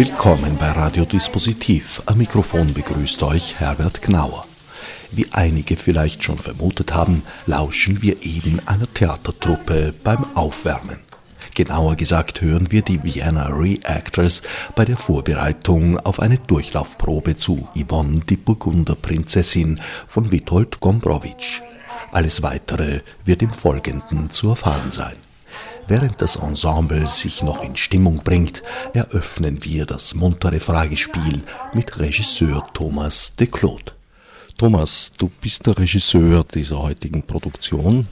Willkommen 0.00 0.56
bei 0.56 0.70
Radiodispositiv. 0.70 2.02
Am 2.06 2.16
Mikrofon 2.16 2.72
begrüßt 2.72 3.22
euch 3.22 3.60
Herbert 3.60 4.00
Gnauer. 4.00 4.46
Wie 5.10 5.26
einige 5.30 5.76
vielleicht 5.76 6.24
schon 6.24 6.38
vermutet 6.38 6.94
haben, 6.94 7.22
lauschen 7.44 8.00
wir 8.00 8.22
eben 8.22 8.62
einer 8.64 8.90
Theatertruppe 8.90 9.92
beim 10.02 10.24
Aufwärmen. 10.34 11.00
Genauer 11.54 11.96
gesagt 11.96 12.40
hören 12.40 12.72
wir 12.72 12.80
die 12.80 13.02
Vienna 13.04 13.48
Reactors 13.48 14.40
bei 14.74 14.86
der 14.86 14.96
Vorbereitung 14.96 15.98
auf 15.98 16.18
eine 16.20 16.38
Durchlaufprobe 16.38 17.36
zu 17.36 17.68
Yvonne 17.76 18.20
die 18.20 18.38
Burgunderprinzessin 18.38 19.82
von 20.08 20.32
Witold 20.32 20.80
Gombrowicz. 20.80 21.60
Alles 22.10 22.42
weitere 22.42 23.02
wird 23.26 23.42
im 23.42 23.52
Folgenden 23.52 24.30
zu 24.30 24.48
erfahren 24.48 24.92
sein. 24.92 25.16
Während 25.88 26.22
das 26.22 26.36
Ensemble 26.36 27.06
sich 27.06 27.42
noch 27.42 27.62
in 27.62 27.76
Stimmung 27.76 28.22
bringt, 28.22 28.62
eröffnen 28.92 29.64
wir 29.64 29.86
das 29.86 30.14
muntere 30.14 30.60
Fragespiel 30.60 31.42
mit 31.74 31.98
Regisseur 31.98 32.66
Thomas 32.72 33.36
de 33.36 33.46
Claude. 33.46 33.92
Thomas, 34.56 35.12
du 35.16 35.30
bist 35.40 35.66
der 35.66 35.78
Regisseur 35.78 36.44
dieser 36.44 36.80
heutigen 36.80 37.22
Produktion. 37.22 38.06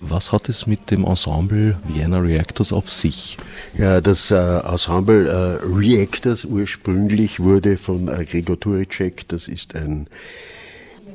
Was 0.00 0.30
hat 0.30 0.48
es 0.48 0.66
mit 0.66 0.90
dem 0.90 1.04
Ensemble 1.04 1.76
Vienna 1.88 2.18
Reactors 2.18 2.72
auf 2.72 2.90
sich? 2.90 3.36
Ja, 3.76 4.00
das 4.00 4.30
äh, 4.30 4.36
Ensemble 4.36 5.28
äh, 5.28 5.58
Reactors 5.64 6.44
ursprünglich 6.44 7.40
wurde 7.40 7.76
von 7.76 8.08
äh, 8.08 8.24
Gregor 8.24 8.60
Turicek, 8.60 9.26
das 9.28 9.48
ist 9.48 9.74
ein 9.74 10.08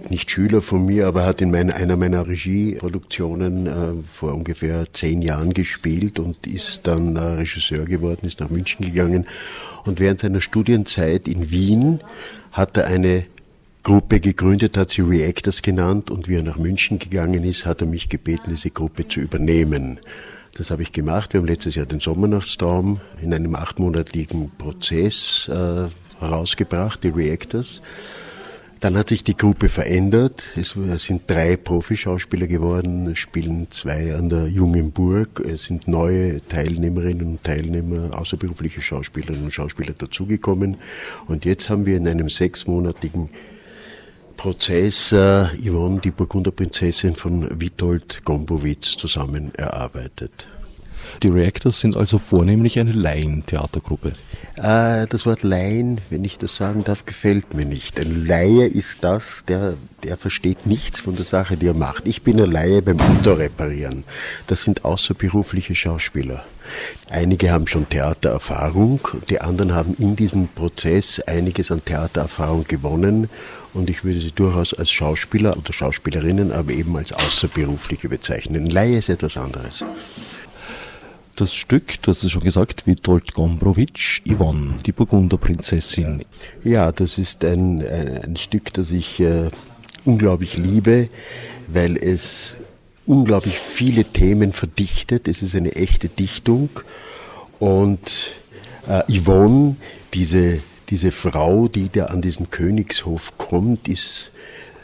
nicht 0.10 0.32
Schüler 0.32 0.62
von 0.62 0.86
mir, 0.86 1.08
aber 1.08 1.26
hat 1.26 1.42
in 1.42 1.52
mein, 1.52 1.72
einer 1.72 1.98
meiner 1.98 2.28
Regieproduktionen 2.28 3.68
äh, 3.68 3.72
vor 4.12 4.34
ungefähr 4.34 4.86
zehn 4.94 5.22
Jahren 5.22 5.54
gespielt 5.54 6.20
und 6.20 6.46
ist 6.48 6.88
dann 6.88 7.16
äh, 7.16 7.20
Regisseur 7.20 7.86
geworden, 7.86 8.26
ist 8.26 8.40
nach 8.40 8.50
München 8.50 8.86
gegangen. 8.86 9.26
Und 9.86 10.00
während 10.00 10.20
seiner 10.20 10.42
Studienzeit 10.42 11.28
in 11.28 11.52
Wien 11.52 12.00
hat 12.52 12.78
er 12.78 12.88
eine 12.88 13.26
Gruppe 13.84 14.20
gegründet, 14.20 14.78
hat 14.78 14.92
sie 14.92 15.02
Reactors 15.02 15.62
genannt 15.62 16.10
und 16.10 16.30
wie 16.30 16.36
er 16.36 16.44
nach 16.44 16.58
München 16.58 17.00
gegangen 17.00 17.44
ist, 17.44 17.66
hat 17.66 17.82
er 17.82 17.88
mich 17.88 18.08
gebeten, 18.08 18.50
diese 18.50 18.70
Gruppe 18.70 19.08
zu 19.08 19.20
übernehmen. 19.20 20.00
Das 20.56 20.72
habe 20.72 20.84
ich 20.84 20.92
gemacht. 20.92 21.34
Wir 21.34 21.40
haben 21.40 21.48
letztes 21.48 21.76
Jahr 21.76 21.86
den 21.86 22.00
Sommernachtstraum 22.00 23.02
in 23.22 23.34
einem 23.34 23.56
achtmonatigen 23.56 24.52
Prozess 24.58 25.50
äh, 25.50 25.88
herausgebracht, 26.20 27.04
die 27.04 27.10
Reactors. 27.10 27.82
Dann 28.84 28.98
hat 28.98 29.08
sich 29.08 29.24
die 29.24 29.38
Gruppe 29.38 29.70
verändert. 29.70 30.50
Es 30.58 30.76
sind 30.98 31.22
drei 31.28 31.56
Profischauspieler 31.56 32.48
geworden, 32.48 33.16
spielen 33.16 33.68
zwei 33.70 34.14
an 34.14 34.28
der 34.28 34.48
Jungen 34.48 34.92
Burg. 34.92 35.40
Es 35.40 35.64
sind 35.64 35.88
neue 35.88 36.46
Teilnehmerinnen 36.50 37.26
und 37.26 37.44
Teilnehmer, 37.46 38.20
außerberufliche 38.20 38.82
Schauspielerinnen 38.82 39.46
und 39.46 39.54
Schauspieler 39.54 39.94
dazugekommen. 39.94 40.76
Und 41.28 41.46
jetzt 41.46 41.70
haben 41.70 41.86
wir 41.86 41.96
in 41.96 42.10
einem 42.10 42.28
sechsmonatigen 42.28 43.30
Prozess 44.36 45.14
äh, 45.14 45.46
Yvonne, 45.66 46.02
die 46.02 46.12
Burgunderprinzessin 46.12 47.16
von 47.16 47.62
Witold 47.62 48.26
Gombowitz, 48.26 48.98
zusammen 48.98 49.56
erarbeitet. 49.56 50.46
Die 51.22 51.28
Reactors 51.30 51.80
sind 51.80 51.96
also 51.96 52.18
vornehmlich 52.18 52.80
eine 52.80 52.92
Laientheatergruppe. 52.92 54.14
Äh, 54.56 55.08
das 55.08 55.26
Wort 55.26 55.44
Laien, 55.44 56.00
wenn 56.10 56.24
ich 56.24 56.38
das 56.38 56.56
sagen 56.56 56.84
darf, 56.84 57.06
gefällt 57.06 57.54
mir 57.54 57.66
nicht. 57.66 58.00
Ein 58.00 58.26
Laie 58.26 58.66
ist 58.66 59.00
das, 59.02 59.46
der, 59.48 59.76
der 60.04 60.18
versteht 60.18 60.66
nichts 60.66 61.00
von 61.00 61.16
der 61.16 61.26
Sache, 61.26 61.58
die 61.58 61.68
er 61.68 61.74
macht. 61.74 62.08
Ich 62.08 62.24
bin 62.24 62.42
ein 62.42 62.52
Laie 62.52 62.82
beim 62.82 63.00
Unterreparieren. 63.00 64.04
Das 64.48 64.64
sind 64.64 64.86
außerberufliche 64.86 65.76
Schauspieler. 65.76 66.44
Einige 67.10 67.52
haben 67.52 67.68
schon 67.68 67.90
Theatererfahrung, 67.90 69.02
die 69.30 69.42
anderen 69.42 69.74
haben 69.74 69.96
in 69.96 70.16
diesem 70.16 70.48
Prozess 70.48 71.20
einiges 71.20 71.72
an 71.72 71.84
Theatererfahrung 71.84 72.66
gewonnen 72.66 73.30
und 73.74 73.90
ich 73.90 74.04
würde 74.04 74.22
sie 74.22 74.32
durchaus 74.32 74.74
als 74.74 74.92
Schauspieler 74.92 75.58
oder 75.58 75.74
Schauspielerinnen, 75.74 76.52
aber 76.52 76.72
eben 76.72 76.96
als 76.96 77.12
Außerberufliche 77.12 78.08
bezeichnen. 78.08 78.68
Laie 78.68 78.98
ist 78.98 79.10
etwas 79.10 79.36
anderes 79.36 79.84
das 81.36 81.54
Stück, 81.54 82.02
du 82.02 82.12
hast 82.12 82.24
es 82.24 82.32
schon 82.32 82.44
gesagt, 82.44 82.86
Witold 82.86 83.34
Gombrowicz, 83.34 84.22
Yvonne, 84.28 84.76
die 84.86 84.92
Burgunderprinzessin. 84.92 86.24
Ja, 86.64 86.92
das 86.92 87.18
ist 87.18 87.44
ein, 87.44 87.82
ein 87.82 88.36
Stück, 88.36 88.74
das 88.74 88.92
ich 88.92 89.20
äh, 89.20 89.50
unglaublich 90.06 90.58
liebe, 90.58 91.10
weil 91.68 91.98
es 91.98 92.56
unglaublich 93.06 93.58
viele 93.58 94.06
Themen 94.06 94.54
verdichtet. 94.54 95.28
Es 95.28 95.42
ist 95.42 95.56
eine 95.56 95.76
echte 95.76 96.10
Dichtung. 96.10 96.70
Und 97.60 98.34
äh, 98.88 99.04
Yvonne, 99.12 99.78
diese, 100.14 100.60
diese 100.90 101.12
Frau, 101.12 101.68
die 101.68 101.90
da 101.90 102.06
an 102.06 102.22
diesen 102.22 102.50
Königshof 102.50 103.38
kommt, 103.38 103.88
ist 103.88 104.32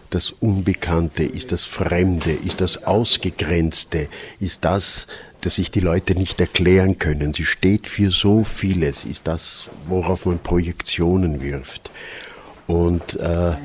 das 0.09 0.31
Unbekannte, 0.31 1.23
ist 1.23 1.51
das 1.51 1.65
Fremde, 1.65 2.31
ist 2.31 2.61
das 2.61 2.83
Ausgegrenzte, 2.85 4.09
ist 4.39 4.65
das, 4.65 5.07
das 5.41 5.55
sich 5.55 5.71
die 5.71 5.79
Leute 5.79 6.15
nicht 6.15 6.39
erklären 6.41 6.99
können. 6.99 7.33
Sie 7.33 7.45
steht 7.45 7.87
für 7.87 8.11
so 8.11 8.43
vieles, 8.43 9.05
ist 9.05 9.27
das, 9.27 9.69
worauf 9.87 10.25
man 10.25 10.39
Projektionen 10.39 11.41
wirft. 11.41 11.91
Und 12.67 13.15
äh, 13.19 13.55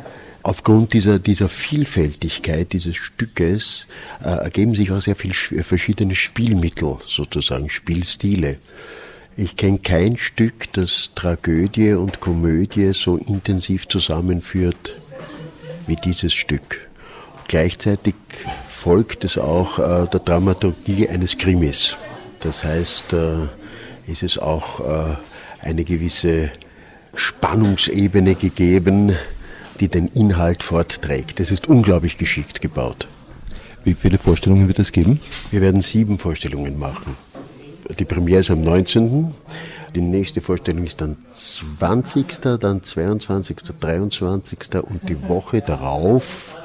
aufgrund 0.43 0.93
dieser, 0.93 1.19
dieser 1.19 1.49
Vielfältigkeit 1.49 2.73
dieses 2.73 2.97
Stückes 2.97 3.87
äh, 4.23 4.29
ergeben 4.29 4.75
sich 4.75 4.93
auch 4.93 5.01
sehr 5.01 5.17
viele 5.17 5.35
verschiedene 5.35 6.15
Spielmittel, 6.15 6.99
sozusagen 7.07 7.69
Spielstile. 7.69 8.59
Ich 9.37 9.57
kenne 9.57 9.81
kein 9.81 10.17
Stück, 10.17 10.73
das 10.75 11.11
Tragödie 11.17 11.95
und 11.95 12.21
Komödie 12.21 12.93
so 12.93 13.17
intensiv 13.17 13.89
zusammenführt 13.89 14.97
wie 15.89 15.97
dieses 15.97 16.33
Stück. 16.33 16.89
Gleichzeitig 17.49 18.15
folgt 18.85 19.25
es 19.25 19.39
auch 19.39 19.79
äh, 19.79 20.07
der 20.09 20.21
Dramaturgie 20.21 21.09
eines 21.09 21.39
Krimis. 21.39 21.97
Das 22.41 22.65
heißt, 22.65 23.15
äh, 23.15 23.47
ist 24.07 24.23
es 24.23 24.37
auch 24.37 24.81
äh, 24.81 25.17
eine 25.63 25.85
gewisse 25.85 26.51
Spannungsebene 27.15 28.35
gegeben, 28.35 29.13
die 29.81 29.89
den 29.89 30.09
Inhalt 30.09 30.63
fortträgt. 30.63 31.41
Es 31.41 31.51
ist 31.51 31.67
unglaublich 31.67 32.19
geschickt 32.19 32.61
gebaut. 32.61 33.09
Wie 33.85 33.95
viele 33.95 34.19
Vorstellungen 34.19 34.69
wird 34.69 34.81
es 34.81 34.93
geben? 34.93 35.19
Wir 35.51 35.63
werden 35.63 35.81
sieben 35.81 36.19
Vorstellungen 36.19 36.79
machen. 36.79 37.17
Die 37.99 38.05
Premiere 38.05 38.41
ist 38.41 38.51
am 38.51 38.61
19. 38.61 39.33
Die 39.95 40.03
nächste 40.03 40.43
Vorstellung 40.43 40.85
ist 40.85 41.01
dann 41.01 41.17
20., 41.31 42.61
dann 42.61 42.85
22., 42.85 43.57
23. 43.81 44.59
und 44.83 45.09
die 45.09 45.27
Woche 45.27 45.63
darauf 45.63 46.59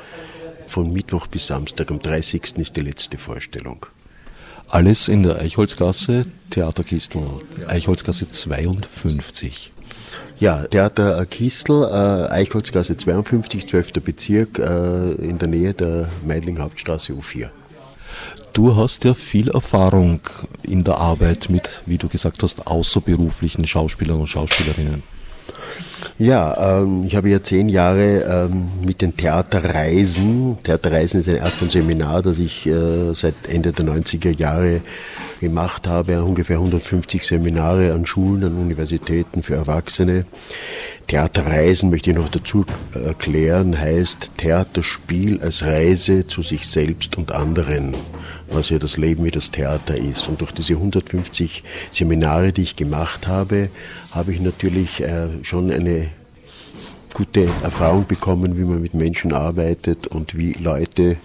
von 0.70 0.94
Mittwoch 0.94 1.28
bis 1.28 1.48
Samstag. 1.48 1.92
Am 1.92 2.00
30. 2.00 2.58
ist 2.58 2.78
die 2.78 2.82
letzte 2.82 3.18
Vorstellung. 3.18 3.86
Alles 4.68 5.08
in 5.08 5.24
der 5.24 5.40
Eichholzgasse, 5.40 6.26
Theaterkistel, 6.52 7.24
Eichholzgasse 7.68 8.30
52. 8.30 9.74
Ja, 10.40 10.64
Theater 10.68 11.26
Kistel, 11.26 11.84
äh, 11.84 12.32
Eichholzgasse 12.32 12.96
52, 12.96 13.68
12. 13.68 13.94
Bezirk, 13.94 14.60
äh, 14.60 15.12
in 15.14 15.40
der 15.40 15.48
Nähe 15.48 15.74
der 15.74 16.08
Meidling 16.26 16.60
Hauptstraße 16.60 17.14
U4. 17.14 17.50
Du 18.54 18.76
hast 18.76 19.04
ja 19.04 19.14
viel 19.14 19.50
Erfahrung 19.50 20.22
in 20.64 20.84
der 20.84 20.98
Arbeit 20.98 21.50
mit, 21.50 21.70
wie 21.86 21.98
du 21.98 22.08
gesagt 22.08 22.42
hast, 22.44 22.68
außerberuflichen 22.68 23.66
Schauspielern 23.68 24.20
und 24.20 24.28
Schauspielerinnen. 24.28 25.04
Ja, 26.18 26.82
ähm, 26.82 27.06
ich 27.06 27.16
habe 27.16 27.30
ja 27.30 27.42
zehn 27.42 27.70
Jahre 27.70 28.48
ähm, 28.50 28.70
mit 28.86 29.02
den 29.02 29.16
Theaterreisen, 29.16 30.58
Theaterreisen 30.64 31.20
ist 31.20 31.30
eine 31.30 31.42
Art 31.42 31.52
von 31.52 31.70
Seminar, 31.70 32.22
das 32.22 32.40
ich 32.40 32.66
äh, 32.68 33.14
seit 33.14 33.36
Ende 33.48 33.72
der 33.72 33.86
90er 33.86 34.38
Jahre 34.38 34.82
gemacht 35.40 35.88
habe, 35.88 36.24
ungefähr 36.24 36.58
150 36.58 37.26
Seminare 37.26 37.94
an 37.94 38.06
Schulen, 38.06 38.44
an 38.44 38.58
Universitäten 38.58 39.44
für 39.44 39.56
Erwachsene. 39.56 40.26
Theaterreisen 41.08 41.90
möchte 41.90 42.12
ich 42.12 42.16
noch 42.16 42.30
dazu 42.30 42.66
erklären, 42.94 43.80
heißt 43.80 44.34
Theaterspiel 44.38 45.42
als 45.42 45.64
Reise 45.64 46.28
zu 46.28 46.42
sich 46.42 46.68
selbst 46.68 47.18
und 47.18 47.32
anderen. 47.32 47.96
Was 48.52 48.70
ja 48.70 48.80
das 48.80 48.98
Leben 48.98 49.24
wie 49.24 49.32
das 49.32 49.52
Theater 49.52 49.98
ist. 49.98 50.28
Und 50.28 50.42
durch 50.42 50.52
diese 50.52 50.74
150 50.74 51.64
Seminare, 51.92 52.52
die 52.52 52.64
ich 52.64 52.76
gemacht 52.76 53.28
habe, 53.28 53.70
habe 54.12 54.34
ich 54.34 54.40
natürlich 54.40 55.02
äh, 55.02 55.28
schon 55.44 55.72
eine 55.72 56.08
gute 57.14 57.50
Erfahrung 57.64 58.08
bekommen, 58.08 58.58
wie 58.58 58.64
man 58.64 58.82
mit 58.82 58.94
Menschen 58.94 59.34
arbeitet 59.34 60.08
und 60.08 60.38
wie 60.38 60.54
Leute 60.54 61.18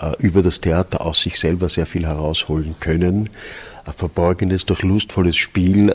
äh, 0.00 0.12
über 0.18 0.42
das 0.42 0.60
Theater 0.60 1.04
aus 1.06 1.22
sich 1.22 1.38
selber 1.38 1.68
sehr 1.68 1.86
viel 1.86 2.06
herausholen 2.06 2.74
können. 2.80 3.30
Ein 3.84 3.92
verborgenes, 3.94 4.66
durch 4.66 4.82
lustvolles 4.82 5.36
Spiel. 5.36 5.92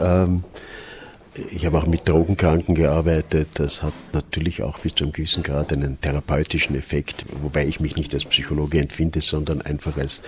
Ich 1.51 1.65
habe 1.65 1.77
auch 1.77 1.85
mit 1.85 2.07
Drogenkranken 2.07 2.75
gearbeitet. 2.75 3.49
Das 3.55 3.83
hat 3.83 3.93
natürlich 4.13 4.63
auch 4.63 4.79
bis 4.79 4.95
zu 4.95 5.03
einem 5.03 5.13
gewissen 5.13 5.43
Grad 5.43 5.71
einen 5.71 5.99
therapeutischen 6.01 6.75
Effekt, 6.75 7.25
wobei 7.41 7.67
ich 7.67 7.79
mich 7.79 7.95
nicht 7.95 8.13
als 8.13 8.25
Psychologe 8.25 8.79
empfinde, 8.79 9.21
sondern 9.21 9.61
einfach 9.61 9.97
als 9.97 10.21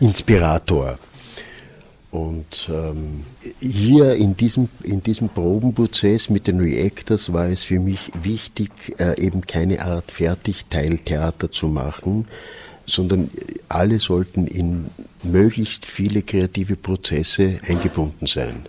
Inspirator. 0.00 0.98
Und 2.10 2.68
ähm, 2.70 3.24
hier 3.58 4.14
in 4.16 4.36
diesem, 4.36 4.68
in 4.82 5.02
diesem 5.02 5.30
Probenprozess 5.30 6.28
mit 6.28 6.46
den 6.46 6.60
Reactors 6.60 7.32
war 7.32 7.48
es 7.48 7.62
für 7.62 7.80
mich 7.80 8.12
wichtig, 8.22 8.70
äh, 8.98 9.18
eben 9.18 9.40
keine 9.40 9.80
Art 9.80 10.10
Fertigteiltheater 10.10 11.50
zu 11.50 11.68
machen, 11.68 12.28
sondern 12.84 13.30
alle 13.70 13.98
sollten 13.98 14.46
in 14.46 14.90
möglichst 15.22 15.86
viele 15.86 16.20
kreative 16.20 16.76
Prozesse 16.76 17.58
eingebunden 17.66 18.26
sein. 18.26 18.66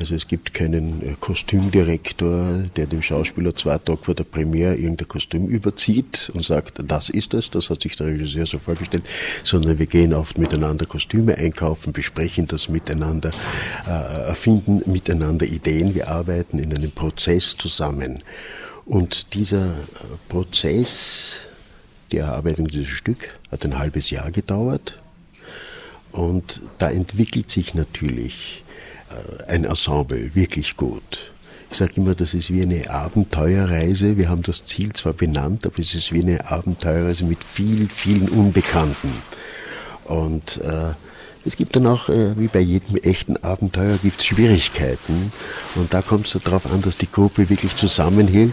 Also 0.00 0.14
es 0.14 0.26
gibt 0.26 0.54
keinen 0.54 1.02
äh, 1.02 1.14
Kostümdirektor, 1.20 2.64
der 2.74 2.86
dem 2.86 3.02
Schauspieler 3.02 3.54
zwei 3.54 3.76
Tage 3.76 4.02
vor 4.02 4.14
der 4.14 4.24
Premiere 4.24 4.74
irgendein 4.74 5.08
Kostüm 5.08 5.46
überzieht 5.46 6.30
und 6.32 6.42
sagt, 6.42 6.80
das 6.82 7.10
ist 7.10 7.34
es, 7.34 7.50
das 7.50 7.68
hat 7.68 7.82
sich 7.82 7.96
der 7.96 8.06
Regisseur 8.06 8.46
so 8.46 8.58
vorgestellt, 8.58 9.04
sondern 9.44 9.78
wir 9.78 9.84
gehen 9.84 10.14
oft 10.14 10.38
miteinander 10.38 10.86
Kostüme 10.86 11.36
einkaufen, 11.36 11.92
besprechen 11.92 12.46
das 12.46 12.70
miteinander, 12.70 13.30
äh, 13.86 13.90
erfinden 13.90 14.90
miteinander 14.90 15.44
Ideen, 15.44 15.94
wir 15.94 16.08
arbeiten 16.08 16.58
in 16.58 16.74
einem 16.74 16.92
Prozess 16.92 17.54
zusammen. 17.58 18.22
Und 18.86 19.34
dieser 19.34 19.66
äh, 19.66 19.74
Prozess, 20.30 21.40
die 22.10 22.16
Erarbeitung 22.16 22.68
dieses 22.68 22.88
Stück, 22.88 23.38
hat 23.50 23.66
ein 23.66 23.78
halbes 23.78 24.08
Jahr 24.08 24.30
gedauert. 24.30 24.98
Und 26.10 26.62
da 26.78 26.90
entwickelt 26.90 27.50
sich 27.50 27.74
natürlich 27.74 28.62
ein 29.46 29.64
Ensemble 29.64 30.34
wirklich 30.34 30.76
gut. 30.76 31.32
Ich 31.70 31.76
sage 31.76 31.92
immer, 31.96 32.14
das 32.14 32.34
ist 32.34 32.52
wie 32.52 32.62
eine 32.62 32.90
Abenteuerreise. 32.90 34.16
Wir 34.16 34.28
haben 34.28 34.42
das 34.42 34.64
Ziel 34.64 34.92
zwar 34.92 35.12
benannt, 35.12 35.64
aber 35.66 35.78
es 35.78 35.94
ist 35.94 36.12
wie 36.12 36.22
eine 36.22 36.50
Abenteuerreise 36.50 37.24
mit 37.24 37.44
vielen, 37.44 37.88
vielen 37.88 38.28
Unbekannten. 38.28 39.12
Und 40.04 40.56
äh, 40.64 40.94
es 41.44 41.56
gibt 41.56 41.76
dann 41.76 41.86
auch, 41.86 42.08
äh, 42.08 42.38
wie 42.38 42.48
bei 42.48 42.60
jedem 42.60 42.96
echten 42.96 43.36
Abenteuer, 43.38 43.98
gibt 44.02 44.20
es 44.20 44.26
Schwierigkeiten. 44.26 45.32
Und 45.76 45.94
da 45.94 46.02
kommt 46.02 46.26
es 46.26 46.42
darauf 46.42 46.66
an, 46.66 46.82
dass 46.82 46.96
die 46.96 47.10
Gruppe 47.10 47.48
wirklich 47.48 47.76
zusammenhält, 47.76 48.52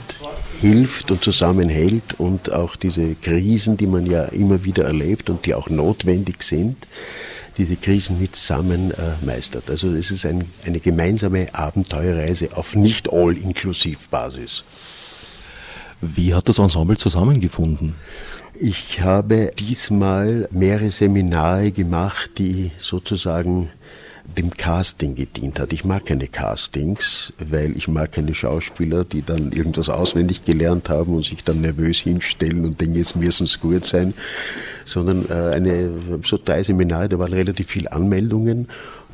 hilft 0.61 1.11
und 1.11 1.23
zusammenhält 1.23 2.19
und 2.19 2.53
auch 2.53 2.75
diese 2.75 3.15
Krisen, 3.15 3.77
die 3.77 3.87
man 3.87 4.05
ja 4.05 4.25
immer 4.25 4.63
wieder 4.63 4.85
erlebt 4.85 5.29
und 5.29 5.45
die 5.45 5.55
auch 5.55 5.69
notwendig 5.69 6.43
sind, 6.43 6.77
diese 7.57 7.75
Krisen 7.75 8.19
mit 8.19 8.35
zusammen 8.35 8.91
äh, 8.91 9.25
meistert. 9.25 9.69
Also 9.69 9.93
es 9.93 10.11
ist 10.11 10.25
ein, 10.25 10.45
eine 10.65 10.79
gemeinsame 10.79 11.53
Abenteuerreise 11.53 12.55
auf 12.55 12.75
nicht 12.75 13.11
all-inklusiv-Basis. 13.11 14.63
Wie 15.99 16.35
hat 16.35 16.47
das 16.47 16.59
Ensemble 16.59 16.97
zusammengefunden? 16.97 17.95
Ich 18.59 19.01
habe 19.01 19.51
diesmal 19.57 20.47
mehrere 20.51 20.91
Seminare 20.91 21.71
gemacht, 21.71 22.31
die 22.37 22.71
sozusagen 22.77 23.69
dem 24.35 24.51
Casting 24.51 25.15
gedient 25.15 25.59
hat. 25.59 25.71
Ich 25.73 25.85
mag 25.85 26.05
keine 26.05 26.27
Castings, 26.27 27.33
weil 27.39 27.75
ich 27.77 27.87
mag 27.87 28.11
keine 28.11 28.35
Schauspieler, 28.35 29.03
die 29.05 29.21
dann 29.21 29.51
irgendwas 29.51 29.89
auswendig 29.89 30.43
gelernt 30.45 30.89
haben 30.89 31.15
und 31.15 31.25
sich 31.25 31.43
dann 31.43 31.61
nervös 31.61 31.99
hinstellen 31.99 32.65
und 32.65 32.79
denken, 32.81 32.95
jetzt 32.95 33.15
müssen 33.15 33.45
es 33.45 33.59
gut 33.59 33.85
sein, 33.85 34.13
sondern 34.85 35.29
äh, 35.29 35.55
eine, 35.55 36.21
so 36.23 36.37
drei 36.43 36.61
Seminare, 36.61 37.09
da 37.09 37.19
waren 37.19 37.33
relativ 37.33 37.67
viele 37.67 37.91
Anmeldungen. 37.91 38.67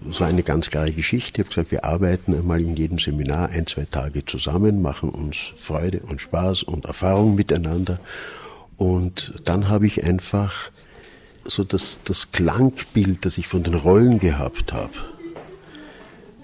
Das 0.05 0.19
war 0.19 0.27
eine 0.27 0.43
ganz 0.43 0.69
klare 0.69 0.91
Geschichte. 0.91 1.41
Ich 1.41 1.45
habe 1.45 1.49
gesagt, 1.49 1.71
wir 1.71 1.85
arbeiten 1.85 2.33
einmal 2.33 2.61
in 2.61 2.75
jedem 2.75 2.97
Seminar 2.97 3.49
ein, 3.49 3.67
zwei 3.67 3.85
Tage 3.85 4.25
zusammen, 4.25 4.81
machen 4.81 5.09
uns 5.09 5.37
Freude 5.55 5.99
und 5.99 6.21
Spaß 6.21 6.63
und 6.63 6.85
Erfahrung 6.85 7.35
miteinander. 7.35 7.99
Und 8.77 9.33
dann 9.45 9.69
habe 9.69 9.85
ich 9.85 10.03
einfach 10.03 10.71
so 11.45 11.63
das, 11.63 11.99
das 12.03 12.31
Klangbild, 12.31 13.25
das 13.25 13.37
ich 13.37 13.47
von 13.47 13.63
den 13.63 13.75
Rollen 13.75 14.19
gehabt 14.19 14.73
habe, 14.73 14.93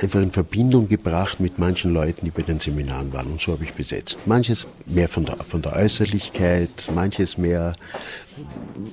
einfach 0.02 0.22
in 0.22 0.32
Verbindung 0.32 0.88
gebracht 0.88 1.40
mit 1.40 1.60
manchen 1.60 1.94
Leuten, 1.94 2.26
die 2.26 2.32
bei 2.32 2.42
den 2.42 2.60
Seminaren 2.60 3.12
waren. 3.14 3.28
Und 3.28 3.42
so 3.42 3.54
habe 3.54 3.64
ich 3.64 3.74
besetzt. 3.74 4.20
Manches 4.26 4.68
mehr 4.86 5.10
von 5.10 5.26
der, 5.26 5.38
von 5.38 5.62
der 5.62 5.74
Äußerlichkeit, 5.74 6.90
manches 6.94 7.38
mehr 7.38 7.74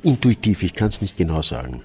intuitiv, 0.02 0.62
ich 0.62 0.74
kann 0.74 0.88
es 0.88 1.00
nicht 1.00 1.16
genau 1.16 1.42
sagen. 1.42 1.82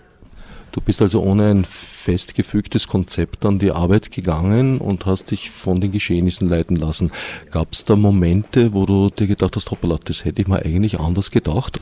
Du 0.72 0.80
bist 0.80 1.02
also 1.02 1.22
ohne 1.22 1.52
ein 1.52 1.66
festgefügtes 1.66 2.88
Konzept 2.88 3.46
an 3.46 3.60
die 3.60 3.72
Arbeit 3.72 4.10
gegangen 4.10 4.78
und 4.78 5.06
hast 5.06 5.32
dich 5.32 5.52
von 5.52 5.82
den 5.82 5.92
Geschehnissen 5.92 6.48
leiten 6.48 6.78
lassen. 6.78 7.12
Gab 7.52 7.74
es 7.74 7.84
da 7.84 7.98
Momente, 7.98 8.74
wo 8.74 8.86
du 8.86 9.10
dir 9.10 9.28
gedacht 9.28 9.58
hast, 9.58 9.70
hoppala, 9.70 10.00
das 10.02 10.24
hätte 10.24 10.42
ich 10.42 10.48
mir 10.48 10.60
eigentlich 10.60 10.98
anders 10.98 11.30
gedacht? 11.30 11.82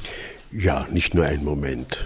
Ja, 0.52 0.88
nicht 0.92 1.14
nur 1.14 1.26
ein 1.26 1.44
Moment. 1.44 2.04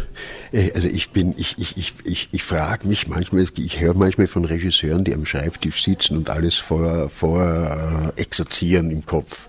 Äh, 0.51 0.72
also 0.74 0.88
ich 0.88 1.12
bin, 1.12 1.34
ich, 1.38 1.56
ich, 1.57 1.78
ich, 1.78 1.94
ich, 2.04 2.30
ich 2.31 2.44
frage 2.44 2.88
mich 2.88 3.07
manchmal, 3.07 3.42
ich 3.42 3.80
höre 3.80 3.94
manchmal 3.94 4.28
von 4.28 4.44
Regisseuren, 4.44 5.06
die 5.06 5.13
am 5.13 5.25
Schreibtisch 5.25 5.84
sitzen 5.84 6.18
und 6.18 6.30
alles 6.30 6.57
vor, 6.57 7.10
vor 7.10 8.13
äh, 8.18 8.22
exerzieren 8.22 8.92
im 8.92 9.06
Kopf. 9.06 9.48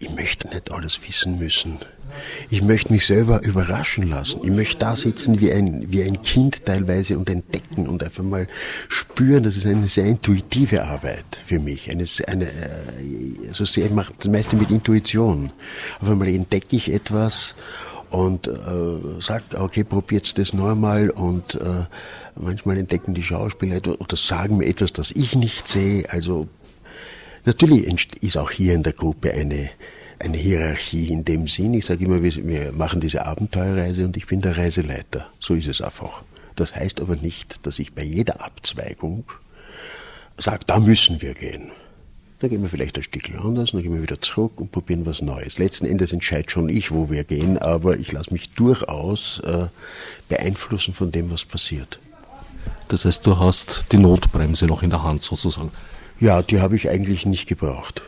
Ich 0.00 0.10
möchte 0.10 0.48
nicht 0.48 0.72
alles 0.72 1.00
wissen 1.06 1.38
müssen. 1.38 1.78
Ich 2.50 2.62
möchte 2.62 2.92
mich 2.92 3.06
selber 3.06 3.42
überraschen 3.42 4.08
lassen. 4.08 4.40
Ich 4.42 4.50
möchte 4.50 4.78
da 4.78 4.96
sitzen 4.96 5.40
wie 5.40 5.52
ein, 5.52 5.86
wie 5.90 6.02
ein 6.02 6.22
Kind 6.22 6.64
teilweise 6.64 7.18
und 7.18 7.28
entdecken 7.30 7.86
und 7.86 8.02
einfach 8.02 8.24
mal 8.24 8.46
spüren. 8.88 9.44
Das 9.44 9.56
ist 9.56 9.66
eine 9.66 9.88
sehr 9.88 10.06
intuitive 10.06 10.84
Arbeit 10.84 11.24
für 11.46 11.58
mich. 11.58 11.90
Eine, 11.90 12.04
eine, 12.26 12.46
äh, 12.46 13.48
also 13.48 13.64
sehr, 13.64 13.86
ich 13.86 13.92
mache 13.92 14.12
das 14.18 14.28
meiste 14.28 14.56
mit 14.56 14.70
Intuition. 14.70 15.52
Auf 16.00 16.08
einmal 16.08 16.28
entdecke 16.28 16.76
ich 16.76 16.92
etwas 16.92 17.54
und 18.10 18.46
äh, 18.46 19.20
sagt, 19.20 19.54
okay, 19.54 19.84
probiert's 19.84 20.34
das 20.34 20.52
normal 20.52 21.10
und 21.10 21.54
äh, 21.56 21.84
manchmal 22.36 22.78
entdecken 22.78 23.14
die 23.14 23.22
Schauspieler 23.22 23.76
etwas 23.76 24.00
oder 24.00 24.16
sagen 24.16 24.58
mir 24.58 24.66
etwas, 24.66 24.92
das 24.92 25.10
ich 25.10 25.34
nicht 25.34 25.68
sehe. 25.68 26.08
Also 26.10 26.48
natürlich 27.44 28.22
ist 28.22 28.36
auch 28.36 28.50
hier 28.50 28.74
in 28.74 28.82
der 28.82 28.92
Gruppe 28.92 29.32
eine 29.32 29.70
eine 30.20 30.36
Hierarchie 30.36 31.12
in 31.12 31.24
dem 31.24 31.46
Sinn. 31.46 31.74
Ich 31.74 31.86
sage 31.86 32.04
immer, 32.04 32.22
wir, 32.22 32.34
wir 32.34 32.72
machen 32.72 33.00
diese 33.00 33.24
Abenteuerreise 33.24 34.04
und 34.04 34.16
ich 34.16 34.26
bin 34.26 34.40
der 34.40 34.56
Reiseleiter. 34.56 35.28
So 35.38 35.54
ist 35.54 35.68
es 35.68 35.80
einfach. 35.80 36.24
Das 36.56 36.74
heißt 36.74 37.00
aber 37.00 37.16
nicht, 37.16 37.66
dass 37.66 37.78
ich 37.78 37.94
bei 37.94 38.02
jeder 38.02 38.44
Abzweigung 38.44 39.24
sage, 40.36 40.64
da 40.66 40.80
müssen 40.80 41.22
wir 41.22 41.34
gehen. 41.34 41.70
Dann 42.40 42.50
gehen 42.50 42.62
wir 42.62 42.68
vielleicht 42.68 42.96
ein 42.96 43.02
Stück 43.02 43.28
anders, 43.36 43.72
dann 43.72 43.82
gehen 43.82 43.92
wir 43.92 44.02
wieder 44.02 44.20
zurück 44.20 44.60
und 44.60 44.70
probieren 44.70 45.04
was 45.06 45.22
Neues. 45.22 45.58
Letzten 45.58 45.86
Endes 45.86 46.12
entscheide 46.12 46.48
schon 46.48 46.68
ich, 46.68 46.92
wo 46.92 47.10
wir 47.10 47.24
gehen, 47.24 47.58
aber 47.58 47.98
ich 47.98 48.12
lasse 48.12 48.32
mich 48.32 48.50
durchaus 48.50 49.40
äh, 49.40 49.66
beeinflussen 50.28 50.94
von 50.94 51.10
dem, 51.10 51.32
was 51.32 51.44
passiert. 51.44 51.98
Das 52.86 53.04
heißt, 53.04 53.26
du 53.26 53.38
hast 53.38 53.86
die 53.90 53.98
Notbremse 53.98 54.66
noch 54.66 54.84
in 54.84 54.90
der 54.90 55.02
Hand 55.02 55.22
sozusagen. 55.22 55.72
Ja, 56.20 56.42
die 56.42 56.60
habe 56.60 56.76
ich 56.76 56.88
eigentlich 56.88 57.26
nicht 57.26 57.48
gebraucht. 57.48 58.02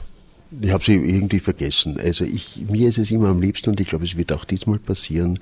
Ich 0.60 0.70
habe 0.70 0.84
sie 0.84 0.94
irgendwie 0.94 1.40
vergessen. 1.40 1.98
Also 1.98 2.24
ich, 2.24 2.56
mir 2.68 2.88
ist 2.88 2.98
es 2.98 3.10
immer 3.10 3.28
am 3.28 3.40
liebsten 3.40 3.70
und 3.70 3.80
ich 3.80 3.88
glaube, 3.88 4.04
es 4.04 4.16
wird 4.16 4.32
auch 4.32 4.44
diesmal 4.44 4.78
passieren, 4.78 5.40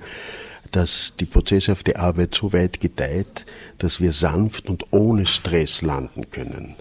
dass 0.71 1.13
die 1.19 1.25
prozesshafte 1.25 1.97
Arbeit 1.97 2.35
so 2.35 2.53
weit 2.53 2.79
gedeiht, 2.79 3.45
dass 3.77 4.01
wir 4.01 4.11
sanft 4.11 4.67
und 4.67 4.85
ohne 4.91 5.25
Stress 5.25 5.81
landen 5.81 6.29
können. 6.31 6.75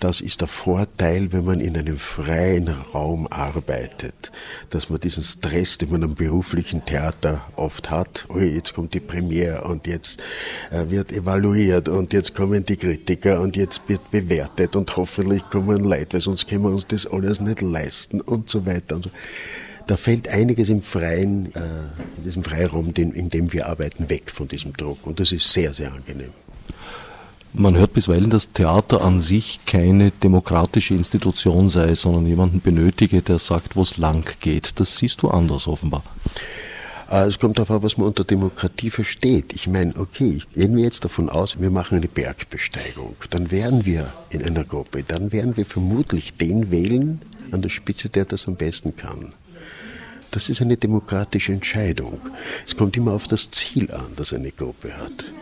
Das 0.00 0.22
ist 0.22 0.40
der 0.40 0.48
Vorteil, 0.48 1.30
wenn 1.30 1.44
man 1.44 1.60
in 1.60 1.76
einem 1.76 1.98
freien 1.98 2.68
Raum 2.68 3.26
arbeitet, 3.30 4.32
dass 4.70 4.88
man 4.88 4.98
diesen 4.98 5.22
Stress, 5.22 5.76
den 5.76 5.90
man 5.90 6.02
am 6.02 6.14
beruflichen 6.14 6.86
Theater 6.86 7.42
oft 7.56 7.90
hat, 7.90 8.24
oh, 8.30 8.38
jetzt 8.38 8.72
kommt 8.72 8.94
die 8.94 9.00
Premiere 9.00 9.64
und 9.64 9.86
jetzt 9.86 10.22
äh, 10.70 10.88
wird 10.88 11.12
evaluiert 11.12 11.90
und 11.90 12.14
jetzt 12.14 12.34
kommen 12.34 12.64
die 12.64 12.78
Kritiker 12.78 13.42
und 13.42 13.56
jetzt 13.56 13.82
wird 13.88 14.10
bewertet 14.10 14.74
und 14.74 14.96
hoffentlich 14.96 15.42
kommen 15.50 15.84
Leute, 15.84 16.14
weil 16.14 16.22
sonst 16.22 16.48
können 16.48 16.62
wir 16.62 16.70
uns 16.70 16.86
das 16.86 17.06
alles 17.06 17.42
nicht 17.42 17.60
leisten 17.60 18.22
und 18.22 18.48
so 18.48 18.64
weiter 18.64 18.96
und 18.96 19.04
so. 19.04 19.10
Da 19.86 19.98
fällt 19.98 20.28
einiges 20.28 20.70
im 20.70 20.80
freien, 20.80 21.54
äh, 21.54 21.58
in 22.16 22.24
diesem 22.24 22.42
Freiraum, 22.42 22.94
in 22.96 23.28
dem 23.28 23.52
wir 23.52 23.66
arbeiten, 23.66 24.08
weg 24.08 24.30
von 24.30 24.48
diesem 24.48 24.72
Druck 24.72 25.06
und 25.06 25.20
das 25.20 25.30
ist 25.30 25.52
sehr, 25.52 25.74
sehr 25.74 25.92
angenehm. 25.92 26.30
Man 27.52 27.76
hört 27.76 27.94
bisweilen, 27.94 28.30
dass 28.30 28.52
Theater 28.52 29.02
an 29.02 29.20
sich 29.20 29.60
keine 29.66 30.12
demokratische 30.12 30.94
Institution 30.94 31.68
sei, 31.68 31.94
sondern 31.96 32.26
jemanden 32.26 32.60
benötige, 32.60 33.22
der 33.22 33.38
sagt, 33.38 33.74
wo 33.74 33.82
es 33.82 33.96
lang 33.96 34.24
geht. 34.40 34.78
Das 34.78 34.96
siehst 34.96 35.22
du 35.22 35.28
anders 35.28 35.66
offenbar. 35.66 36.04
Äh, 37.10 37.26
es 37.26 37.40
kommt 37.40 37.58
darauf 37.58 37.72
an, 37.72 37.82
was 37.82 37.96
man 37.98 38.06
unter 38.06 38.22
Demokratie 38.22 38.90
versteht. 38.90 39.52
Ich 39.52 39.66
meine, 39.66 39.96
okay, 39.96 40.40
gehen 40.54 40.76
wir 40.76 40.84
jetzt 40.84 41.04
davon 41.04 41.28
aus, 41.28 41.60
wir 41.60 41.70
machen 41.70 41.98
eine 41.98 42.08
Bergbesteigung, 42.08 43.16
dann 43.30 43.50
wären 43.50 43.84
wir 43.84 44.06
in 44.30 44.44
einer 44.44 44.64
Gruppe, 44.64 45.02
dann 45.02 45.32
werden 45.32 45.56
wir 45.56 45.66
vermutlich 45.66 46.34
den 46.34 46.70
wählen 46.70 47.20
an 47.50 47.62
der 47.62 47.70
Spitze, 47.70 48.08
der 48.08 48.26
das 48.26 48.46
am 48.46 48.54
besten 48.54 48.94
kann. 48.94 49.34
Das 50.30 50.48
ist 50.48 50.62
eine 50.62 50.76
demokratische 50.76 51.52
Entscheidung. 51.52 52.20
Es 52.64 52.76
kommt 52.76 52.96
immer 52.96 53.12
auf 53.12 53.26
das 53.26 53.50
Ziel 53.50 53.90
an, 53.90 54.12
das 54.14 54.32
eine 54.32 54.52
Gruppe 54.52 54.96
hat. 54.96 55.32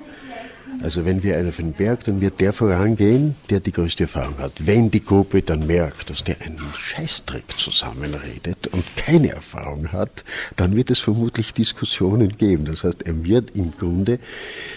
Also 0.80 1.04
wenn 1.04 1.24
wir 1.24 1.36
einen 1.36 1.48
auf 1.48 1.56
den 1.56 1.72
Berg, 1.72 2.04
dann 2.04 2.20
wird 2.20 2.40
der 2.40 2.52
vorangehen, 2.52 3.34
der 3.50 3.58
die 3.58 3.72
größte 3.72 4.04
Erfahrung 4.04 4.38
hat. 4.38 4.52
Wenn 4.64 4.90
die 4.90 5.04
Gruppe 5.04 5.42
dann 5.42 5.66
merkt, 5.66 6.08
dass 6.08 6.22
der 6.22 6.40
einen 6.40 6.60
Scheißdreck 6.78 7.58
zusammenredet 7.58 8.68
und 8.68 8.84
keine 8.96 9.30
Erfahrung 9.30 9.90
hat, 9.90 10.24
dann 10.56 10.76
wird 10.76 10.90
es 10.90 11.00
vermutlich 11.00 11.52
Diskussionen 11.52 12.36
geben. 12.36 12.64
Das 12.64 12.84
heißt, 12.84 13.02
er 13.02 13.24
wird 13.24 13.56
im 13.56 13.72
Grunde 13.72 14.20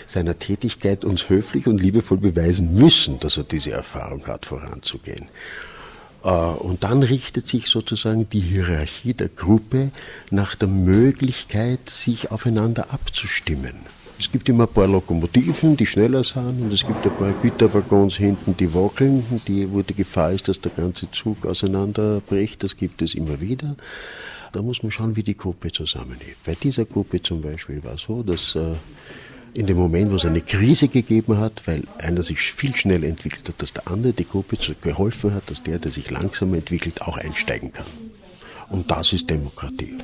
seiner 0.08 0.40
Tätigkeit 0.40 1.06
uns 1.06 1.30
höflich 1.30 1.68
und 1.68 1.80
liebevoll 1.80 2.18
beweisen 2.18 2.74
müssen, 2.74 3.20
dass 3.20 3.38
er 3.38 3.44
diese 3.44 3.72
Erfahrung 3.72 4.26
hat, 4.26 4.48
voranzugehen. 4.48 5.28
Äh, 6.24 6.30
und 6.30 6.84
dann 6.84 7.04
richtet 7.04 7.48
sich 7.48 7.68
sozusagen 7.68 8.28
die 8.28 8.40
Hierarchie 8.40 9.14
der 9.14 9.30
Gruppe 9.30 9.92
nach 10.32 10.56
der 10.56 10.68
Möglichkeit, 10.68 11.90
sich 11.92 12.32
aufeinander 12.32 12.92
abzustimmen. 12.92 13.76
Es 14.22 14.32
gibt 14.32 14.48
immer 14.50 14.66
ein 14.66 14.70
paar 14.74 14.86
Lokomotiven, 14.86 15.76
die 15.76 15.88
schneller 15.88 16.24
sind, 16.24 16.62
und 16.62 16.72
es 16.72 16.86
gibt 16.86 17.04
ein 17.04 17.18
paar 17.18 17.34
Güterwaggons 17.42 18.18
hinten, 18.18 18.56
die 18.56 18.72
wackeln, 18.72 19.24
die, 19.48 19.68
wo 19.74 19.82
die 19.82 19.96
Gefahr 19.96 20.32
ist, 20.32 20.48
dass 20.48 20.62
der 20.62 20.72
ganze 20.74 21.10
Zug 21.10 21.44
auseinanderbricht. 21.44 22.62
Das 22.62 22.78
gibt 22.78 23.02
es 23.02 23.16
immer 23.16 23.42
wieder. 23.42 23.76
Da 24.52 24.62
muss 24.62 24.84
man 24.84 24.92
schauen, 24.92 25.16
wie 25.16 25.24
die 25.24 25.36
Gruppe 25.36 25.72
zusammenhilft. 25.72 26.44
Bei 26.46 26.54
dieser 26.54 26.86
Gruppe 26.86 27.24
zum 27.24 27.42
Beispiel 27.42 27.84
war 27.84 27.96
es 27.96 28.02
so, 28.02 28.22
dass 28.22 28.54
äh, 28.54 28.76
in 29.56 29.66
dem 29.66 29.78
Moment, 29.78 30.12
wo 30.12 30.18
es 30.18 30.26
eine 30.26 30.42
Krise 30.42 30.88
gegeben 30.88 31.40
hat, 31.40 31.64
weil 31.66 31.82
einer 31.98 32.22
sich 32.22 32.42
viel 32.42 32.76
schneller 32.76 33.08
entwickelt 33.08 33.50
hat, 33.50 33.60
dass 33.60 33.74
der 33.74 33.88
andere 33.88 34.14
die 34.14 34.28
Gruppe 34.28 34.56
geholfen 34.84 35.34
hat, 35.34 35.50
dass 35.50 35.64
der, 35.64 35.80
der 35.80 35.92
sich 35.92 36.12
langsamer 36.12 36.58
entwickelt, 36.58 37.02
auch 37.02 37.18
einsteigen 37.18 37.74
kann. 37.74 37.88
Und 38.70 38.92
das 38.92 39.14
ist 39.14 39.28
Demokratie. 39.32 39.98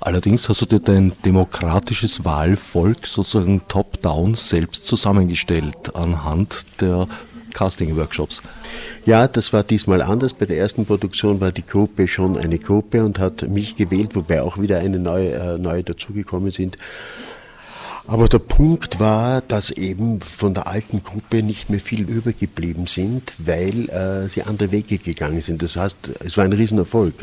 Allerdings 0.00 0.48
hast 0.48 0.62
du 0.62 0.66
dir 0.66 0.80
dein 0.80 1.12
demokratisches 1.24 2.24
Wahlvolk 2.24 3.06
sozusagen 3.06 3.62
top-down 3.68 4.34
selbst 4.34 4.86
zusammengestellt 4.86 5.94
anhand 5.94 6.66
der 6.80 7.06
Casting-Workshops. 7.52 8.42
Ja, 9.04 9.28
das 9.28 9.52
war 9.52 9.62
diesmal 9.62 10.02
anders. 10.02 10.34
Bei 10.34 10.46
der 10.46 10.58
ersten 10.58 10.86
Produktion 10.86 11.40
war 11.40 11.52
die 11.52 11.66
Gruppe 11.66 12.06
schon 12.08 12.36
eine 12.36 12.58
Gruppe 12.58 13.04
und 13.04 13.18
hat 13.18 13.48
mich 13.48 13.76
gewählt, 13.76 14.14
wobei 14.14 14.42
auch 14.42 14.58
wieder 14.58 14.78
eine 14.78 14.98
neue, 14.98 15.32
äh, 15.32 15.58
neue 15.58 15.82
dazugekommen 15.82 16.50
sind. 16.50 16.76
Aber 18.06 18.28
der 18.28 18.40
Punkt 18.40 18.98
war, 18.98 19.40
dass 19.40 19.70
eben 19.70 20.20
von 20.20 20.54
der 20.54 20.66
alten 20.66 21.02
Gruppe 21.02 21.42
nicht 21.42 21.70
mehr 21.70 21.80
viel 21.80 22.08
übergeblieben 22.08 22.86
sind, 22.86 23.34
weil 23.38 23.88
äh, 23.88 24.28
sie 24.28 24.42
andere 24.42 24.72
Wege 24.72 24.98
gegangen 24.98 25.40
sind. 25.42 25.62
Das 25.62 25.76
heißt, 25.76 25.96
es 26.24 26.36
war 26.36 26.44
ein 26.44 26.52
Riesenerfolg. 26.52 27.14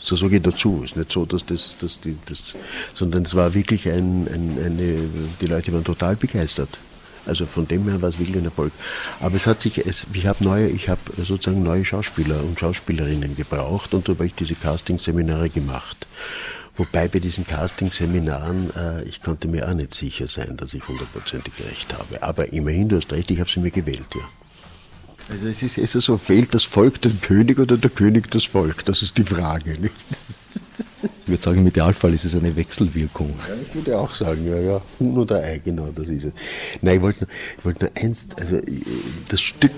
So 0.00 0.16
sage 0.16 0.36
ich 0.36 0.42
dazu. 0.42 0.82
Es 0.84 0.92
ist 0.92 0.96
nicht 0.96 1.12
so, 1.12 1.24
dass 1.26 1.44
das, 1.44 1.76
dass 1.80 2.00
die, 2.00 2.16
das, 2.26 2.56
sondern 2.94 3.24
es 3.24 3.34
war 3.34 3.54
wirklich 3.54 3.88
ein, 3.88 4.26
ein, 4.28 4.58
eine, 4.64 5.08
die 5.40 5.46
Leute 5.46 5.72
waren 5.72 5.84
total 5.84 6.16
begeistert. 6.16 6.78
Also 7.26 7.44
von 7.44 7.68
dem 7.68 7.88
her 7.88 8.00
war 8.00 8.08
es 8.08 8.18
wirklich 8.18 8.36
ein 8.38 8.46
Erfolg. 8.46 8.72
Aber 9.20 9.36
es 9.36 9.46
hat 9.46 9.60
sich, 9.60 9.78
es, 9.86 10.06
ich 10.12 10.26
habe 10.26 10.42
neue, 10.42 10.68
ich 10.68 10.88
habe 10.88 11.00
sozusagen 11.18 11.62
neue 11.62 11.84
Schauspieler 11.84 12.40
und 12.42 12.58
Schauspielerinnen 12.58 13.36
gebraucht 13.36 13.92
und 13.92 14.08
da 14.08 14.14
habe 14.14 14.26
ich 14.26 14.34
diese 14.34 14.54
Casting-Seminare 14.54 15.50
gemacht. 15.50 16.06
Wobei 16.76 17.08
bei 17.08 17.18
diesen 17.18 17.46
Casting-Seminaren, 17.46 18.70
äh, 18.74 19.02
ich 19.02 19.20
konnte 19.20 19.48
mir 19.48 19.68
auch 19.68 19.74
nicht 19.74 19.94
sicher 19.94 20.26
sein, 20.26 20.56
dass 20.56 20.74
ich 20.74 20.86
hundertprozentig 20.86 21.52
recht 21.68 21.92
habe. 21.92 22.22
Aber 22.22 22.52
immerhin, 22.52 22.88
du 22.88 22.96
hast 22.96 23.12
recht, 23.12 23.30
ich 23.30 23.40
habe 23.40 23.50
sie 23.50 23.60
mir 23.60 23.72
gewählt, 23.72 24.06
ja. 24.14 24.22
Also 25.30 25.46
es 25.46 25.62
ist 25.62 25.78
also 25.78 26.00
so, 26.00 26.16
fehlt 26.16 26.54
das 26.54 26.64
Volk 26.64 27.02
den 27.02 27.20
König 27.20 27.58
oder 27.58 27.76
der 27.76 27.90
König 27.90 28.30
das 28.30 28.44
Volk? 28.44 28.84
Das 28.86 29.02
ist 29.02 29.18
die 29.18 29.24
Frage. 29.24 29.78
Nicht? 29.78 29.92
Ich 31.22 31.28
würde 31.28 31.42
sagen, 31.42 31.58
im 31.58 31.66
Idealfall 31.66 32.14
ist 32.14 32.24
es 32.24 32.34
eine 32.34 32.56
Wechselwirkung. 32.56 33.34
Ja, 33.46 33.54
ich 33.68 33.74
würde 33.74 33.98
auch 33.98 34.14
sagen, 34.14 34.46
ja, 34.46 34.58
ja, 34.58 34.80
Huhn 34.98 35.18
oder 35.18 35.42
Ei, 35.42 35.60
genau, 35.62 35.90
das 35.94 36.08
ist 36.08 36.24
es. 36.24 36.32
Nein, 36.80 36.96
ich 36.96 37.02
wollte 37.02 37.24
nur, 37.24 37.28
ich 37.58 37.64
wollte 37.64 37.84
nur 37.84 37.92
eins, 38.02 38.28
also 38.36 38.58
das 39.28 39.40
Stück 39.42 39.72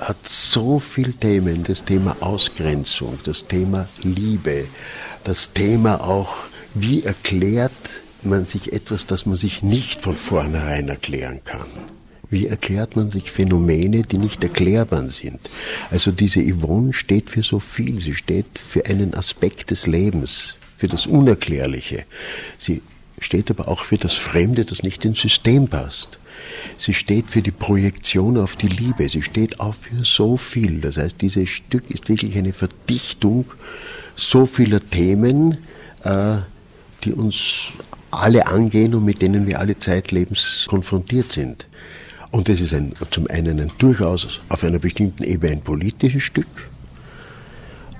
hat 0.00 0.28
so 0.28 0.80
viele 0.80 1.12
Themen, 1.12 1.62
das 1.62 1.84
Thema 1.84 2.16
Ausgrenzung, 2.20 3.18
das 3.22 3.44
Thema 3.44 3.88
Liebe, 4.02 4.66
das 5.22 5.52
Thema 5.52 6.02
auch, 6.02 6.34
wie 6.74 7.04
erklärt 7.04 7.72
man 8.22 8.44
sich 8.44 8.72
etwas, 8.72 9.06
das 9.06 9.26
man 9.26 9.36
sich 9.36 9.62
nicht 9.62 10.02
von 10.02 10.16
vornherein 10.16 10.88
erklären 10.88 11.40
kann. 11.44 11.68
Wie 12.34 12.48
erklärt 12.48 12.96
man 12.96 13.12
sich 13.12 13.30
Phänomene, 13.30 14.02
die 14.02 14.18
nicht 14.18 14.42
erklärbar 14.42 15.08
sind? 15.08 15.38
Also 15.92 16.10
diese 16.10 16.42
Yvonne 16.42 16.92
steht 16.92 17.30
für 17.30 17.44
so 17.44 17.60
viel. 17.60 18.00
Sie 18.00 18.16
steht 18.16 18.58
für 18.58 18.86
einen 18.86 19.14
Aspekt 19.14 19.70
des 19.70 19.86
Lebens, 19.86 20.56
für 20.76 20.88
das 20.88 21.06
Unerklärliche. 21.06 22.06
Sie 22.58 22.82
steht 23.20 23.52
aber 23.52 23.68
auch 23.68 23.84
für 23.84 23.98
das 23.98 24.14
Fremde, 24.14 24.64
das 24.64 24.82
nicht 24.82 25.04
ins 25.04 25.20
System 25.20 25.68
passt. 25.68 26.18
Sie 26.76 26.92
steht 26.92 27.30
für 27.30 27.40
die 27.40 27.52
Projektion 27.52 28.36
auf 28.36 28.56
die 28.56 28.66
Liebe. 28.66 29.08
Sie 29.08 29.22
steht 29.22 29.60
auch 29.60 29.76
für 29.76 30.02
so 30.02 30.36
viel. 30.36 30.80
Das 30.80 30.96
heißt, 30.96 31.22
dieses 31.22 31.48
Stück 31.48 31.88
ist 31.88 32.08
wirklich 32.08 32.36
eine 32.36 32.52
Verdichtung 32.52 33.44
so 34.16 34.44
vieler 34.44 34.80
Themen, 34.80 35.58
äh, 36.02 36.38
die 37.04 37.12
uns 37.12 37.68
alle 38.10 38.48
angehen 38.48 38.92
und 38.96 39.04
mit 39.04 39.22
denen 39.22 39.46
wir 39.46 39.60
alle 39.60 39.78
zeitlebens 39.78 40.66
konfrontiert 40.68 41.30
sind. 41.30 41.68
Und 42.34 42.48
das 42.48 42.60
ist 42.60 42.74
ein, 42.74 42.92
zum 43.12 43.28
einen 43.28 43.60
ein 43.60 43.70
durchaus 43.78 44.40
auf 44.48 44.64
einer 44.64 44.80
bestimmten 44.80 45.22
Ebene 45.22 45.52
ein 45.52 45.60
politisches 45.60 46.24
Stück 46.24 46.68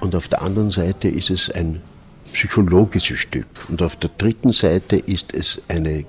und 0.00 0.17
auf 0.17 0.26
der 0.26 0.43
anderen 0.43 0.73
Seite 0.73 1.07
ist 1.07 1.31
es 1.31 1.53
ein 1.53 1.81
psychologisches 2.33 3.21
Stück 3.21 3.47
und 3.69 3.81
auf 3.81 3.95
der 3.95 4.11
dritten 4.19 4.50
Seite 4.50 4.97
ist 4.97 5.33
es 5.33 5.62
eine 5.69 6.05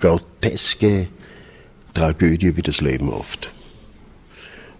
groteske 0.00 1.08
Tragödie 1.94 2.54
wie 2.58 2.60
das 2.60 2.82
Leben 2.82 3.08
oft. 3.08 3.50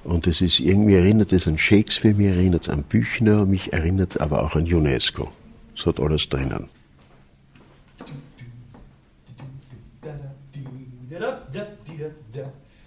Und 0.05 0.27
es 0.27 0.43
ist 0.43 0.61
irgendwie 0.61 0.97
erinnert 0.97 1.33
es 1.33 1.49
an 1.49 1.57
Shakespeare, 1.57 2.15
mir 2.15 2.35
erinnert 2.35 2.65
es 2.65 2.69
an 2.69 2.83
Büchner, 2.83 3.47
mich 3.47 3.73
erinnert 3.73 4.17
es 4.17 4.17
aber 4.19 4.43
auch 4.43 4.55
an 4.55 4.71
UNESCO. 4.71 5.33
Es 5.75 5.87
hat 5.87 5.99
alles 5.99 6.29
drinnen. 6.29 6.69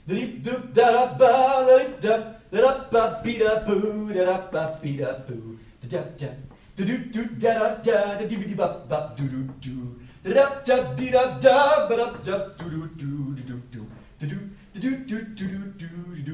Dip 0.08 0.44
doop 0.46 0.76
da 0.76 0.92
da 0.94 1.06
ba 1.20 1.66
da 1.68 1.78
dip 1.80 2.02
da 2.02 2.18
da 2.52 2.62
da 2.62 2.88
ba 2.92 3.22
be 3.24 3.40
da 3.40 3.66
boo 3.68 4.14
da 4.14 4.26
da 4.26 4.38
ba 4.54 4.80
be 4.82 4.98
da 4.98 5.14
boo 5.28 5.58
da 5.82 5.88
da 5.90 6.02
da 6.20 6.30
da 6.78 6.84
do 6.86 6.96
do 7.14 7.22
da 7.42 7.54
da 7.54 7.68
da 7.86 8.18
da 8.20 8.26
di 8.30 8.36
di 8.50 8.54
ba 8.54 8.68
ba 8.90 9.16
do 9.18 9.24
do 9.34 9.40
do 9.64 9.76
da 10.24 10.34
da 10.34 10.46
da 10.68 10.94
di 10.94 11.10
da 11.10 11.24
da 11.46 11.88
ba 11.90 11.96
da 11.98 12.06
da 12.22 12.38
do 12.58 12.66
do 12.70 12.86
do 13.02 13.34
do 13.34 13.50
do 13.50 13.58
do 13.74 13.82
do 14.20 14.38
do 14.82 14.90
do 15.10 15.18
do 15.36 15.58
do 15.80 16.22
do 16.28 16.34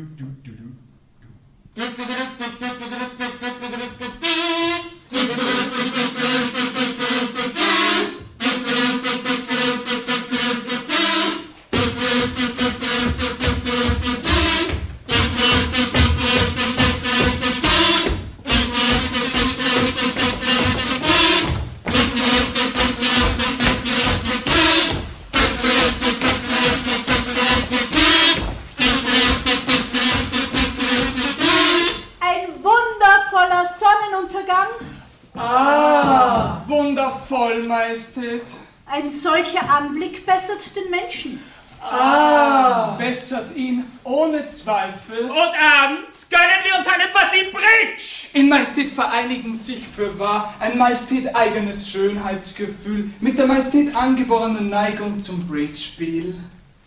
Partie 47.21 47.51
Bridge. 47.51 48.29
In 48.33 48.49
Majestät 48.49 48.89
vereinigen 48.89 49.53
sich 49.53 49.85
für 49.85 50.17
wahr 50.17 50.55
ein 50.59 50.77
Majestät 50.77 51.35
eigenes 51.35 51.87
Schönheitsgefühl 51.87 53.11
mit 53.19 53.37
der 53.37 53.45
Majestät 53.45 53.95
angeborenen 53.95 54.69
Neigung 54.69 55.21
zum 55.21 55.47
Bridge-Spiel. 55.47 56.33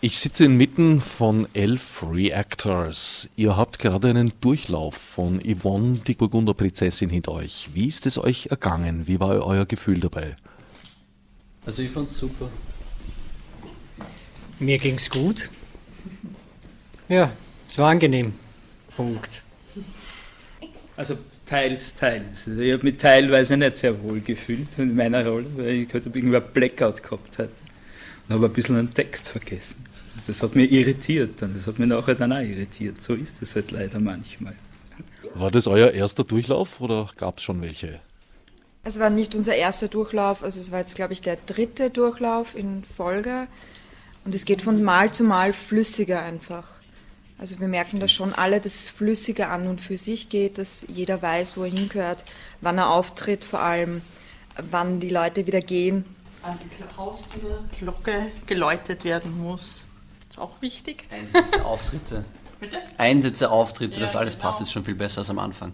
Ich 0.01 0.19
sitze 0.19 0.45
inmitten 0.45 0.99
von 0.99 1.47
elf 1.53 2.03
Reactors. 2.03 3.29
Ihr 3.37 3.55
habt 3.55 3.79
gerade 3.79 4.09
einen 4.09 4.33
Durchlauf 4.41 4.95
von 4.95 5.39
Yvonne, 5.39 5.99
die 6.05 6.15
Burgunderprinzessin, 6.15 7.09
hinter 7.09 7.31
euch. 7.31 7.69
Wie 7.73 7.87
ist 7.87 8.05
es 8.05 8.17
euch 8.17 8.47
ergangen? 8.47 9.07
Wie 9.07 9.19
war 9.21 9.45
euer 9.45 9.65
Gefühl 9.65 10.01
dabei? 10.01 10.35
Also 11.65 11.81
ich 11.81 11.91
fand's 11.91 12.17
super. 12.17 12.49
Mir 14.59 14.77
ging's 14.79 15.09
gut. 15.09 15.49
Ja, 17.07 17.31
es 17.69 17.77
war 17.77 17.89
angenehm. 17.89 18.33
Punkt. 18.97 19.44
Also 20.97 21.17
teils, 21.45 21.95
teils. 21.95 22.47
Also 22.47 22.61
ich 22.61 22.73
habe 22.73 22.83
mich 22.83 22.97
teilweise 22.97 23.57
nicht 23.57 23.77
sehr 23.77 24.01
wohl 24.01 24.21
gefühlt 24.21 24.77
in 24.77 24.95
meiner 24.95 25.27
Rolle, 25.27 25.47
weil 25.55 25.69
ich 25.69 25.93
halt 25.93 26.05
irgendwie 26.05 26.35
ein 26.35 26.43
Blackout 26.53 27.03
gehabt 27.03 27.37
hatte. 27.37 27.51
Und 28.27 28.35
habe 28.35 28.45
ein 28.47 28.53
bisschen 28.53 28.77
einen 28.77 28.93
Text 28.93 29.27
vergessen. 29.27 29.83
Das 30.27 30.41
hat 30.41 30.55
mich 30.55 30.71
irritiert 30.71 31.41
dann. 31.41 31.53
Das 31.55 31.67
hat 31.67 31.77
mich 31.77 31.87
nachher 31.87 32.15
dann 32.15 32.33
auch 32.33 32.39
irritiert. 32.39 33.01
So 33.01 33.13
ist 33.13 33.41
es 33.41 33.55
halt 33.55 33.71
leider 33.71 33.99
manchmal. 33.99 34.55
War 35.35 35.51
das 35.51 35.67
euer 35.67 35.91
erster 35.91 36.23
Durchlauf 36.23 36.79
oder 36.79 37.09
gab 37.17 37.37
es 37.37 37.43
schon 37.43 37.61
welche? 37.61 37.99
Es 38.83 38.99
war 38.99 39.09
nicht 39.09 39.35
unser 39.35 39.55
erster 39.55 39.87
Durchlauf, 39.87 40.43
also 40.43 40.59
es 40.59 40.71
war 40.71 40.79
jetzt, 40.79 40.95
glaube 40.95 41.11
ich, 41.11 41.21
der 41.23 41.37
dritte 41.47 41.89
Durchlauf 41.89 42.55
in 42.55 42.83
Folge. 42.83 43.47
Und 44.23 44.33
es 44.33 44.45
geht 44.45 44.61
von 44.61 44.83
Mal 44.83 45.11
zu 45.11 45.23
Mal 45.23 45.53
flüssiger 45.53 46.21
einfach. 46.21 46.67
Also 47.37 47.59
wir 47.59 47.67
merken 47.67 47.99
da 47.99 48.07
schon 48.07 48.33
alle, 48.33 48.61
dass 48.61 48.73
es 48.75 48.89
flüssiger 48.89 49.49
an 49.49 49.67
und 49.67 49.81
für 49.81 49.97
sich 49.97 50.29
geht, 50.29 50.57
dass 50.57 50.85
jeder 50.87 51.21
weiß, 51.21 51.57
wo 51.57 51.63
er 51.63 51.69
hingehört, 51.71 52.23
wann 52.61 52.77
er 52.77 52.89
auftritt, 52.91 53.43
vor 53.43 53.59
allem 53.59 54.01
wann 54.71 54.99
die 55.01 55.09
Leute 55.09 55.45
wieder 55.45 55.59
gehen. 55.61 56.05
An 56.43 56.57
die 56.63 56.97
Haustür, 56.97 57.63
Glocke 57.77 58.27
geläutet 58.45 59.03
werden 59.03 59.37
muss. 59.37 59.85
Ist 60.29 60.39
auch 60.39 60.61
wichtig. 60.61 61.03
Einsätze, 61.11 61.65
Auftritte. 61.65 62.25
Bitte? 62.59 62.77
Einsätze, 62.97 63.51
Auftritte, 63.51 63.95
Ja, 63.95 64.01
das 64.05 64.15
alles 64.15 64.35
genau. 64.35 64.47
passt 64.47 64.59
jetzt 64.61 64.71
schon 64.71 64.85
viel 64.85 64.95
besser 64.95 65.19
als 65.19 65.29
am 65.29 65.39
Anfang. 65.39 65.73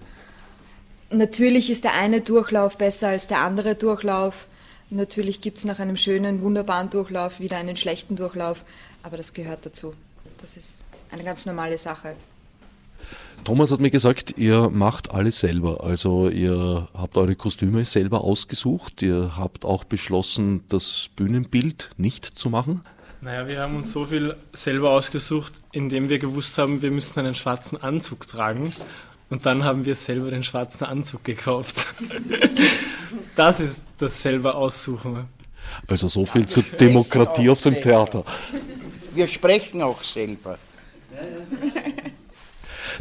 Natürlich 1.12 1.70
ist 1.70 1.84
der 1.84 1.94
eine 1.94 2.22
Durchlauf 2.22 2.78
besser 2.78 3.10
als 3.10 3.28
der 3.28 3.40
andere 3.40 3.76
Durchlauf. 3.76 4.48
Natürlich 4.90 5.42
gibt 5.42 5.58
es 5.60 5.66
nach 5.66 5.80
einem 5.80 5.98
schönen, 5.98 6.42
wunderbaren 6.42 6.90
Durchlauf 6.90 7.40
wieder 7.40 7.58
einen 7.58 7.78
schlechten 7.78 8.16
Durchlauf, 8.16 8.66
aber 9.04 9.18
das 9.18 9.34
gehört 9.34 9.66
dazu. 9.66 9.94
Das 10.40 10.58
ist 10.58 10.86
eine 11.12 11.24
ganz 11.24 11.46
normale 11.46 11.78
Sache. 11.78 12.16
Thomas 13.44 13.72
hat 13.72 13.80
mir 13.80 13.90
gesagt, 13.90 14.38
ihr 14.38 14.70
macht 14.70 15.12
alles 15.12 15.40
selber. 15.40 15.84
Also 15.84 16.30
ihr 16.30 16.88
habt 16.94 17.18
eure 17.18 17.36
Kostüme 17.36 17.86
selber 17.86 18.24
ausgesucht. 18.24 19.02
Ihr 19.02 19.36
habt 19.36 19.66
auch 19.66 19.84
beschlossen, 19.84 20.64
das 20.70 21.10
Bühnenbild 21.16 21.90
nicht 21.98 22.26
zu 22.26 22.50
machen. 22.50 22.82
Naja, 23.22 23.48
wir 23.48 23.60
haben 23.62 23.78
uns 23.78 23.92
so 23.92 24.06
viel 24.06 24.36
selber 24.54 24.92
ausgesucht, 24.92 25.54
indem 25.72 26.10
wir 26.10 26.20
gewusst 26.20 26.58
haben, 26.58 26.82
wir 26.82 26.92
müssen 26.92 27.20
einen 27.20 27.36
schwarzen 27.36 27.82
Anzug 27.82 28.28
tragen. 28.28 28.72
Und 29.30 29.46
dann 29.46 29.64
haben 29.64 29.86
wir 29.86 29.96
selber 29.96 30.30
den 30.30 30.44
schwarzen 30.44 30.86
Anzug 30.86 31.24
gekauft. 31.24 31.88
Das 33.36 33.62
ist 33.62 33.86
das 33.98 34.22
selber 34.22 34.56
Aussuchen. 34.56 35.26
Also 35.88 36.10
so 36.10 36.26
viel 36.26 36.46
zur 36.48 36.64
Demokratie 36.64 37.50
auf 37.50 37.62
dem 37.62 37.80
Theater. 37.80 38.26
Wir 39.14 39.28
sprechen 39.28 39.82
auch 39.82 40.04
selber. 40.04 40.58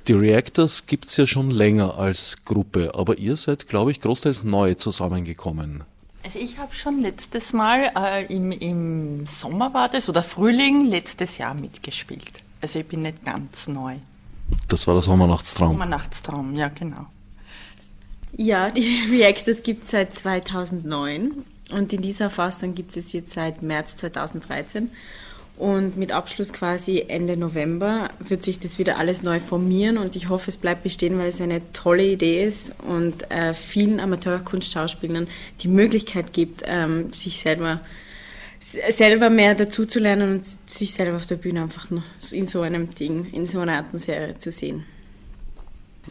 Die 0.09 0.13
Reactors 0.13 0.87
gibt's 0.87 1.17
ja 1.17 1.27
schon 1.27 1.51
länger 1.51 1.99
als 1.99 2.45
Gruppe, 2.45 2.93
aber 2.95 3.19
ihr 3.19 3.37
seid, 3.37 3.69
glaube 3.69 3.91
ich, 3.91 4.01
großteils 4.01 4.45
neu 4.45 4.75
zusammengekommen. 4.75 5.85
Also 6.23 6.39
ich 6.39 6.59
habe 6.59 6.75
schon 6.75 7.01
letztes 7.01 7.53
Mal 7.53 7.91
äh, 7.97 8.27
im, 8.27 8.53
im 8.53 9.27
Sommer 9.27 9.73
war 9.73 9.89
das 9.89 10.09
oder 10.09 10.23
Frühling 10.23 10.87
letztes 10.87 11.39
Jahr 11.39 11.55
mitgespielt. 11.55 12.43
Also 12.61 12.79
ich 12.81 12.87
bin 12.87 13.01
nicht 13.01 13.25
ganz 13.25 13.69
neu. 13.69 13.97
Das 14.69 14.87
war 14.87 14.95
der 14.95 15.03
Sommernachtstraum. 15.03 15.73
Sommernachtstraum, 15.73 16.55
ja 16.57 16.69
genau. 16.69 17.07
Ja, 18.37 18.71
die 18.71 18.87
Reactors 19.11 19.63
gibt 19.63 19.85
es 19.85 19.91
seit 19.93 20.15
2009 20.15 21.45
und 21.73 21.93
in 21.93 22.03
dieser 22.03 22.31
Fassung 22.31 22.75
gibt 22.75 22.97
es 22.97 23.13
jetzt 23.13 23.33
seit 23.33 23.63
März 23.63 23.97
2013. 23.97 24.91
Und 25.61 25.99
mit 25.99 26.11
Abschluss 26.11 26.55
quasi 26.55 27.05
Ende 27.07 27.37
November 27.37 28.09
wird 28.19 28.43
sich 28.43 28.59
das 28.59 28.79
wieder 28.79 28.97
alles 28.97 29.23
neu 29.23 29.41
formieren 29.41 29.99
und 29.99 30.17
ich 30.17 30.31
hoffe, 30.31 30.51
es 30.51 30.57
bleibt 30.57 30.85
bestehen, 30.85 31.19
weil 31.19 31.29
es 31.29 31.39
eine 31.39 31.61
tolle 31.75 32.07
Idee 32.07 32.47
ist 32.47 32.73
und 32.89 33.31
äh, 33.31 33.53
vielen 33.53 34.01
Amateurkunstschauspielern 34.01 35.29
die 35.61 35.69
Möglichkeit 35.69 36.33
gibt, 36.33 36.63
ähm, 36.65 37.13
sich 37.13 37.41
selber 37.41 37.81
selber 38.59 39.29
mehr 39.29 39.55
dazuzulernen 39.55 40.33
und 40.33 40.47
sich 40.67 40.93
selber 40.93 41.17
auf 41.17 41.27
der 41.27 41.37
Bühne 41.37 41.63
einfach 41.63 41.91
noch 41.91 42.05
in 42.33 42.47
so 42.47 42.63
einem 42.63 42.95
Ding, 42.95 43.27
in 43.33 43.45
so 43.45 43.61
einer 43.61 43.77
Atmosphäre 43.77 44.39
zu 44.39 44.53
sehen. 44.53 44.87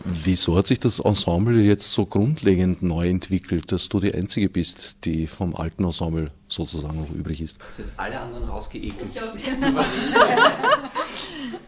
Wieso 0.06 0.56
hat 0.56 0.68
sich 0.68 0.80
das 0.80 1.00
Ensemble 1.00 1.62
jetzt 1.62 1.92
so 1.92 2.06
grundlegend 2.06 2.82
neu 2.82 3.10
entwickelt, 3.10 3.72
dass 3.72 3.90
du 3.90 4.00
die 4.00 4.14
Einzige 4.14 4.50
bist, 4.50 4.98
die 5.04 5.28
vom 5.28 5.56
alten 5.56 5.84
Ensemble 5.84 6.32
sozusagen 6.48 7.02
noch 7.02 7.10
übrig 7.12 7.42
ist? 7.42 7.60
Sind 7.70 7.92
alle 7.98 8.20
anderen 8.20 8.48
rausgeekelt. 8.50 8.96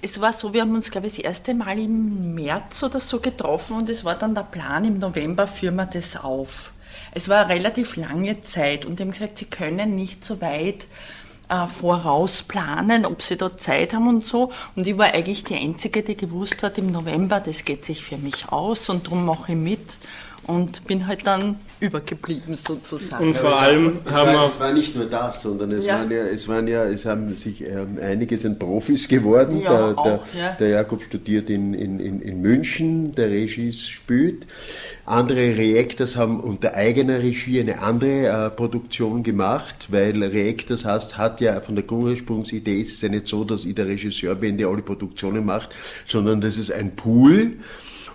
Es 0.04 0.20
war 0.20 0.34
so, 0.34 0.52
wir 0.52 0.62
haben 0.62 0.74
uns, 0.74 0.89
glaube 0.89 1.06
ich, 1.06 1.17
das 1.17 1.24
erste 1.24 1.54
Mal 1.54 1.78
im 1.78 2.34
März 2.34 2.82
oder 2.82 3.00
so 3.00 3.20
getroffen 3.20 3.78
und 3.78 3.89
es 3.89 4.04
war 4.04 4.15
dann 4.15 4.34
der 4.34 4.41
Plan, 4.41 4.84
im 4.84 4.98
November 4.98 5.46
führen 5.46 5.76
wir 5.76 5.86
das 5.86 6.17
auf. 6.17 6.74
Es 7.12 7.30
war 7.30 7.46
eine 7.46 7.54
relativ 7.54 7.96
lange 7.98 8.41
Zeit 8.41 8.84
und 8.84 8.98
die 8.98 9.04
haben 9.04 9.12
gesagt, 9.12 9.38
sie 9.38 9.46
können 9.46 9.96
nicht 9.96 10.26
so 10.26 10.41
weit 10.41 10.88
äh, 11.52 11.68
vorausplanen, 11.68 13.06
ob 13.06 13.22
sie 13.22 13.36
da 13.36 13.56
Zeit 13.58 13.94
haben 13.94 14.08
und 14.08 14.26
so. 14.26 14.52
Und 14.76 14.88
ich 14.88 14.98
war 14.98 15.14
eigentlich 15.14 15.44
die 15.44 15.56
Einzige, 15.56 16.02
die 16.02 16.16
gewusst 16.16 16.64
hat, 16.64 16.78
im 16.78 16.92
November, 16.92 17.42
das 17.42 17.66
geht 17.66 17.84
sich 17.84 18.02
für 18.02 18.18
mich 18.18 18.50
aus 18.50 18.90
und 18.90 19.06
darum 19.06 19.26
mache 19.26 19.52
ich 19.52 19.58
mit 19.58 19.98
und 20.47 20.86
bin 20.86 21.08
halt 21.08 21.25
dann 21.25 21.56
übergeblieben 21.80 22.56
sozusagen. 22.56 23.27
Und 23.27 23.36
vor 23.38 23.60
allem 23.60 23.99
es 24.06 24.12
haben 24.12 24.27
war, 24.27 24.34
wir- 24.43 24.49
es 24.49 24.60
war 24.60 24.73
nicht 24.73 24.95
nur 24.95 25.06
das, 25.06 25.41
sondern 25.41 25.71
es 25.71 25.86
Ja. 25.86 25.99
waren 25.99 26.12
ja, 26.12 26.23
es 26.23 26.47
waren 26.47 26.67
ja, 26.67 26.84
es 26.86 27.06
haben 27.06 27.36
sich 27.36 27.62
ähm, 27.62 27.97
einige 28.01 28.38
sind 28.38 28.60
Profis 28.60 29.08
geworden. 29.08 29.62
Ja, 29.62 29.69
der, 29.71 29.88
der, 29.88 29.97
auch, 29.97 30.25
ja. 30.38 30.51
der 30.60 30.69
Jakob 30.69 31.04
studiert 31.04 31.49
in, 31.49 31.73
in, 31.73 31.99
in, 31.99 32.21
in 32.21 32.41
München, 32.41 33.13
der 33.15 33.30
Regis 33.30 33.88
spielt. 33.88 34.47
Andere 35.06 35.58
Reactors 35.58 36.15
haben 36.15 36.39
unter 36.39 36.75
eigener 36.75 37.19
Regie 37.19 37.60
eine 37.60 37.82
andere 37.82 38.27
äh, 38.27 38.49
Produktion 38.51 39.23
gemacht, 39.23 39.88
weil 39.89 40.23
Reactors 40.23 40.86
heißt, 40.86 41.17
hat 41.17 41.41
ja 41.41 41.60
von 41.60 41.75
der 41.75 41.91
Ursprungsidee 41.91 42.75
ist 42.80 42.93
es 42.93 43.01
ja 43.01 43.10
nicht 43.10 43.27
so, 43.27 43.43
dass 43.43 43.65
ich 43.65 43.75
der 43.75 43.88
Regisseur 43.88 44.36
bin, 44.36 44.58
der 44.58 44.67
alle 44.67 44.82
Produktionen 44.84 45.45
macht, 45.45 45.69
sondern 46.06 46.39
das 46.41 46.58
ist 46.58 46.71
ein 46.71 46.95
Pool. 46.95 47.54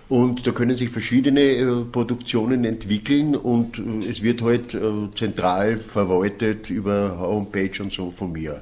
Und 0.09 0.47
da 0.47 0.51
können 0.51 0.75
sich 0.75 0.89
verschiedene 0.89 1.41
äh, 1.41 1.83
Produktionen 1.91 2.63
entwickeln 2.63 3.35
und 3.35 3.77
äh, 3.77 4.09
es 4.09 4.23
wird 4.23 4.41
halt 4.41 4.73
äh, 4.73 4.79
zentral 5.13 5.77
verwaltet 5.77 6.69
über 6.69 7.19
Homepage 7.19 7.83
und 7.83 7.91
so 7.91 8.11
von 8.11 8.31
mir. 8.31 8.61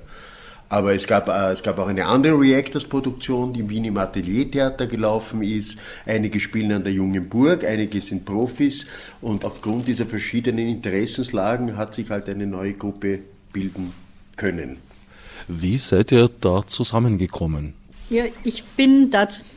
Aber 0.67 0.95
es 0.95 1.05
gab, 1.05 1.27
es 1.27 1.61
gab 1.61 1.77
auch 1.77 1.87
eine 1.87 2.07
andere 2.07 2.39
Reactors-Produktion, 2.39 3.53
die 3.53 3.59
in 3.59 3.69
Wien 3.69 3.85
im 3.85 3.97
Ateliertheater 3.97 4.87
gelaufen 4.87 5.43
ist. 5.43 5.77
Einige 6.07 6.39
spielen 6.39 6.71
an 6.71 6.83
der 6.83 6.91
Jungen 6.91 7.29
Burg, 7.29 7.63
einige 7.63 8.01
sind 8.01 8.25
Profis 8.25 8.87
und 9.21 9.45
aufgrund 9.45 9.87
dieser 9.87 10.07
verschiedenen 10.07 10.67
Interessenslagen 10.67 11.77
hat 11.77 11.93
sich 11.93 12.09
halt 12.09 12.27
eine 12.27 12.47
neue 12.47 12.73
Gruppe 12.73 13.19
bilden 13.53 13.93
können. 14.35 14.77
Wie 15.47 15.77
seid 15.77 16.11
ihr 16.11 16.31
da 16.41 16.65
zusammengekommen? 16.65 17.75
Ja, 18.09 18.23
ich 18.43 18.63
bin 18.63 19.11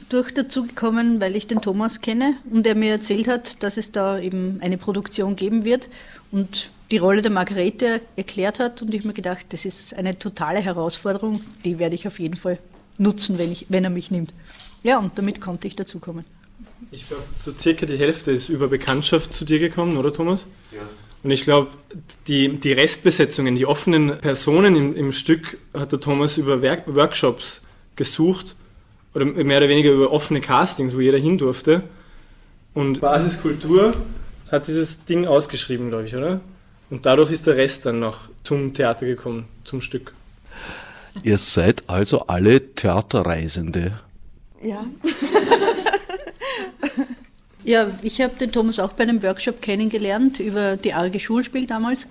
dadurch 0.08 0.32
dazu 0.32 0.64
gekommen, 0.64 1.20
weil 1.20 1.36
ich 1.36 1.46
den 1.46 1.60
Thomas 1.60 2.00
kenne 2.00 2.36
und 2.50 2.66
er 2.66 2.74
mir 2.74 2.92
erzählt 2.92 3.28
hat, 3.28 3.62
dass 3.62 3.76
es 3.76 3.92
da 3.92 4.18
eben 4.18 4.58
eine 4.60 4.78
Produktion 4.78 5.36
geben 5.36 5.64
wird 5.64 5.88
und 6.30 6.70
die 6.90 6.98
Rolle 6.98 7.22
der 7.22 7.30
Margarete 7.30 8.00
erklärt 8.16 8.58
hat 8.58 8.80
und 8.82 8.94
ich 8.94 9.04
mir 9.04 9.12
gedacht, 9.12 9.46
das 9.50 9.64
ist 9.64 9.94
eine 9.94 10.18
totale 10.18 10.60
Herausforderung, 10.60 11.40
die 11.64 11.78
werde 11.78 11.94
ich 11.94 12.06
auf 12.06 12.18
jeden 12.18 12.36
Fall 12.36 12.58
nutzen, 12.96 13.38
wenn, 13.38 13.52
ich, 13.52 13.66
wenn 13.68 13.84
er 13.84 13.90
mich 13.90 14.10
nimmt. 14.10 14.32
Ja, 14.82 14.98
und 14.98 15.18
damit 15.18 15.40
konnte 15.40 15.66
ich 15.66 15.76
dazukommen. 15.76 16.24
Ich 16.90 17.06
glaube, 17.08 17.24
so 17.36 17.52
circa 17.52 17.86
die 17.86 17.98
Hälfte 17.98 18.30
ist 18.30 18.48
über 18.48 18.68
Bekanntschaft 18.68 19.34
zu 19.34 19.44
dir 19.44 19.58
gekommen, 19.58 19.96
oder 19.96 20.12
Thomas? 20.12 20.46
Ja. 20.72 20.80
Und 21.22 21.32
ich 21.32 21.42
glaube, 21.42 21.70
die, 22.28 22.48
die 22.48 22.72
Restbesetzungen, 22.72 23.56
die 23.56 23.66
offenen 23.66 24.18
Personen 24.18 24.76
im, 24.76 24.94
im 24.94 25.12
Stück 25.12 25.58
hat 25.74 25.92
der 25.92 26.00
Thomas 26.00 26.38
über 26.38 26.62
Werk 26.62 26.84
Workshops 26.86 27.60
gesucht 27.96 28.54
oder 29.14 29.24
mehr 29.24 29.58
oder 29.58 29.68
weniger 29.68 29.90
über 29.90 30.12
offene 30.12 30.40
Castings, 30.40 30.94
wo 30.94 31.00
jeder 31.00 31.18
hin 31.18 31.38
durfte. 31.38 31.82
Und 32.74 33.00
Basiskultur 33.00 33.94
hat 34.50 34.68
dieses 34.68 35.04
Ding 35.04 35.26
ausgeschrieben, 35.26 35.88
glaube 35.88 36.04
ich, 36.04 36.14
oder? 36.14 36.40
Und 36.90 37.06
dadurch 37.06 37.30
ist 37.30 37.46
der 37.46 37.56
Rest 37.56 37.86
dann 37.86 38.00
noch 38.00 38.28
zum 38.42 38.72
Theater 38.72 39.06
gekommen, 39.06 39.46
zum 39.64 39.80
Stück. 39.80 40.14
Ihr 41.22 41.38
seid 41.38 41.84
also 41.88 42.26
alle 42.26 42.74
Theaterreisende. 42.74 43.92
Ja. 44.62 44.84
ja, 47.64 47.90
ich 48.02 48.20
habe 48.20 48.36
den 48.36 48.52
Thomas 48.52 48.78
auch 48.78 48.92
bei 48.92 49.02
einem 49.02 49.22
Workshop 49.22 49.60
kennengelernt 49.60 50.40
über 50.40 50.76
die 50.76 50.94
Arge 50.94 51.20
Schulspiel 51.20 51.66
damals 51.66 52.06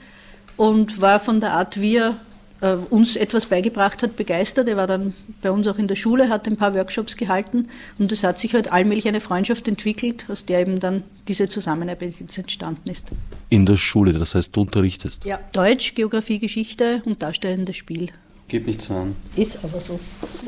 und 0.57 1.01
war 1.01 1.19
von 1.19 1.39
der 1.39 1.53
Art, 1.53 1.79
wie 1.79 1.97
er 1.97 2.19
äh, 2.61 2.73
uns 2.89 3.15
etwas 3.15 3.45
beigebracht 3.47 4.03
hat, 4.03 4.15
begeistert. 4.15 4.67
Er 4.67 4.77
war 4.77 4.87
dann 4.87 5.13
bei 5.41 5.51
uns 5.51 5.67
auch 5.67 5.77
in 5.77 5.87
der 5.87 5.95
Schule, 5.95 6.29
hat 6.29 6.47
ein 6.47 6.57
paar 6.57 6.73
Workshops 6.73 7.15
gehalten 7.15 7.67
und 7.99 8.11
es 8.11 8.23
hat 8.23 8.39
sich 8.39 8.53
halt 8.53 8.71
allmählich 8.71 9.07
eine 9.07 9.19
Freundschaft 9.19 9.67
entwickelt, 9.67 10.25
aus 10.29 10.45
der 10.45 10.61
eben 10.61 10.79
dann 10.79 11.03
diese 11.27 11.47
Zusammenarbeit 11.47 12.15
jetzt 12.19 12.37
entstanden 12.37 12.89
ist. 12.89 13.07
In 13.49 13.65
der 13.65 13.77
Schule, 13.77 14.13
das 14.13 14.35
heißt, 14.35 14.55
du 14.55 14.61
unterrichtest? 14.61 15.25
Ja, 15.25 15.39
Deutsch, 15.51 15.95
Geografie, 15.95 16.39
Geschichte 16.39 17.01
und 17.05 17.21
darstellendes 17.21 17.75
Spiel. 17.75 18.09
Geht 18.47 18.65
nicht 18.65 18.81
so 18.81 18.93
an. 18.93 19.15
Ist 19.35 19.63
aber 19.63 19.81
so. 19.81 19.99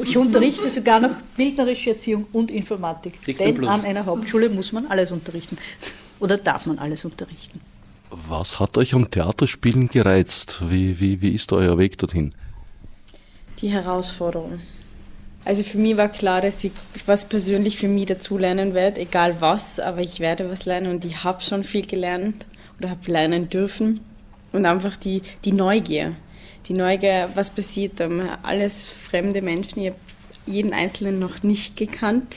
Ich 0.03 0.15
unterrichte 0.15 0.69
sogar 0.69 1.01
noch 1.01 1.11
bildnerische 1.35 1.91
Erziehung 1.91 2.27
und 2.31 2.49
Informatik. 2.49 3.21
Kriegst 3.21 3.43
du 3.43 3.51
Denn 3.51 3.65
an 3.67 3.83
einer 3.83 4.05
Hauptschule 4.05 4.49
muss 4.49 4.71
man 4.71 4.87
alles 4.87 5.11
unterrichten. 5.11 5.57
Oder 6.21 6.37
darf 6.37 6.65
man 6.65 6.79
alles 6.79 7.03
unterrichten. 7.03 7.59
Was 8.11 8.59
hat 8.59 8.77
euch 8.77 8.93
am 8.93 9.09
Theaterspielen 9.09 9.87
gereizt? 9.87 10.61
Wie, 10.69 10.99
wie, 10.99 11.21
wie 11.21 11.29
ist 11.29 11.53
euer 11.53 11.77
Weg 11.77 11.97
dorthin? 11.97 12.33
Die 13.61 13.69
Herausforderung. 13.69 14.57
Also 15.45 15.63
für 15.63 15.77
mich 15.77 15.97
war 15.97 16.09
klar, 16.09 16.41
dass 16.41 16.63
ich 16.63 16.71
was 17.05 17.27
persönlich 17.27 17.77
für 17.77 17.87
mich 17.87 18.07
dazulernen 18.07 18.73
werde, 18.73 19.01
egal 19.01 19.37
was, 19.39 19.79
aber 19.79 20.01
ich 20.01 20.19
werde 20.19 20.49
was 20.49 20.65
lernen 20.65 20.91
und 20.91 21.05
ich 21.05 21.23
habe 21.23 21.41
schon 21.41 21.63
viel 21.63 21.85
gelernt 21.85 22.45
oder 22.77 22.89
habe 22.89 23.11
lernen 23.11 23.49
dürfen. 23.49 24.01
Und 24.51 24.65
einfach 24.65 24.97
die, 24.97 25.21
die 25.45 25.51
Neugier. 25.51 26.15
Die 26.67 26.73
Neugier, 26.73 27.29
was 27.35 27.51
passiert? 27.51 28.01
Alles 28.43 28.87
fremde 28.87 29.41
Menschen, 29.41 29.81
ich 29.81 29.89
habe 29.89 29.99
jeden 30.47 30.73
Einzelnen 30.73 31.19
noch 31.19 31.43
nicht 31.43 31.77
gekannt. 31.77 32.35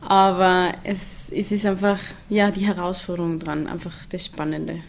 Aber 0.00 0.74
es, 0.84 1.30
es 1.30 1.52
ist 1.52 1.66
einfach, 1.66 1.98
ja, 2.28 2.50
die 2.50 2.66
Herausforderung 2.66 3.38
dran, 3.38 3.66
einfach 3.66 3.94
das 4.06 4.26
Spannende. 4.26 4.80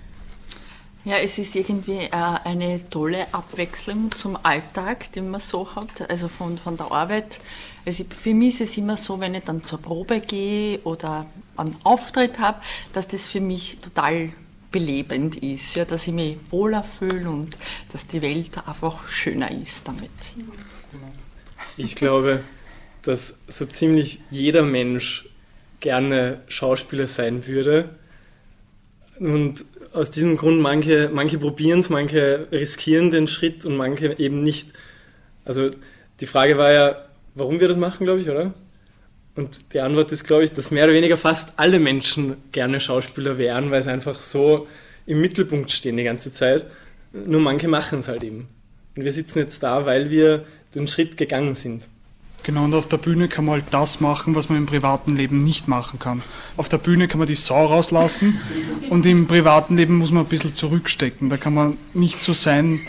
Ja, 1.05 1.17
es 1.17 1.37
ist 1.37 1.55
irgendwie 1.55 1.97
äh, 1.97 2.09
eine 2.11 2.87
tolle 2.89 3.33
Abwechslung 3.33 4.11
zum 4.11 4.37
Alltag, 4.43 5.11
den 5.13 5.29
man 5.29 5.39
so 5.39 5.75
hat, 5.75 6.09
also 6.09 6.27
von, 6.27 6.57
von 6.57 6.75
der 6.75 6.91
Arbeit. 6.91 7.39
Also 7.85 8.03
für 8.15 8.33
mich 8.33 8.59
ist 8.61 8.71
es 8.71 8.77
immer 8.77 8.97
so, 8.97 9.19
wenn 9.19 9.33
ich 9.33 9.45
dann 9.45 9.63
zur 9.63 9.81
Probe 9.81 10.19
gehe 10.19 10.79
oder 10.79 11.25
einen 11.55 11.75
Auftritt 11.83 12.39
habe, 12.39 12.61
dass 12.93 13.07
das 13.07 13.27
für 13.27 13.39
mich 13.39 13.77
total 13.79 14.31
belebend 14.71 15.37
ist, 15.37 15.75
ja, 15.75 15.85
dass 15.85 16.05
ich 16.05 16.13
mich 16.13 16.37
wohler 16.51 16.83
fühle 16.83 17.29
und 17.29 17.57
dass 17.91 18.05
die 18.05 18.21
Welt 18.21 18.51
einfach 18.67 19.07
schöner 19.07 19.49
ist 19.49 19.87
damit. 19.87 20.11
Ich 21.77 21.95
glaube, 21.95 22.43
dass 23.09 23.39
so 23.47 23.65
ziemlich 23.65 24.19
jeder 24.29 24.61
Mensch 24.61 25.27
gerne 25.79 26.41
Schauspieler 26.47 27.07
sein 27.07 27.47
würde. 27.47 27.89
Und 29.19 29.65
aus 29.93 30.11
diesem 30.11 30.37
Grund 30.37 30.61
manche, 30.61 31.09
manche 31.11 31.39
probieren 31.39 31.79
es, 31.79 31.89
manche 31.89 32.47
riskieren 32.51 33.09
den 33.09 33.27
Schritt 33.27 33.65
und 33.65 33.75
manche 33.75 34.19
eben 34.19 34.43
nicht. 34.43 34.73
Also 35.43 35.71
die 36.19 36.27
Frage 36.27 36.59
war 36.59 36.71
ja, 36.71 37.05
warum 37.33 37.59
wir 37.59 37.67
das 37.67 37.77
machen, 37.77 38.05
glaube 38.05 38.19
ich, 38.19 38.29
oder? 38.29 38.53
Und 39.35 39.73
die 39.73 39.81
Antwort 39.81 40.11
ist, 40.11 40.25
glaube 40.25 40.43
ich, 40.43 40.51
dass 40.51 40.69
mehr 40.69 40.83
oder 40.83 40.93
weniger 40.93 41.17
fast 41.17 41.53
alle 41.57 41.79
Menschen 41.79 42.37
gerne 42.51 42.79
Schauspieler 42.79 43.39
wären, 43.39 43.71
weil 43.71 43.81
sie 43.81 43.91
einfach 43.91 44.19
so 44.19 44.67
im 45.07 45.19
Mittelpunkt 45.19 45.71
stehen 45.71 45.97
die 45.97 46.03
ganze 46.03 46.31
Zeit. 46.31 46.67
Nur 47.11 47.41
manche 47.41 47.67
machen 47.67 47.99
es 47.99 48.07
halt 48.07 48.23
eben. 48.23 48.45
Und 48.95 49.03
wir 49.03 49.11
sitzen 49.11 49.39
jetzt 49.39 49.63
da, 49.63 49.87
weil 49.87 50.11
wir 50.11 50.45
den 50.75 50.87
Schritt 50.87 51.17
gegangen 51.17 51.55
sind. 51.55 51.87
Genau, 52.43 52.63
und 52.63 52.73
auf 52.73 52.87
der 52.87 52.97
Bühne 52.97 53.27
kann 53.27 53.45
man 53.45 53.61
halt 53.61 53.65
das 53.71 53.99
machen, 53.99 54.33
was 54.33 54.49
man 54.49 54.57
im 54.57 54.65
privaten 54.65 55.15
Leben 55.15 55.43
nicht 55.43 55.67
machen 55.67 55.99
kann. 55.99 56.21
Auf 56.57 56.69
der 56.69 56.77
Bühne 56.77 57.07
kann 57.07 57.19
man 57.19 57.27
die 57.27 57.35
Sau 57.35 57.65
rauslassen 57.65 58.39
und 58.89 59.05
im 59.05 59.27
privaten 59.27 59.77
Leben 59.77 59.97
muss 59.97 60.11
man 60.11 60.23
ein 60.23 60.29
bisschen 60.29 60.53
zurückstecken. 60.53 61.29
Da 61.29 61.37
kann 61.37 61.53
man 61.53 61.77
nicht 61.93 62.21
so 62.21 62.33
sein, 62.33 62.79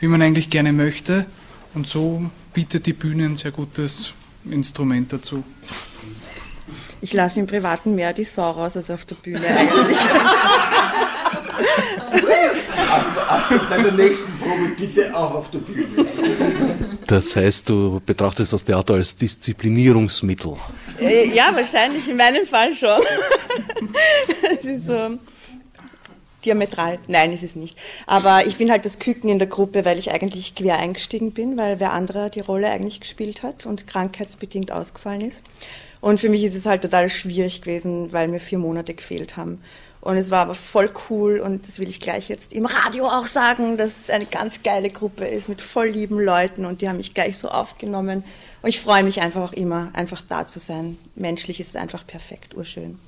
wie 0.00 0.08
man 0.08 0.20
eigentlich 0.22 0.50
gerne 0.50 0.72
möchte. 0.72 1.26
Und 1.74 1.86
so 1.86 2.30
bietet 2.52 2.86
die 2.86 2.92
Bühne 2.92 3.24
ein 3.24 3.36
sehr 3.36 3.52
gutes 3.52 4.14
Instrument 4.50 5.12
dazu. 5.12 5.44
Ich 7.00 7.12
lasse 7.12 7.40
im 7.40 7.46
Privaten 7.46 7.94
mehr 7.94 8.12
die 8.12 8.24
Sau 8.24 8.50
raus 8.50 8.76
als 8.76 8.90
auf 8.90 9.04
der 9.04 9.16
Bühne 9.16 9.46
eigentlich. 9.46 9.98
Bei 13.68 13.82
der 13.82 13.92
nächsten 13.92 14.32
Probe 14.38 14.68
bitte 14.76 15.14
auch 15.14 15.34
auf 15.34 15.50
der 15.50 15.58
Bühne. 15.58 16.06
Das 17.06 17.36
heißt, 17.36 17.68
du 17.68 18.00
betrachtest 18.04 18.52
das 18.52 18.64
Theater 18.64 18.94
als 18.94 19.16
Disziplinierungsmittel. 19.16 20.56
Äh, 21.00 21.34
ja, 21.34 21.50
wahrscheinlich 21.54 22.08
in 22.08 22.16
meinem 22.16 22.46
Fall 22.46 22.74
schon. 22.74 23.00
Es 24.50 24.64
ist 24.64 24.86
so 24.86 25.18
diametral. 26.44 26.98
Nein, 27.08 27.32
ist 27.32 27.42
es 27.42 27.56
nicht. 27.56 27.76
Aber 28.06 28.46
ich 28.46 28.58
bin 28.58 28.70
halt 28.70 28.84
das 28.84 28.98
Küken 28.98 29.28
in 29.28 29.38
der 29.38 29.48
Gruppe, 29.48 29.84
weil 29.84 29.98
ich 29.98 30.10
eigentlich 30.10 30.54
quer 30.54 30.78
eingestiegen 30.78 31.32
bin, 31.32 31.58
weil 31.58 31.80
wer 31.80 31.92
anderer 31.92 32.30
die 32.30 32.40
Rolle 32.40 32.70
eigentlich 32.70 33.00
gespielt 33.00 33.42
hat 33.42 33.66
und 33.66 33.86
krankheitsbedingt 33.86 34.72
ausgefallen 34.72 35.20
ist. 35.20 35.44
Und 36.00 36.20
für 36.20 36.28
mich 36.28 36.44
ist 36.44 36.54
es 36.54 36.66
halt 36.66 36.82
total 36.82 37.08
schwierig 37.08 37.62
gewesen, 37.62 38.12
weil 38.12 38.28
mir 38.28 38.40
vier 38.40 38.58
Monate 38.58 38.94
gefehlt 38.94 39.36
haben. 39.36 39.60
Und 40.06 40.16
es 40.16 40.30
war 40.30 40.42
aber 40.42 40.54
voll 40.54 40.88
cool 41.10 41.40
und 41.40 41.66
das 41.66 41.80
will 41.80 41.88
ich 41.88 41.98
gleich 41.98 42.28
jetzt 42.28 42.52
im 42.52 42.64
Radio 42.64 43.08
auch 43.08 43.26
sagen, 43.26 43.76
dass 43.76 44.02
es 44.02 44.10
eine 44.10 44.26
ganz 44.26 44.62
geile 44.62 44.88
Gruppe 44.88 45.24
ist 45.26 45.48
mit 45.48 45.60
voll 45.60 45.88
lieben 45.88 46.20
Leuten 46.20 46.64
und 46.64 46.80
die 46.80 46.88
haben 46.88 46.98
mich 46.98 47.12
gleich 47.12 47.36
so 47.36 47.48
aufgenommen. 47.48 48.22
Und 48.62 48.68
ich 48.68 48.78
freue 48.78 49.02
mich 49.02 49.20
einfach 49.20 49.42
auch 49.42 49.52
immer, 49.52 49.90
einfach 49.94 50.22
da 50.28 50.46
zu 50.46 50.60
sein. 50.60 50.96
Menschlich 51.16 51.58
ist 51.58 51.70
es 51.70 51.74
einfach 51.74 52.06
perfekt, 52.06 52.56
urschön. 52.56 53.00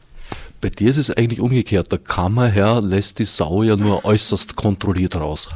Bei 0.60 0.70
dir 0.70 0.90
ist 0.90 0.96
es 0.96 1.12
eigentlich 1.12 1.38
umgekehrt. 1.40 1.92
Der 1.92 2.00
Kammerherr 2.00 2.80
lässt 2.82 3.20
die 3.20 3.26
Sau 3.26 3.62
ja 3.62 3.76
nur 3.76 4.04
äußerst 4.04 4.56
kontrolliert 4.56 5.14
raus. 5.14 5.50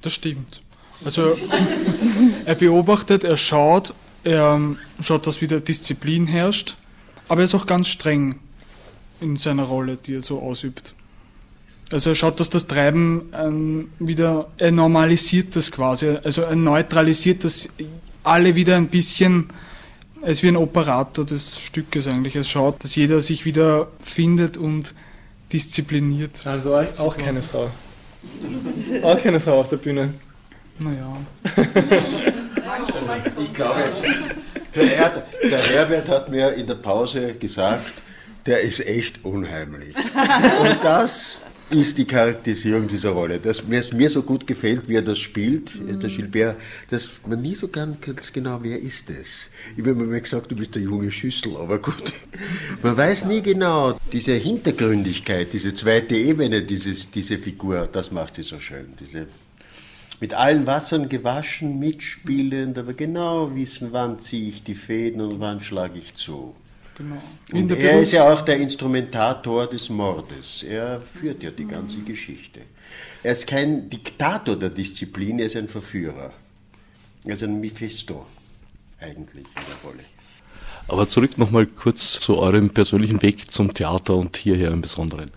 Das 0.00 0.12
stimmt. 0.12 0.60
Also 1.04 1.38
er 2.46 2.56
beobachtet, 2.56 3.22
er 3.22 3.36
schaut, 3.36 3.94
er 4.24 4.60
schaut, 5.00 5.28
dass 5.28 5.40
wieder 5.40 5.60
Disziplin 5.60 6.26
herrscht, 6.26 6.74
aber 7.28 7.42
er 7.42 7.44
ist 7.44 7.54
auch 7.54 7.66
ganz 7.66 7.86
streng 7.86 8.40
in 9.20 9.36
seiner 9.36 9.64
Rolle, 9.64 9.96
die 9.96 10.16
er 10.16 10.22
so 10.22 10.40
ausübt. 10.40 10.94
Also 11.92 12.10
er 12.10 12.16
schaut, 12.16 12.38
dass 12.38 12.50
das 12.50 12.66
Treiben 12.66 13.32
ähm, 13.36 13.90
wieder, 13.98 14.48
er 14.58 14.70
normalisiert 14.70 15.56
das 15.56 15.72
quasi, 15.72 16.16
also 16.22 16.42
er 16.42 16.54
neutralisiert 16.54 17.42
das 17.42 17.68
alle 18.22 18.54
wieder 18.54 18.76
ein 18.76 18.88
bisschen, 18.88 19.48
ist 20.22 20.42
wie 20.42 20.48
ein 20.48 20.56
Operator 20.56 21.24
des 21.24 21.58
Stückes 21.58 22.06
eigentlich. 22.06 22.36
Er 22.36 22.44
schaut, 22.44 22.84
dass 22.84 22.94
jeder 22.94 23.20
sich 23.20 23.44
wieder 23.44 23.88
findet 24.02 24.56
und 24.56 24.94
diszipliniert. 25.52 26.46
Also 26.46 26.76
auch 26.98 27.16
keine 27.16 27.42
Sau. 27.42 27.70
Auch 29.02 29.18
keine 29.18 29.40
Sau 29.40 29.58
auf 29.58 29.68
der 29.68 29.78
Bühne. 29.78 30.14
Naja. 30.78 31.16
Ich 33.38 33.54
glaube, 33.54 33.80
der, 34.74 34.86
Her 34.86 35.22
der 35.42 35.58
Herbert 35.58 36.08
hat 36.08 36.30
mir 36.30 36.52
in 36.54 36.66
der 36.66 36.74
Pause 36.76 37.34
gesagt, 37.34 37.92
der 38.46 38.60
ist 38.60 38.86
echt 38.86 39.24
unheimlich. 39.24 39.94
Und 39.96 40.78
das 40.82 41.38
ist 41.70 41.98
die 41.98 42.04
Charakterisierung 42.04 42.88
dieser 42.88 43.10
Rolle. 43.10 43.38
Das 43.38 43.66
mir, 43.66 43.82
mir 43.92 44.10
so 44.10 44.22
gut 44.22 44.46
gefällt, 44.46 44.88
wie 44.88 44.96
er 44.96 45.02
das 45.02 45.18
spielt, 45.18 45.72
der 46.02 46.10
Gilbert, 46.10 46.56
dass 46.90 47.20
man 47.26 47.40
nie 47.40 47.54
so 47.54 47.68
ganz 47.68 48.32
genau, 48.32 48.58
wer 48.62 48.80
ist 48.80 49.08
es. 49.10 49.50
Ich 49.76 49.82
habe 49.82 49.94
mir 49.94 50.04
mal 50.04 50.20
gesagt, 50.20 50.50
du 50.50 50.56
bist 50.56 50.74
der 50.74 50.82
junge 50.82 51.10
Schüssel, 51.10 51.56
aber 51.56 51.78
gut. 51.78 52.12
Man 52.82 52.96
weiß 52.96 53.26
nie 53.26 53.40
genau, 53.40 53.98
diese 54.12 54.32
Hintergründigkeit, 54.34 55.52
diese 55.52 55.74
zweite 55.74 56.16
Ebene, 56.16 56.62
dieses, 56.62 57.10
diese 57.10 57.38
Figur, 57.38 57.88
das 57.90 58.10
macht 58.10 58.34
sie 58.34 58.42
so 58.42 58.58
schön. 58.58 58.94
Diese 58.98 59.26
mit 60.20 60.34
allen 60.34 60.66
Wassern 60.66 61.08
gewaschen, 61.08 61.78
mitspielend, 61.78 62.76
aber 62.76 62.92
genau 62.92 63.54
wissen, 63.54 63.88
wann 63.92 64.18
ziehe 64.18 64.50
ich 64.50 64.62
die 64.62 64.74
Fäden 64.74 65.22
und 65.22 65.40
wann 65.40 65.62
schlage 65.62 65.98
ich 65.98 66.14
zu. 66.14 66.54
Genau. 67.00 67.22
Und 67.54 67.70
er 67.70 68.02
ist 68.02 68.12
ja 68.12 68.30
auch 68.30 68.42
der 68.42 68.58
Instrumentator 68.58 69.66
des 69.66 69.88
Mordes. 69.88 70.62
Er 70.62 71.00
führt 71.00 71.42
ja 71.42 71.50
die 71.50 71.66
ganze 71.66 72.00
Geschichte. 72.00 72.60
Er 73.22 73.32
ist 73.32 73.46
kein 73.46 73.88
Diktator 73.88 74.54
der 74.54 74.68
Disziplin, 74.68 75.38
er 75.38 75.46
ist 75.46 75.56
ein 75.56 75.66
Verführer. 75.66 76.30
Er 77.24 77.32
ist 77.32 77.42
ein 77.42 77.58
Mephisto, 77.58 78.26
eigentlich 78.98 79.46
in 79.46 79.62
der 79.66 79.76
Rolle. 79.82 80.04
Aber 80.88 81.08
zurück 81.08 81.38
nochmal 81.38 81.64
kurz 81.64 82.20
zu 82.20 82.36
eurem 82.36 82.68
persönlichen 82.68 83.22
Weg 83.22 83.50
zum 83.50 83.72
Theater 83.72 84.16
und 84.16 84.36
hierher 84.36 84.70
im 84.70 84.82
Besonderen. 84.82 85.30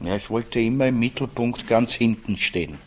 Ja, 0.00 0.16
ich 0.16 0.30
wollte 0.30 0.58
immer 0.58 0.86
im 0.86 0.98
Mittelpunkt 0.98 1.68
ganz 1.68 1.92
hinten 1.92 2.38
stehen. 2.38 2.78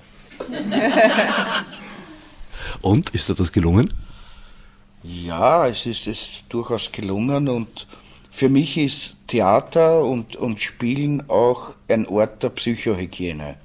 Und, 2.82 3.12
ist 3.12 3.30
dir 3.30 3.36
das 3.36 3.52
gelungen? 3.52 3.94
Ja, 5.04 5.68
es 5.68 5.86
ist, 5.86 6.08
ist 6.08 6.46
durchaus 6.50 6.92
gelungen 6.92 7.48
und 7.48 7.88
für 8.30 8.50
mich 8.50 8.78
ist 8.78 9.28
Theater 9.28 10.04
und, 10.04 10.36
und 10.36 10.62
Spielen 10.62 11.30
auch 11.30 11.76
ein 11.88 12.08
Ort 12.08 12.44
der 12.44 12.50
Psychohygiene. 12.50 13.58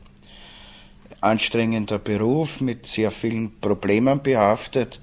Anstrengender 1.21 1.99
Beruf 1.99 2.61
mit 2.61 2.87
sehr 2.87 3.11
vielen 3.11 3.61
Problemen 3.61 4.23
behaftet 4.23 5.01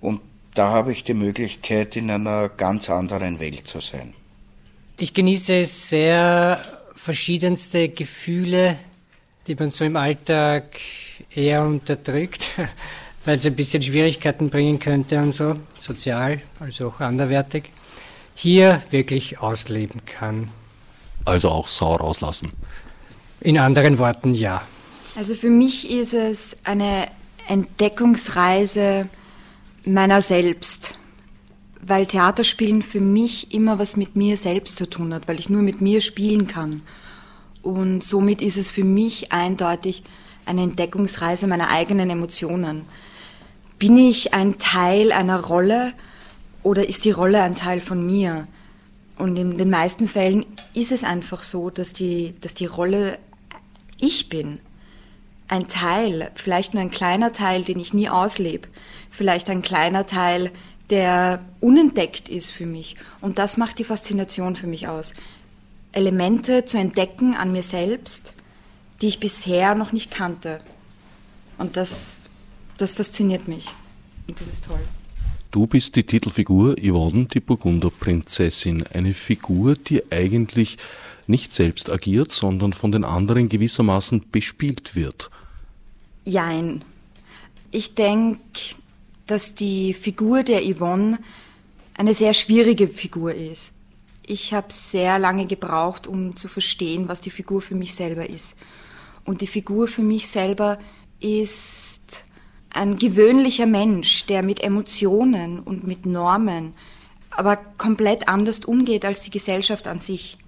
und 0.00 0.20
da 0.54 0.70
habe 0.70 0.92
ich 0.92 1.04
die 1.04 1.14
Möglichkeit, 1.14 1.94
in 1.96 2.10
einer 2.10 2.48
ganz 2.48 2.90
anderen 2.90 3.38
Welt 3.38 3.68
zu 3.68 3.80
sein. 3.80 4.14
Ich 4.98 5.14
genieße 5.14 5.64
sehr 5.64 6.60
verschiedenste 6.96 7.88
Gefühle, 7.88 8.78
die 9.46 9.54
man 9.54 9.70
so 9.70 9.84
im 9.84 9.96
Alltag 9.96 10.80
eher 11.32 11.62
unterdrückt, 11.62 12.50
weil 13.24 13.36
es 13.36 13.46
ein 13.46 13.56
bisschen 13.56 13.82
Schwierigkeiten 13.82 14.50
bringen 14.50 14.78
könnte 14.78 15.18
und 15.18 15.32
so, 15.32 15.54
sozial, 15.76 16.40
also 16.60 16.88
auch 16.88 17.00
anderwertig, 17.00 17.70
hier 18.34 18.82
wirklich 18.90 19.38
ausleben 19.40 20.02
kann. 20.06 20.50
Also 21.24 21.50
auch 21.50 21.68
Sau 21.68 21.96
rauslassen. 21.96 22.52
In 23.40 23.58
anderen 23.58 23.98
Worten 23.98 24.34
ja. 24.34 24.62
Also 25.16 25.34
für 25.34 25.50
mich 25.50 25.90
ist 25.90 26.14
es 26.14 26.56
eine 26.64 27.08
Entdeckungsreise 27.48 29.08
meiner 29.84 30.22
selbst, 30.22 30.98
weil 31.80 32.06
Theaterspielen 32.06 32.82
für 32.82 33.00
mich 33.00 33.52
immer 33.52 33.78
was 33.78 33.96
mit 33.96 34.16
mir 34.16 34.36
selbst 34.36 34.76
zu 34.76 34.88
tun 34.88 35.14
hat, 35.14 35.28
weil 35.28 35.38
ich 35.38 35.48
nur 35.48 35.62
mit 35.62 35.80
mir 35.80 36.00
spielen 36.00 36.46
kann. 36.46 36.82
Und 37.62 38.04
somit 38.04 38.42
ist 38.42 38.56
es 38.56 38.70
für 38.70 38.84
mich 38.84 39.32
eindeutig 39.32 40.02
eine 40.46 40.62
Entdeckungsreise 40.62 41.46
meiner 41.46 41.70
eigenen 41.70 42.10
Emotionen. 42.10 42.84
Bin 43.78 43.96
ich 43.96 44.34
ein 44.34 44.58
Teil 44.58 45.12
einer 45.12 45.44
Rolle 45.44 45.92
oder 46.62 46.88
ist 46.88 47.04
die 47.04 47.10
Rolle 47.10 47.42
ein 47.42 47.56
Teil 47.56 47.80
von 47.80 48.04
mir? 48.04 48.48
Und 49.16 49.36
in 49.36 49.58
den 49.58 49.70
meisten 49.70 50.08
Fällen 50.08 50.46
ist 50.74 50.92
es 50.92 51.04
einfach 51.04 51.42
so, 51.42 51.70
dass 51.70 51.92
die, 51.92 52.34
dass 52.40 52.54
die 52.54 52.66
Rolle 52.66 53.18
ich 53.98 54.28
bin. 54.28 54.60
Ein 55.48 55.66
Teil, 55.66 56.30
vielleicht 56.34 56.74
nur 56.74 56.82
ein 56.82 56.90
kleiner 56.90 57.32
Teil, 57.32 57.64
den 57.64 57.80
ich 57.80 57.94
nie 57.94 58.08
auslebe. 58.08 58.68
Vielleicht 59.10 59.50
ein 59.50 59.62
kleiner 59.62 60.06
Teil, 60.06 60.50
der 60.90 61.44
unentdeckt 61.60 62.28
ist 62.28 62.50
für 62.50 62.66
mich. 62.66 62.96
Und 63.20 63.38
das 63.38 63.56
macht 63.56 63.78
die 63.78 63.84
Faszination 63.84 64.56
für 64.56 64.66
mich 64.66 64.88
aus. 64.88 65.14
Elemente 65.92 66.64
zu 66.64 66.78
entdecken 66.78 67.34
an 67.34 67.52
mir 67.52 67.62
selbst, 67.62 68.34
die 69.00 69.08
ich 69.08 69.20
bisher 69.20 69.74
noch 69.74 69.92
nicht 69.92 70.10
kannte. 70.10 70.60
Und 71.56 71.76
das, 71.76 72.27
das 72.78 72.94
fasziniert 72.94 73.48
mich. 73.48 73.68
Und 74.26 74.40
das 74.40 74.48
ist 74.48 74.64
toll. 74.64 74.80
Du 75.50 75.66
bist 75.66 75.96
die 75.96 76.04
Titelfigur 76.04 76.76
Yvonne, 76.78 77.26
die 77.26 77.40
Burgunderprinzessin. 77.40 78.86
Eine 78.86 79.14
Figur, 79.14 79.76
die 79.76 80.12
eigentlich 80.12 80.76
nicht 81.26 81.52
selbst 81.52 81.90
agiert, 81.90 82.30
sondern 82.30 82.72
von 82.72 82.92
den 82.92 83.04
anderen 83.04 83.48
gewissermaßen 83.48 84.24
bespielt 84.30 84.94
wird. 84.94 85.30
Jein. 86.24 86.84
Ich 87.70 87.94
denke, 87.94 88.38
dass 89.26 89.54
die 89.54 89.94
Figur 89.94 90.42
der 90.42 90.62
Yvonne 90.62 91.18
eine 91.94 92.14
sehr 92.14 92.34
schwierige 92.34 92.88
Figur 92.88 93.34
ist. 93.34 93.72
Ich 94.26 94.52
habe 94.52 94.70
sehr 94.70 95.18
lange 95.18 95.46
gebraucht, 95.46 96.06
um 96.06 96.36
zu 96.36 96.48
verstehen, 96.48 97.08
was 97.08 97.20
die 97.20 97.30
Figur 97.30 97.62
für 97.62 97.74
mich 97.74 97.94
selber 97.94 98.28
ist. 98.28 98.58
Und 99.24 99.40
die 99.40 99.46
Figur 99.46 99.88
für 99.88 100.02
mich 100.02 100.28
selber 100.28 100.78
ist 101.20 102.24
ein 102.78 102.96
gewöhnlicher 102.96 103.66
Mensch, 103.66 104.24
der 104.26 104.42
mit 104.42 104.60
Emotionen 104.60 105.58
und 105.58 105.86
mit 105.86 106.06
Normen 106.06 106.74
aber 107.30 107.56
komplett 107.56 108.28
anders 108.28 108.64
umgeht 108.64 109.04
als 109.04 109.20
die 109.20 109.30
Gesellschaft 109.30 109.86
an 109.86 110.00
sich. 110.00 110.38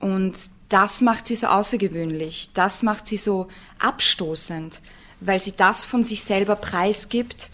Und 0.00 0.34
das 0.68 1.00
macht 1.00 1.26
sie 1.26 1.36
so 1.36 1.46
außergewöhnlich, 1.46 2.50
das 2.52 2.82
macht 2.82 3.06
sie 3.06 3.16
so 3.16 3.48
abstoßend, 3.78 4.80
weil 5.20 5.40
sie 5.40 5.52
das 5.56 5.84
von 5.84 6.04
sich 6.04 6.22
selber 6.24 6.56
preisgibt, 6.56 7.50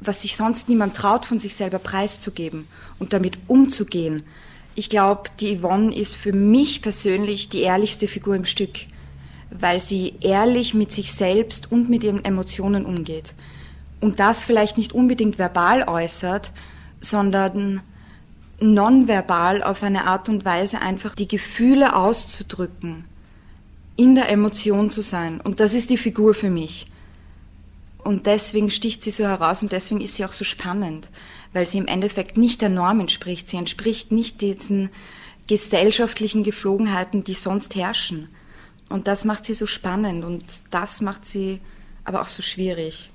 was 0.00 0.22
sich 0.22 0.36
sonst 0.36 0.68
niemand 0.68 0.96
traut, 0.96 1.24
von 1.24 1.40
sich 1.40 1.56
selber 1.56 1.78
preiszugeben 1.78 2.68
und 2.98 3.12
damit 3.12 3.38
umzugehen. 3.48 4.22
Ich 4.74 4.90
glaube, 4.90 5.30
die 5.40 5.58
Yvonne 5.58 5.92
ist 5.94 6.14
für 6.14 6.32
mich 6.32 6.82
persönlich 6.82 7.48
die 7.48 7.62
ehrlichste 7.62 8.06
Figur 8.06 8.36
im 8.36 8.44
Stück, 8.44 8.78
weil 9.50 9.80
sie 9.80 10.14
ehrlich 10.20 10.74
mit 10.74 10.92
sich 10.92 11.12
selbst 11.12 11.72
und 11.72 11.88
mit 11.88 12.04
ihren 12.04 12.24
Emotionen 12.24 12.84
umgeht. 12.84 13.34
Und 14.00 14.20
das 14.20 14.44
vielleicht 14.44 14.78
nicht 14.78 14.92
unbedingt 14.92 15.38
verbal 15.38 15.88
äußert, 15.88 16.52
sondern 17.00 17.80
nonverbal 18.60 19.62
auf 19.62 19.82
eine 19.82 20.04
Art 20.04 20.28
und 20.28 20.44
Weise 20.44 20.80
einfach 20.80 21.14
die 21.14 21.28
Gefühle 21.28 21.94
auszudrücken, 21.94 23.04
in 23.96 24.14
der 24.14 24.30
Emotion 24.30 24.90
zu 24.90 25.02
sein. 25.02 25.40
Und 25.40 25.60
das 25.60 25.74
ist 25.74 25.90
die 25.90 25.96
Figur 25.96 26.34
für 26.34 26.50
mich. 26.50 26.86
Und 27.98 28.26
deswegen 28.26 28.70
sticht 28.70 29.02
sie 29.02 29.10
so 29.10 29.24
heraus 29.24 29.62
und 29.62 29.72
deswegen 29.72 30.00
ist 30.00 30.14
sie 30.14 30.24
auch 30.24 30.32
so 30.32 30.44
spannend, 30.44 31.10
weil 31.52 31.66
sie 31.66 31.78
im 31.78 31.86
Endeffekt 31.86 32.36
nicht 32.36 32.62
der 32.62 32.68
Norm 32.68 33.00
entspricht. 33.00 33.48
Sie 33.48 33.56
entspricht 33.56 34.12
nicht 34.12 34.40
diesen 34.40 34.90
gesellschaftlichen 35.46 36.44
Geflogenheiten, 36.44 37.24
die 37.24 37.34
sonst 37.34 37.74
herrschen. 37.74 38.28
Und 38.88 39.06
das 39.06 39.24
macht 39.24 39.44
sie 39.44 39.54
so 39.54 39.66
spannend 39.66 40.24
und 40.24 40.44
das 40.70 41.00
macht 41.00 41.26
sie 41.26 41.60
aber 42.04 42.22
auch 42.22 42.28
so 42.28 42.42
schwierig. 42.42 43.10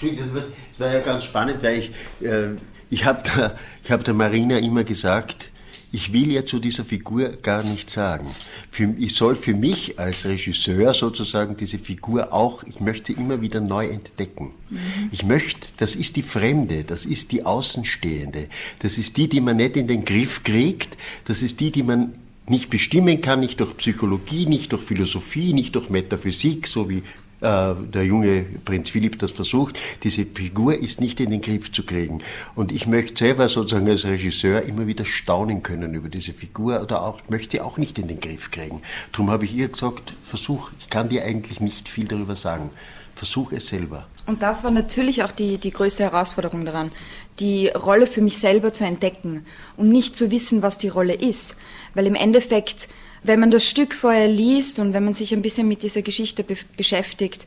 Das 0.00 0.80
war 0.80 0.92
ja 0.92 1.00
ganz 1.00 1.24
spannend, 1.24 1.62
weil 1.62 1.78
ich, 1.78 1.90
äh, 2.24 2.50
ich 2.90 3.04
habe 3.04 3.22
der, 3.22 3.58
hab 3.88 4.04
der 4.04 4.14
Marina 4.14 4.58
immer 4.58 4.84
gesagt, 4.84 5.50
ich 5.92 6.12
will 6.12 6.30
ja 6.30 6.44
zu 6.44 6.58
dieser 6.58 6.84
Figur 6.84 7.30
gar 7.42 7.62
nichts 7.62 7.94
sagen. 7.94 8.26
Für, 8.70 8.94
ich 8.98 9.14
soll 9.14 9.34
für 9.34 9.54
mich 9.54 9.98
als 9.98 10.26
Regisseur 10.26 10.92
sozusagen 10.92 11.56
diese 11.56 11.78
Figur 11.78 12.32
auch, 12.32 12.64
ich 12.64 12.80
möchte 12.80 13.12
sie 13.12 13.18
immer 13.18 13.40
wieder 13.40 13.60
neu 13.60 13.86
entdecken. 13.86 14.52
Mhm. 14.68 14.78
Ich 15.10 15.24
möchte, 15.24 15.68
das 15.78 15.94
ist 15.94 16.16
die 16.16 16.22
Fremde, 16.22 16.84
das 16.84 17.06
ist 17.06 17.32
die 17.32 17.44
Außenstehende, 17.44 18.48
das 18.80 18.98
ist 18.98 19.16
die, 19.16 19.28
die 19.28 19.40
man 19.40 19.56
nicht 19.56 19.76
in 19.76 19.86
den 19.86 20.04
Griff 20.04 20.42
kriegt, 20.42 20.98
das 21.24 21.40
ist 21.40 21.60
die, 21.60 21.70
die 21.70 21.82
man 21.82 22.12
nicht 22.48 22.70
bestimmen 22.70 23.20
kann, 23.20 23.40
nicht 23.40 23.60
durch 23.60 23.76
Psychologie, 23.76 24.46
nicht 24.46 24.72
durch 24.72 24.82
Philosophie, 24.82 25.52
nicht 25.52 25.74
durch 25.74 25.90
Metaphysik, 25.90 26.66
so 26.66 26.88
wie 26.88 27.02
äh, 27.40 27.74
der 27.92 28.04
junge 28.04 28.46
Prinz 28.64 28.88
Philipp 28.88 29.18
das 29.18 29.30
versucht, 29.30 29.78
diese 30.02 30.24
Figur 30.24 30.74
ist 30.74 31.00
nicht 31.00 31.20
in 31.20 31.30
den 31.30 31.42
Griff 31.42 31.70
zu 31.70 31.84
kriegen. 31.84 32.22
Und 32.54 32.72
ich 32.72 32.86
möchte 32.86 33.24
selber 33.24 33.48
sozusagen 33.48 33.88
als 33.88 34.04
Regisseur 34.04 34.62
immer 34.62 34.86
wieder 34.86 35.04
staunen 35.04 35.62
können 35.62 35.92
über 35.94 36.08
diese 36.08 36.32
Figur 36.32 36.80
oder 36.80 37.02
auch, 37.02 37.20
möchte 37.28 37.52
sie 37.52 37.60
auch 37.60 37.76
nicht 37.76 37.98
in 37.98 38.08
den 38.08 38.20
Griff 38.20 38.50
kriegen. 38.50 38.80
Darum 39.12 39.30
habe 39.30 39.44
ich 39.44 39.54
ihr 39.54 39.68
gesagt, 39.68 40.14
versuch, 40.22 40.70
ich 40.80 40.88
kann 40.88 41.08
dir 41.08 41.24
eigentlich 41.24 41.60
nicht 41.60 41.88
viel 41.88 42.06
darüber 42.06 42.36
sagen. 42.36 42.70
Versuch 43.16 43.50
es 43.50 43.66
selber. 43.66 44.06
Und 44.26 44.42
das 44.42 44.62
war 44.62 44.70
natürlich 44.70 45.24
auch 45.24 45.32
die, 45.32 45.58
die 45.58 45.72
größte 45.72 46.04
Herausforderung 46.04 46.64
daran, 46.64 46.92
die 47.40 47.68
Rolle 47.68 48.06
für 48.06 48.20
mich 48.20 48.38
selber 48.38 48.72
zu 48.72 48.84
entdecken 48.84 49.44
und 49.76 49.88
nicht 49.88 50.16
zu 50.16 50.30
wissen, 50.30 50.62
was 50.62 50.78
die 50.78 50.88
Rolle 50.88 51.14
ist. 51.14 51.56
Weil 51.94 52.06
im 52.06 52.14
Endeffekt 52.14 52.88
wenn 53.26 53.40
man 53.40 53.50
das 53.50 53.68
Stück 53.68 53.94
vorher 53.94 54.28
liest 54.28 54.78
und 54.78 54.92
wenn 54.92 55.04
man 55.04 55.14
sich 55.14 55.32
ein 55.32 55.42
bisschen 55.42 55.68
mit 55.68 55.82
dieser 55.82 56.02
Geschichte 56.02 56.44
be 56.44 56.56
beschäftigt, 56.76 57.46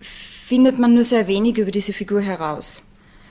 findet 0.00 0.78
man 0.78 0.94
nur 0.94 1.04
sehr 1.04 1.26
wenig 1.26 1.58
über 1.58 1.70
diese 1.70 1.92
Figur 1.92 2.20
heraus. 2.20 2.82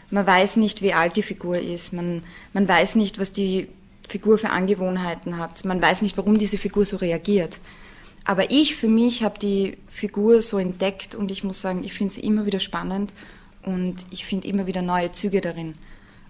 Man 0.09 0.27
weiß 0.27 0.57
nicht, 0.57 0.81
wie 0.81 0.93
alt 0.93 1.15
die 1.15 1.23
Figur 1.23 1.57
ist, 1.57 1.93
man, 1.93 2.23
man 2.53 2.67
weiß 2.67 2.95
nicht, 2.95 3.19
was 3.19 3.31
die 3.31 3.67
Figur 4.07 4.37
für 4.37 4.49
Angewohnheiten 4.49 5.37
hat, 5.37 5.63
man 5.63 5.81
weiß 5.81 6.01
nicht, 6.01 6.17
warum 6.17 6.37
diese 6.37 6.57
Figur 6.57 6.83
so 6.83 6.97
reagiert. 6.97 7.59
Aber 8.23 8.51
ich 8.51 8.75
für 8.75 8.87
mich 8.87 9.23
habe 9.23 9.39
die 9.39 9.77
Figur 9.89 10.41
so 10.41 10.57
entdeckt 10.57 11.15
und 11.15 11.31
ich 11.31 11.43
muss 11.43 11.61
sagen, 11.61 11.83
ich 11.83 11.93
finde 11.93 12.13
sie 12.13 12.21
immer 12.21 12.45
wieder 12.45 12.59
spannend 12.59 13.13
und 13.63 13.95
ich 14.11 14.25
finde 14.25 14.47
immer 14.47 14.67
wieder 14.67 14.81
neue 14.81 15.11
Züge 15.11 15.41
darin. 15.41 15.75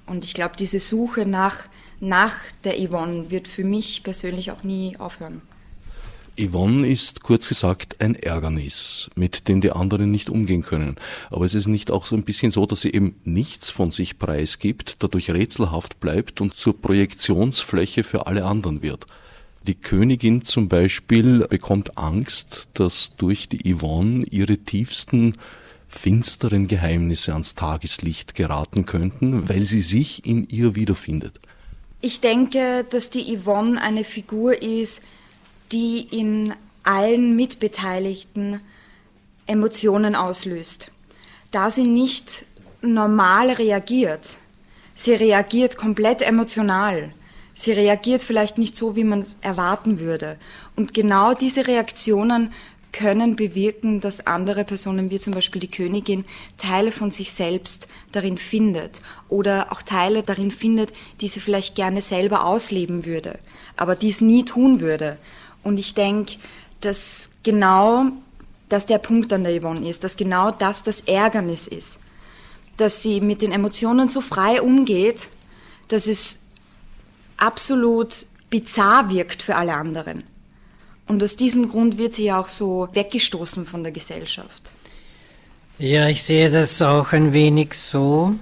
Und 0.06 0.26
ich 0.26 0.34
glaube, 0.34 0.56
diese 0.58 0.80
Suche 0.80 1.26
nach 1.26 1.68
nach 2.02 2.36
der 2.64 2.76
Yvonne 2.76 3.30
wird 3.30 3.48
für 3.48 3.64
mich 3.64 4.04
persönlich 4.04 4.52
auch 4.52 4.64
nie 4.64 4.98
aufhören. 4.98 5.42
Yvonne 6.40 6.88
ist 6.88 7.22
kurz 7.22 7.48
gesagt 7.48 7.98
ein 8.00 8.16
Ärgernis, 8.16 9.12
mit 9.16 9.48
dem 9.48 9.62
die 9.62 9.72
anderen 9.72 10.10
nicht 10.10 10.30
umgehen 10.30 10.64
können. 10.64 10.96
Aber 11.30 11.46
es 11.46 11.54
ist 11.54 11.68
nicht 11.68 11.92
auch 11.92 12.06
so 12.06 12.16
ein 12.16 12.24
bisschen 12.24 12.52
so, 12.52 12.66
dass 12.66 12.82
sie 12.82 12.92
eben 12.92 13.16
nichts 13.24 13.70
von 13.70 13.92
sich 13.92 14.18
preisgibt, 14.18 15.04
dadurch 15.04 15.30
rätselhaft 15.30 16.00
bleibt 16.00 16.42
und 16.42 16.56
zur 16.56 16.82
Projektionsfläche 16.82 18.04
für 18.04 18.26
alle 18.26 18.46
anderen 18.46 18.82
wird. 18.82 19.06
Die 19.68 19.76
Königin 19.76 20.44
zum 20.44 20.68
Beispiel 20.68 21.48
bekommt 21.48 21.98
Angst, 21.98 22.70
dass 22.74 23.16
durch 23.18 23.48
die 23.48 23.72
Yvonne 23.74 24.26
ihre 24.32 24.58
tiefsten 24.58 25.36
finsteren 25.88 26.68
Geheimnisse 26.68 27.34
ans 27.34 27.54
Tageslicht 27.54 28.34
geraten 28.34 28.86
könnten, 28.86 29.50
weil 29.50 29.64
sie 29.66 29.82
sich 29.82 30.26
in 30.26 30.48
ihr 30.50 30.76
wiederfindet. 30.76 31.40
Ich 32.02 32.22
denke, 32.22 32.86
dass 32.90 33.12
die 33.12 33.38
Yvonne 33.38 33.80
eine 33.80 34.04
Figur 34.04 34.60
ist, 34.60 35.04
die 35.72 36.08
in 36.10 36.54
allen 36.84 37.36
Mitbeteiligten 37.36 38.62
Emotionen 39.46 40.16
auslöst. 40.16 40.92
Da 41.52 41.70
sie 41.70 41.84
nicht 41.84 42.46
normal 42.82 43.52
reagiert, 43.52 44.38
sie 44.96 45.14
reagiert 45.14 45.78
komplett 45.78 46.24
emotional. 46.24 47.14
Sie 47.62 47.74
reagiert 47.74 48.24
vielleicht 48.24 48.58
nicht 48.58 48.76
so, 48.76 48.96
wie 48.96 49.04
man 49.04 49.20
es 49.20 49.38
erwarten 49.42 50.00
würde. 50.00 50.38
Und 50.76 50.96
genau 50.96 51.36
diese 51.36 51.68
Reaktionen 51.68 52.52
können 52.92 53.36
bewirken, 53.36 54.02
dass 54.02 54.26
andere 54.26 54.66
Personen, 54.66 55.12
wie 55.12 55.20
zum 55.20 55.34
Beispiel 55.34 55.62
die 55.62 55.70
Königin, 55.70 56.26
Teile 56.58 56.92
von 56.92 57.12
sich 57.12 57.32
selbst 57.32 57.88
darin 58.12 58.40
findet 58.40 59.00
oder 59.30 59.72
auch 59.72 59.84
Teile 59.84 60.24
darin 60.24 60.50
findet, 60.50 60.92
die 61.22 61.28
sie 61.28 61.40
vielleicht 61.40 61.76
gerne 61.76 62.02
selber 62.02 62.46
ausleben 62.46 63.06
würde, 63.06 63.38
aber 63.78 63.96
dies 63.96 64.22
nie 64.22 64.44
tun 64.44 64.80
würde. 64.80 65.20
Und 65.62 65.78
ich 65.78 65.94
denke, 65.94 66.38
dass 66.82 67.30
genau 67.44 68.08
dass 68.70 68.88
der 68.88 68.98
Punkt 68.98 69.32
an 69.34 69.44
der 69.44 69.62
Yvonne 69.62 69.88
ist, 69.88 70.04
dass 70.04 70.18
genau 70.18 70.50
das 70.50 70.82
das 70.82 71.02
Ärgernis 71.02 71.68
ist, 71.68 72.00
dass 72.78 73.04
sie 73.04 73.22
mit 73.22 73.44
den 73.44 73.52
Emotionen 73.52 74.10
so 74.10 74.22
frei 74.22 74.62
umgeht, 74.62 75.28
dass 75.90 76.08
es 76.08 76.42
absolut 77.42 78.26
bizarr 78.50 79.10
wirkt 79.10 79.42
für 79.42 79.56
alle 79.56 79.74
anderen. 79.74 80.24
Und 81.08 81.22
aus 81.24 81.36
diesem 81.36 81.70
Grund 81.70 81.98
wird 81.98 82.14
sie 82.14 82.26
ja 82.26 82.40
auch 82.40 82.48
so 82.48 82.88
weggestoßen 82.94 83.66
von 83.66 83.84
der 83.84 83.92
Gesellschaft. 83.92 84.72
Ja, 85.78 86.08
ich 86.08 86.24
sehe 86.24 86.50
das 86.50 86.82
auch 86.82 87.12
ein 87.12 87.34
wenig 87.34 87.74
so. 87.74 88.36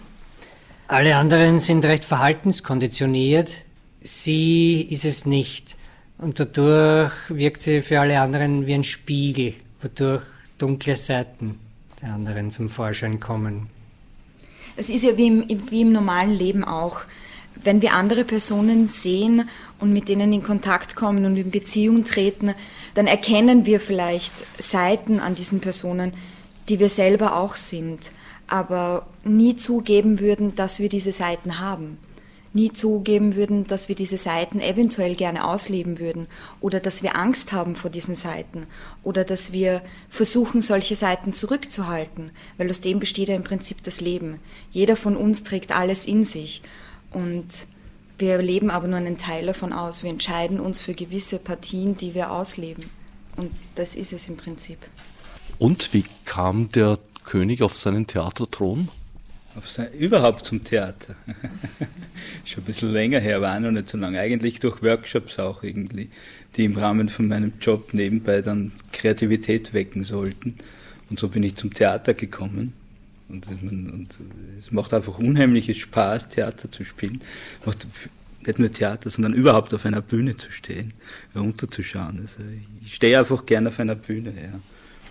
Alle 0.87 1.15
anderen 1.15 1.59
sind 1.59 1.85
recht 1.85 2.03
verhaltenskonditioniert. 2.03 3.55
Sie 4.01 4.81
ist 4.81 5.05
es 5.05 5.25
nicht. 5.25 5.77
Und 6.17 6.39
dadurch 6.39 7.13
wirkt 7.29 7.61
sie 7.61 7.81
für 7.81 8.01
alle 8.01 8.19
anderen 8.19 8.67
wie 8.67 8.73
ein 8.73 8.83
Spiegel, 8.83 9.53
wodurch 9.81 10.23
dunkle 10.57 10.95
Seiten 10.95 11.59
der 12.01 12.13
anderen 12.13 12.51
zum 12.51 12.67
Vorschein 12.67 13.19
kommen. 13.19 13.67
Es 14.75 14.89
ist 14.89 15.03
ja 15.03 15.15
wie 15.17 15.27
im, 15.27 15.71
wie 15.71 15.81
im 15.81 15.91
normalen 15.91 16.31
Leben 16.31 16.63
auch. 16.63 17.01
Wenn 17.61 17.81
wir 17.81 17.93
andere 17.93 18.23
Personen 18.23 18.87
sehen 18.87 19.49
und 19.79 19.91
mit 19.91 20.07
denen 20.07 20.31
in 20.31 20.43
Kontakt 20.43 20.95
kommen 20.95 21.25
und 21.25 21.35
in 21.35 21.51
Beziehung 21.51 22.05
treten, 22.05 22.53
dann 22.95 23.07
erkennen 23.07 23.65
wir 23.65 23.79
vielleicht 23.81 24.33
Seiten 24.61 25.19
an 25.19 25.35
diesen 25.35 25.59
Personen, 25.59 26.13
die 26.69 26.79
wir 26.79 26.89
selber 26.89 27.35
auch 27.35 27.55
sind, 27.55 28.11
aber 28.47 29.07
nie 29.23 29.55
zugeben 29.55 30.19
würden, 30.19 30.55
dass 30.55 30.79
wir 30.79 30.89
diese 30.89 31.11
Seiten 31.11 31.59
haben. 31.59 31.97
Nie 32.51 32.71
zugeben 32.71 33.35
würden, 33.35 33.67
dass 33.67 33.89
wir 33.89 33.95
diese 33.95 34.17
Seiten 34.17 34.59
eventuell 34.59 35.13
gerne 35.13 35.45
ausleben 35.45 35.99
würden 35.99 36.27
oder 36.61 36.79
dass 36.79 37.03
wir 37.03 37.15
Angst 37.15 37.51
haben 37.51 37.75
vor 37.75 37.91
diesen 37.91 38.15
Seiten 38.15 38.65
oder 39.03 39.23
dass 39.23 39.51
wir 39.51 39.83
versuchen, 40.09 40.61
solche 40.61 40.95
Seiten 40.95 41.33
zurückzuhalten, 41.33 42.31
weil 42.57 42.69
aus 42.71 42.81
dem 42.81 42.99
besteht 42.99 43.29
ja 43.29 43.35
im 43.35 43.43
Prinzip 43.43 43.83
das 43.83 44.01
Leben. 44.01 44.39
Jeder 44.71 44.95
von 44.95 45.15
uns 45.15 45.43
trägt 45.43 45.71
alles 45.71 46.07
in 46.07 46.23
sich 46.23 46.63
und 47.11 47.47
wir 48.17 48.41
leben 48.41 48.69
aber 48.69 48.87
nur 48.87 48.97
einen 48.97 49.17
Teil 49.17 49.45
davon 49.45 49.71
aus. 49.71 50.03
Wir 50.03 50.09
entscheiden 50.09 50.59
uns 50.59 50.81
für 50.81 50.93
gewisse 50.93 51.39
Partien, 51.39 51.95
die 51.95 52.13
wir 52.13 52.31
ausleben. 52.31 52.85
Und 53.37 53.51
das 53.75 53.95
ist 53.95 54.11
es 54.11 54.27
im 54.27 54.35
Prinzip. 54.35 54.77
Und 55.57 55.93
wie 55.93 56.03
kam 56.25 56.69
der 56.71 56.99
König 57.23 57.61
auf 57.61 57.77
seinen 57.77 58.07
Theaterthron? 58.07 58.89
Auf 59.55 59.69
sein, 59.69 59.91
überhaupt 59.93 60.45
zum 60.45 60.63
Theater. 60.63 61.15
Schon 62.45 62.63
ein 62.63 62.65
bisschen 62.65 62.91
länger 62.91 63.19
her, 63.19 63.41
war 63.41 63.59
noch 63.59 63.71
nicht 63.71 63.87
so 63.89 63.97
lange. 63.97 64.19
Eigentlich 64.19 64.59
durch 64.59 64.83
Workshops 64.83 65.39
auch 65.39 65.63
irgendwie, 65.63 66.09
die 66.55 66.65
im 66.65 66.77
Rahmen 66.77 67.07
von 67.07 67.27
meinem 67.27 67.53
Job 67.61 67.93
nebenbei 67.93 68.41
dann 68.41 68.73
Kreativität 68.91 69.73
wecken 69.73 70.03
sollten. 70.03 70.55
Und 71.09 71.19
so 71.19 71.29
bin 71.29 71.43
ich 71.43 71.55
zum 71.55 71.73
Theater 71.73 72.13
gekommen. 72.13 72.73
Und, 73.29 73.47
und 73.47 74.07
es 74.57 74.71
macht 74.71 74.93
einfach 74.93 75.19
unheimliches 75.19 75.77
Spaß, 75.77 76.29
Theater 76.29 76.71
zu 76.71 76.83
spielen. 76.83 77.21
Es 77.61 77.65
macht 77.65 77.87
nicht 78.45 78.59
nur 78.59 78.71
Theater, 78.71 79.09
sondern 79.09 79.33
überhaupt 79.33 79.73
auf 79.73 79.85
einer 79.85 80.01
Bühne 80.01 80.35
zu 80.35 80.51
stehen, 80.51 80.93
runterzuschauen. 81.35 82.19
Also 82.21 82.37
ich 82.81 82.95
stehe 82.95 83.19
einfach 83.19 83.45
gern 83.45 83.67
auf 83.67 83.79
einer 83.79 83.95
Bühne, 83.95 84.33
ja 84.35 84.59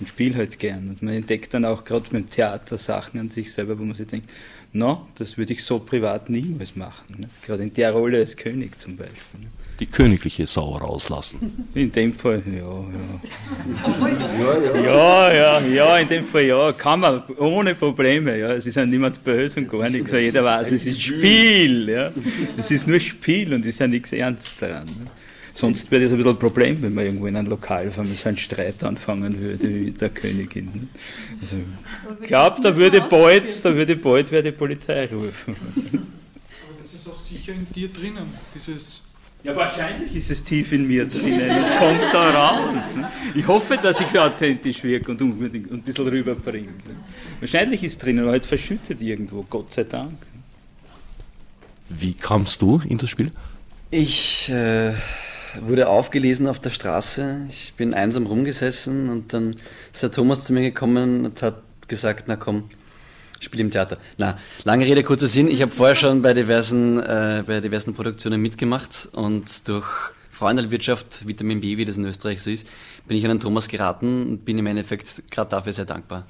und 0.01 0.09
spiele 0.09 0.37
halt 0.37 0.59
gern. 0.59 0.89
Und 0.91 1.03
man 1.03 1.15
entdeckt 1.15 1.55
dann 1.55 1.65
auch 1.65 1.85
gerade 1.85 2.09
beim 2.11 2.29
Theater 2.29 2.79
Sachen 2.79 3.21
an 3.21 3.31
sich 3.31 3.53
selber, 3.53 3.79
wo 3.79 3.85
man 3.85 3.95
sich 3.95 4.07
denkt, 4.07 4.31
no, 4.73 5.09
das 5.17 5.39
würde 5.39 5.53
ich 5.53 5.65
so 5.65 5.79
privat 5.79 6.31
niemals 6.31 6.77
machen. 6.77 7.17
Ne? 7.19 7.29
Gerade 7.43 7.63
in 7.65 7.75
der 7.75 7.93
Rolle 7.93 8.19
als 8.19 8.37
König 8.37 8.81
zum 8.81 8.97
Beispiel. 8.97 9.41
Ne? 9.41 9.49
Die 9.81 9.87
königliche 9.87 10.45
Sau 10.45 10.77
rauslassen. 10.77 11.69
In 11.75 11.93
dem 11.93 12.13
Fall, 12.13 12.43
ja, 12.47 12.85
ja. 14.75 14.83
Ja, 14.83 15.33
ja, 15.33 15.61
ja, 15.61 15.99
in 15.99 16.09
dem 16.09 16.27
Fall 16.27 16.43
ja, 16.43 16.73
kann 16.73 16.99
man 17.01 17.23
ohne 17.39 17.77
Probleme. 17.77 18.37
Ja. 18.37 18.53
Es 18.53 18.67
ist 18.67 18.75
ja 18.75 18.85
niemand 18.85 19.23
böse 19.23 19.61
und 19.61 19.71
gar 19.71 19.89
nichts, 19.89 20.13
weil 20.13 20.23
jeder 20.23 20.43
weiß, 20.43 20.73
es 20.73 20.85
ist 20.85 21.01
Spiel. 21.01 21.89
Ja. 21.89 22.11
Es 22.57 22.73
ist 22.73 22.89
nur 22.89 22.99
Spiel 22.99 23.55
und 23.55 23.61
es 23.61 23.69
ist 23.69 23.79
ja 23.79 23.87
nichts 23.87 24.13
Ernst 24.13 24.61
daran. 24.61 24.87
Ne. 24.87 25.07
Sonst 25.59 25.91
wäre 25.91 26.05
das 26.05 26.13
ein 26.13 26.19
bisschen 26.19 26.33
ein 26.33 26.39
Problem, 26.39 26.83
wenn 26.83 26.95
man 26.95 27.05
irgendwo 27.05 27.27
in 27.27 27.37
einem 27.37 27.49
Lokal 27.49 27.91
so 27.91 28.01
einen 28.01 28.37
Streit 28.37 28.83
anfangen 28.85 29.41
würde 29.41 29.67
mit 29.67 30.01
der 30.01 30.09
Königin. 30.11 30.67
Ne? 30.67 30.89
Also, 31.41 31.57
ich 32.21 32.27
glaube, 32.29 32.61
da 32.63 32.77
würde 32.77 33.01
bald, 33.01 33.65
da 33.65 33.75
würde 33.75 33.97
bald 33.97 34.31
wer 34.31 34.43
die 34.43 34.53
Polizei 34.53 35.07
rufen. 35.07 35.57
Aber 35.57 36.79
das 36.81 36.95
ist 36.95 37.09
auch 37.09 37.19
sicher 37.19 37.53
in 37.55 37.67
dir 37.73 37.89
drinnen, 37.89 38.27
dieses 38.55 39.03
ja, 39.45 39.55
wahrscheinlich 39.55 40.15
ist 40.15 40.31
es 40.31 40.43
tief 40.43 40.73
in 40.73 40.87
mir 40.87 41.07
drinnen 41.07 41.51
und 41.57 41.79
kommt 41.79 42.13
da 42.13 42.31
raus. 42.31 42.95
Ne? 42.97 43.09
Ich 43.35 43.47
hoffe, 43.47 43.79
dass 43.81 44.01
ich 44.01 44.09
so 44.09 44.19
authentisch 44.19 44.83
wirke 44.83 45.13
und 45.13 45.23
unbedingt 45.23 45.71
ein 45.71 45.83
bisschen 45.83 46.09
rüberbringe. 46.09 46.69
Ne? 46.69 46.97
Wahrscheinlich 47.41 47.83
ist 47.85 47.93
es 47.93 47.99
drinnen, 47.99 48.25
aber 48.25 48.33
halt 48.33 48.47
verschüttet 48.47 49.01
irgendwo, 49.01 49.45
Gott 49.49 49.75
sei 49.75 49.85
Dank. 49.85 50.19
Wie 51.89 52.15
kamst 52.15 52.61
du 52.63 52.81
in 52.87 52.99
das 52.99 53.11
Spiel? 53.11 53.31
Ich 53.91 54.51
äh, 54.51 54.93
wurde 55.61 55.89
aufgelesen 55.89 56.47
auf 56.47 56.61
der 56.61 56.71
Straße. 56.71 57.47
Ich 57.49 57.75
bin 57.75 57.95
einsam 57.95 58.27
rumgesessen 58.27 59.09
und 59.09 59.33
dann 59.33 59.57
ist 59.93 60.03
der 60.03 60.11
Thomas 60.11 60.45
zu 60.45 60.53
mir 60.53 60.63
gekommen 60.63 61.25
und 61.25 61.43
hat 61.43 61.63
gesagt, 61.87 62.25
na 62.27 62.37
komm, 62.37 62.65
spiel 63.41 63.61
im 63.61 63.71
Theater. 63.71 63.99
Na, 64.17 64.39
lange 64.65 64.85
Rede, 64.85 65.03
kurzer 65.03 65.27
Sinn. 65.27 65.49
Ich 65.49 65.63
habe 65.63 65.71
vorher 65.71 65.97
schon 65.97 66.23
bei 66.23 66.35
diversen, 66.35 66.99
äh, 67.01 67.43
bei 67.47 67.61
diversen 67.61 67.95
Produktionen 67.95 68.41
mitgemacht 68.41 69.09
und 69.13 69.69
durch 69.69 69.87
Freundelwirtschaft, 70.31 71.27
Vitamin 71.27 71.61
B, 71.61 71.77
wie 71.77 71.85
das 71.85 71.97
in 71.97 72.05
Österreich 72.05 72.41
so 72.41 72.51
ist, 72.51 72.69
bin 73.07 73.17
ich 73.17 73.25
an 73.25 73.31
den 73.31 73.41
Thomas 73.41 73.69
geraten 73.69 74.23
und 74.23 74.45
bin 74.45 74.59
im 74.59 74.67
Endeffekt 74.67 75.31
gerade 75.31 75.51
dafür 75.51 75.73
sehr 75.73 75.85
dankbar. 75.85 76.27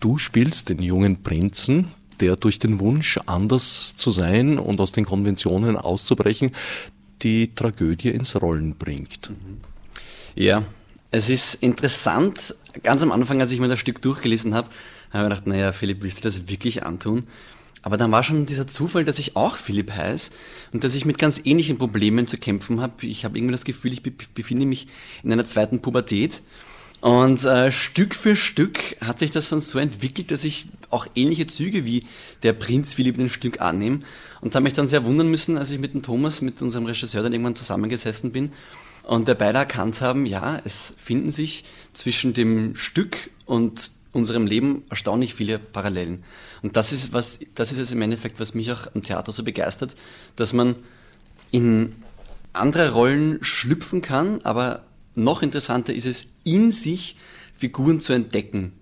Du 0.00 0.16
spielst 0.16 0.68
den 0.68 0.80
jungen 0.80 1.22
Prinzen, 1.22 1.88
der 2.20 2.36
durch 2.36 2.58
den 2.58 2.78
Wunsch, 2.78 3.18
anders 3.26 3.96
zu 3.96 4.10
sein 4.10 4.58
und 4.58 4.80
aus 4.80 4.92
den 4.92 5.04
Konventionen 5.04 5.76
auszubrechen, 5.76 6.52
die 7.22 7.54
Tragödie 7.54 8.10
ins 8.10 8.40
Rollen 8.40 8.76
bringt. 8.76 9.30
Mhm. 9.30 9.60
Ja, 10.36 10.62
es 11.10 11.30
ist 11.30 11.54
interessant, 11.54 12.54
ganz 12.82 13.02
am 13.02 13.10
Anfang, 13.10 13.40
als 13.40 13.50
ich 13.50 13.58
mir 13.58 13.68
das 13.68 13.80
Stück 13.80 14.00
durchgelesen 14.02 14.54
habe, 14.54 14.68
habe 15.12 15.24
ich 15.24 15.28
gedacht, 15.28 15.46
naja, 15.46 15.72
Philipp, 15.72 16.02
willst 16.02 16.18
du 16.18 16.22
das 16.28 16.48
wirklich 16.48 16.84
antun? 16.84 17.24
Aber 17.82 17.96
dann 17.96 18.10
war 18.10 18.22
schon 18.22 18.46
dieser 18.46 18.66
Zufall, 18.66 19.04
dass 19.04 19.18
ich 19.18 19.36
auch 19.36 19.56
Philipp 19.56 19.92
heiße 19.92 20.32
und 20.72 20.84
dass 20.84 20.94
ich 20.94 21.04
mit 21.04 21.18
ganz 21.18 21.40
ähnlichen 21.44 21.78
Problemen 21.78 22.26
zu 22.26 22.36
kämpfen 22.36 22.80
habe. 22.80 23.06
Ich 23.06 23.24
habe 23.24 23.38
irgendwie 23.38 23.52
das 23.52 23.64
Gefühl, 23.64 23.92
ich 23.92 24.02
befinde 24.02 24.66
mich 24.66 24.88
in 25.22 25.32
einer 25.32 25.46
zweiten 25.46 25.80
Pubertät. 25.80 26.42
Und 27.00 27.44
äh, 27.44 27.70
Stück 27.70 28.16
für 28.16 28.34
Stück 28.34 28.96
hat 29.00 29.20
sich 29.20 29.30
das 29.30 29.48
dann 29.48 29.60
so 29.60 29.78
entwickelt, 29.78 30.32
dass 30.32 30.42
ich 30.42 30.66
auch 30.90 31.06
ähnliche 31.14 31.46
Züge 31.46 31.84
wie 31.84 32.04
der 32.42 32.52
Prinz 32.52 32.94
Philipp 32.94 33.16
in 33.16 33.26
ein 33.26 33.28
Stück 33.28 33.60
annehme. 33.60 34.00
Und 34.40 34.56
habe 34.56 34.64
mich 34.64 34.72
dann 34.72 34.88
sehr 34.88 35.04
wundern 35.04 35.28
müssen, 35.28 35.56
als 35.56 35.70
ich 35.70 35.78
mit 35.78 35.94
dem 35.94 36.02
Thomas, 36.02 36.42
mit 36.42 36.60
unserem 36.60 36.86
Regisseur, 36.86 37.22
dann 37.22 37.32
irgendwann 37.32 37.54
zusammengesessen 37.54 38.32
bin 38.32 38.50
und 39.08 39.26
wir 39.26 39.36
beide 39.36 39.58
erkannt 39.58 40.02
haben, 40.02 40.26
ja, 40.26 40.60
es 40.64 40.92
finden 40.98 41.30
sich 41.30 41.64
zwischen 41.94 42.34
dem 42.34 42.76
Stück 42.76 43.30
und 43.46 43.90
unserem 44.12 44.46
Leben 44.46 44.82
erstaunlich 44.90 45.34
viele 45.34 45.58
Parallelen. 45.58 46.24
Und 46.62 46.76
das 46.76 46.92
ist 46.92 47.12
was, 47.12 47.40
das 47.54 47.72
ist 47.72 47.78
es 47.78 47.92
im 47.92 48.02
Endeffekt, 48.02 48.40
was 48.40 48.54
mich 48.54 48.72
auch 48.72 48.94
am 48.94 49.02
Theater 49.02 49.32
so 49.32 49.44
begeistert, 49.44 49.96
dass 50.36 50.52
man 50.52 50.76
in 51.50 51.94
andere 52.52 52.92
Rollen 52.92 53.38
schlüpfen 53.42 54.02
kann, 54.02 54.40
aber 54.42 54.84
noch 55.14 55.42
interessanter 55.42 55.92
ist 55.94 56.06
es, 56.06 56.26
in 56.44 56.70
sich 56.70 57.16
Figuren 57.52 58.00
zu 58.00 58.12
entdecken. 58.12 58.72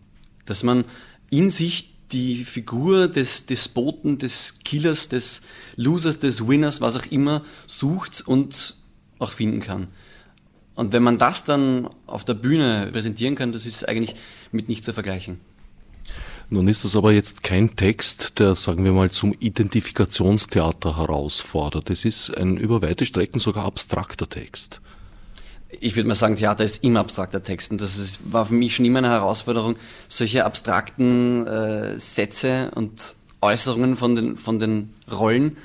Dass 0.45 0.63
man 0.63 0.85
in 1.31 1.51
sich 1.51 1.95
die 2.13 2.45
Figur 2.45 3.09
des 3.09 3.47
Despoten, 3.47 4.19
des 4.19 4.61
Killers, 4.65 5.09
des 5.09 5.43
Losers, 5.75 6.19
des 6.19 6.47
Winners, 6.47 6.81
was 6.81 6.97
auch 6.97 7.07
immer, 7.11 7.43
sucht 7.67 8.23
und 8.27 8.77
auch 9.19 9.33
finden 9.33 9.61
kann. 9.61 9.89
Und 10.75 10.93
wenn 10.93 11.03
man 11.03 11.19
das 11.19 11.45
dann 11.45 11.89
auf 12.07 12.25
der 12.25 12.35
Bühne 12.35 12.91
präsentieren 12.93 13.35
kann, 13.35 13.51
das 13.51 13.65
ist 13.65 13.89
eigentlich 13.89 14.15
mit 14.57 14.69
nichts 14.69 14.87
zu 14.87 14.93
vergleichen. 14.93 15.41
Nun 16.49 16.69
ist 16.69 16.85
das 16.85 16.95
aber 16.95 17.13
jetzt 17.13 17.43
kein 17.43 17.75
Text, 17.75 18.39
der, 18.39 18.55
sagen 18.55 18.85
wir 18.85 18.93
mal, 18.93 19.11
zum 19.11 19.35
Identifikationstheater 19.39 20.97
herausfordert. 20.97 21.91
Es 21.91 22.05
ist 22.05 22.37
ein 22.37 22.57
über 22.57 22.83
weite 22.83 23.05
Strecken 23.05 23.41
sogar 23.41 23.65
abstrakter 23.65 24.29
Text. 24.29 24.81
Ich 25.81 25.97
würde 25.97 26.07
mal 26.07 26.15
sagen, 26.15 26.37
Theater 26.37 26.63
ist 26.63 26.85
immer 26.85 27.01
abstrakter 27.01 27.43
Text. 27.43 27.73
Und 27.73 27.81
das 27.81 27.99
ist, 27.99 28.33
war 28.33 28.47
für 28.47 28.55
mich 28.55 28.77
schon 28.77 28.85
immer 28.85 28.99
eine 28.99 29.11
Herausforderung, 29.11 29.75
solche 30.07 30.45
abstrakten 30.45 31.47
äh, 31.49 31.99
Sätze 31.99 32.71
und 32.77 33.17
Äußerungen 33.41 33.97
von 33.97 34.15
den, 34.15 34.37
von 34.37 34.61
den 34.61 34.95
Rollen 35.11 35.57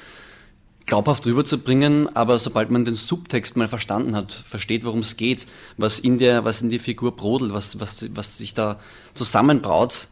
glaubhaft 0.85 1.25
rüberzubringen, 1.25 2.13
aber 2.15 2.37
sobald 2.39 2.71
man 2.71 2.85
den 2.85 2.93
Subtext 2.93 3.55
mal 3.55 3.67
verstanden 3.67 4.15
hat, 4.15 4.33
versteht, 4.33 4.83
worum 4.83 4.99
es 4.99 5.17
geht, 5.17 5.47
was 5.77 5.99
in 5.99 6.17
der, 6.17 6.43
was 6.45 6.61
in 6.61 6.69
die 6.69 6.79
Figur 6.79 7.15
brodelt, 7.15 7.53
was, 7.53 7.79
was, 7.79 8.09
was 8.15 8.37
sich 8.37 8.53
da 8.53 8.79
zusammenbraut, 9.13 10.07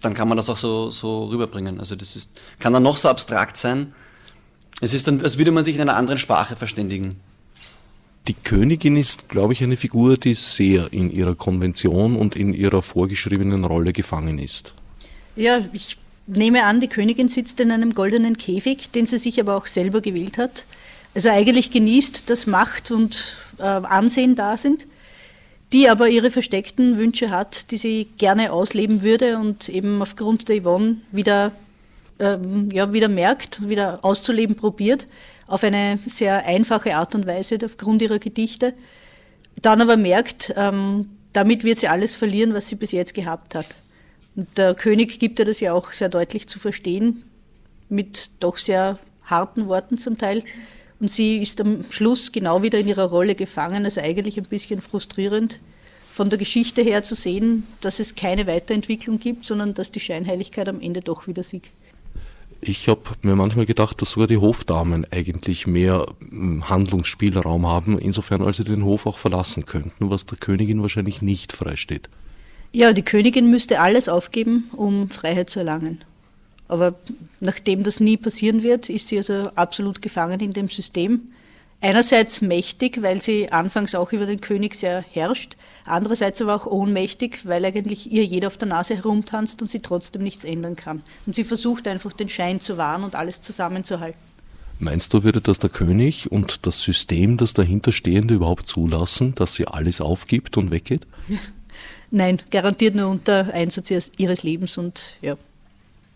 dann 0.00 0.14
kann 0.14 0.28
man 0.28 0.36
das 0.36 0.48
auch 0.48 0.56
so, 0.56 0.90
so 0.90 1.24
rüberbringen. 1.26 1.80
Also 1.80 1.96
das 1.96 2.16
ist, 2.16 2.40
kann 2.58 2.72
dann 2.72 2.82
noch 2.82 2.96
so 2.96 3.08
abstrakt 3.08 3.56
sein. 3.56 3.92
Es 4.80 4.94
ist 4.94 5.08
dann, 5.08 5.22
als 5.22 5.38
würde 5.38 5.50
man 5.50 5.64
sich 5.64 5.74
in 5.74 5.80
einer 5.80 5.96
anderen 5.96 6.18
Sprache 6.18 6.54
verständigen. 6.54 7.16
Die 8.28 8.34
Königin 8.34 8.96
ist, 8.96 9.28
glaube 9.28 9.54
ich, 9.54 9.62
eine 9.62 9.76
Figur, 9.76 10.16
die 10.18 10.34
sehr 10.34 10.92
in 10.92 11.10
ihrer 11.10 11.34
Konvention 11.34 12.14
und 12.14 12.36
in 12.36 12.52
ihrer 12.52 12.82
vorgeschriebenen 12.82 13.64
Rolle 13.64 13.92
gefangen 13.92 14.38
ist. 14.38 14.74
Ja, 15.34 15.60
ich 15.72 15.96
nehme 16.28 16.64
an, 16.64 16.80
die 16.80 16.88
Königin 16.88 17.28
sitzt 17.28 17.58
in 17.60 17.70
einem 17.70 17.94
goldenen 17.94 18.36
Käfig, 18.36 18.90
den 18.90 19.06
sie 19.06 19.18
sich 19.18 19.40
aber 19.40 19.56
auch 19.56 19.66
selber 19.66 20.00
gewählt 20.00 20.38
hat. 20.38 20.64
Also 21.14 21.30
eigentlich 21.30 21.70
genießt, 21.70 22.28
dass 22.30 22.46
Macht 22.46 22.90
und 22.90 23.36
äh, 23.58 23.62
Ansehen 23.62 24.34
da 24.34 24.56
sind, 24.56 24.86
die 25.72 25.88
aber 25.88 26.08
ihre 26.08 26.30
versteckten 26.30 26.98
Wünsche 26.98 27.30
hat, 27.30 27.70
die 27.70 27.76
sie 27.76 28.08
gerne 28.18 28.52
ausleben 28.52 29.02
würde 29.02 29.38
und 29.38 29.68
eben 29.68 30.00
aufgrund 30.02 30.48
der 30.48 30.62
Yvonne 30.62 30.98
wieder, 31.12 31.52
ähm, 32.18 32.70
ja, 32.72 32.92
wieder 32.92 33.08
merkt, 33.08 33.68
wieder 33.68 34.00
auszuleben 34.02 34.56
probiert, 34.56 35.06
auf 35.46 35.64
eine 35.64 35.98
sehr 36.06 36.44
einfache 36.44 36.94
Art 36.94 37.14
und 37.14 37.26
Weise 37.26 37.58
aufgrund 37.64 38.02
ihrer 38.02 38.18
Gedichte, 38.18 38.74
dann 39.60 39.80
aber 39.80 39.96
merkt, 39.96 40.54
ähm, 40.56 41.10
damit 41.32 41.64
wird 41.64 41.78
sie 41.78 41.88
alles 41.88 42.14
verlieren, 42.14 42.54
was 42.54 42.68
sie 42.68 42.76
bis 42.76 42.92
jetzt 42.92 43.14
gehabt 43.14 43.54
hat. 43.54 43.66
Und 44.38 44.56
der 44.56 44.76
König 44.76 45.18
gibt 45.18 45.40
ihr 45.40 45.44
das 45.44 45.58
ja 45.58 45.72
auch 45.72 45.90
sehr 45.90 46.08
deutlich 46.08 46.46
zu 46.46 46.60
verstehen, 46.60 47.24
mit 47.88 48.30
doch 48.38 48.56
sehr 48.56 49.00
harten 49.24 49.66
Worten 49.66 49.98
zum 49.98 50.16
Teil. 50.16 50.44
Und 51.00 51.10
sie 51.10 51.38
ist 51.38 51.60
am 51.60 51.84
Schluss 51.90 52.30
genau 52.30 52.62
wieder 52.62 52.78
in 52.78 52.86
ihrer 52.86 53.06
Rolle 53.06 53.34
gefangen, 53.34 53.84
also 53.84 54.00
eigentlich 54.00 54.38
ein 54.38 54.44
bisschen 54.44 54.80
frustrierend 54.80 55.58
von 56.12 56.30
der 56.30 56.38
Geschichte 56.38 56.82
her 56.82 57.02
zu 57.02 57.16
sehen, 57.16 57.64
dass 57.80 57.98
es 57.98 58.14
keine 58.14 58.46
Weiterentwicklung 58.46 59.18
gibt, 59.18 59.44
sondern 59.44 59.74
dass 59.74 59.90
die 59.90 59.98
Scheinheiligkeit 59.98 60.68
am 60.68 60.80
Ende 60.80 61.00
doch 61.00 61.26
wieder 61.26 61.42
siegt. 61.42 61.70
Ich 62.60 62.86
habe 62.86 63.02
mir 63.22 63.34
manchmal 63.34 63.66
gedacht, 63.66 64.00
dass 64.00 64.10
sogar 64.10 64.28
die 64.28 64.36
Hofdamen 64.36 65.04
eigentlich 65.10 65.66
mehr 65.66 66.06
hm, 66.20 66.68
Handlungsspielraum 66.68 67.66
haben, 67.66 67.98
insofern 67.98 68.42
als 68.42 68.58
sie 68.58 68.64
den 68.64 68.84
Hof 68.84 69.04
auch 69.06 69.18
verlassen 69.18 69.66
könnten, 69.66 70.10
was 70.10 70.26
der 70.26 70.38
Königin 70.38 70.80
wahrscheinlich 70.80 71.22
nicht 71.22 71.52
freisteht. 71.52 72.08
Ja, 72.72 72.92
die 72.92 73.02
Königin 73.02 73.50
müsste 73.50 73.80
alles 73.80 74.08
aufgeben, 74.08 74.70
um 74.76 75.10
Freiheit 75.10 75.50
zu 75.50 75.60
erlangen. 75.60 76.04
Aber 76.68 76.94
nachdem 77.40 77.82
das 77.82 77.98
nie 77.98 78.18
passieren 78.18 78.62
wird, 78.62 78.90
ist 78.90 79.08
sie 79.08 79.16
also 79.16 79.50
absolut 79.54 80.02
gefangen 80.02 80.40
in 80.40 80.52
dem 80.52 80.68
System. 80.68 81.32
Einerseits 81.80 82.42
mächtig, 82.42 83.02
weil 83.02 83.22
sie 83.22 83.52
anfangs 83.52 83.94
auch 83.94 84.12
über 84.12 84.26
den 84.26 84.40
König 84.40 84.74
sehr 84.74 85.00
herrscht, 85.00 85.56
andererseits 85.84 86.42
aber 86.42 86.56
auch 86.56 86.66
ohnmächtig, 86.66 87.46
weil 87.46 87.64
eigentlich 87.64 88.10
ihr 88.10 88.24
jeder 88.24 88.48
auf 88.48 88.56
der 88.56 88.68
Nase 88.68 88.96
herumtanzt 88.96 89.62
und 89.62 89.70
sie 89.70 89.78
trotzdem 89.78 90.22
nichts 90.22 90.44
ändern 90.44 90.76
kann. 90.76 91.02
Und 91.24 91.36
sie 91.36 91.44
versucht 91.44 91.86
einfach 91.86 92.12
den 92.12 92.28
Schein 92.28 92.60
zu 92.60 92.76
wahren 92.76 93.04
und 93.04 93.14
alles 93.14 93.40
zusammenzuhalten. 93.42 94.20
Meinst 94.80 95.14
du, 95.14 95.24
würde 95.24 95.40
das 95.40 95.58
der 95.58 95.70
König 95.70 96.30
und 96.30 96.66
das 96.66 96.82
System, 96.82 97.36
das 97.36 97.52
dahinterstehende 97.54 98.34
überhaupt 98.34 98.68
zulassen, 98.68 99.34
dass 99.36 99.54
sie 99.54 99.66
alles 99.66 100.00
aufgibt 100.00 100.56
und 100.56 100.70
weggeht? 100.70 101.06
Nein, 102.10 102.40
garantiert 102.50 102.94
nur 102.94 103.08
unter 103.08 103.52
Einsatz 103.52 103.90
ihres 104.16 104.42
Lebens 104.42 104.78
und 104.78 105.16
ja. 105.20 105.36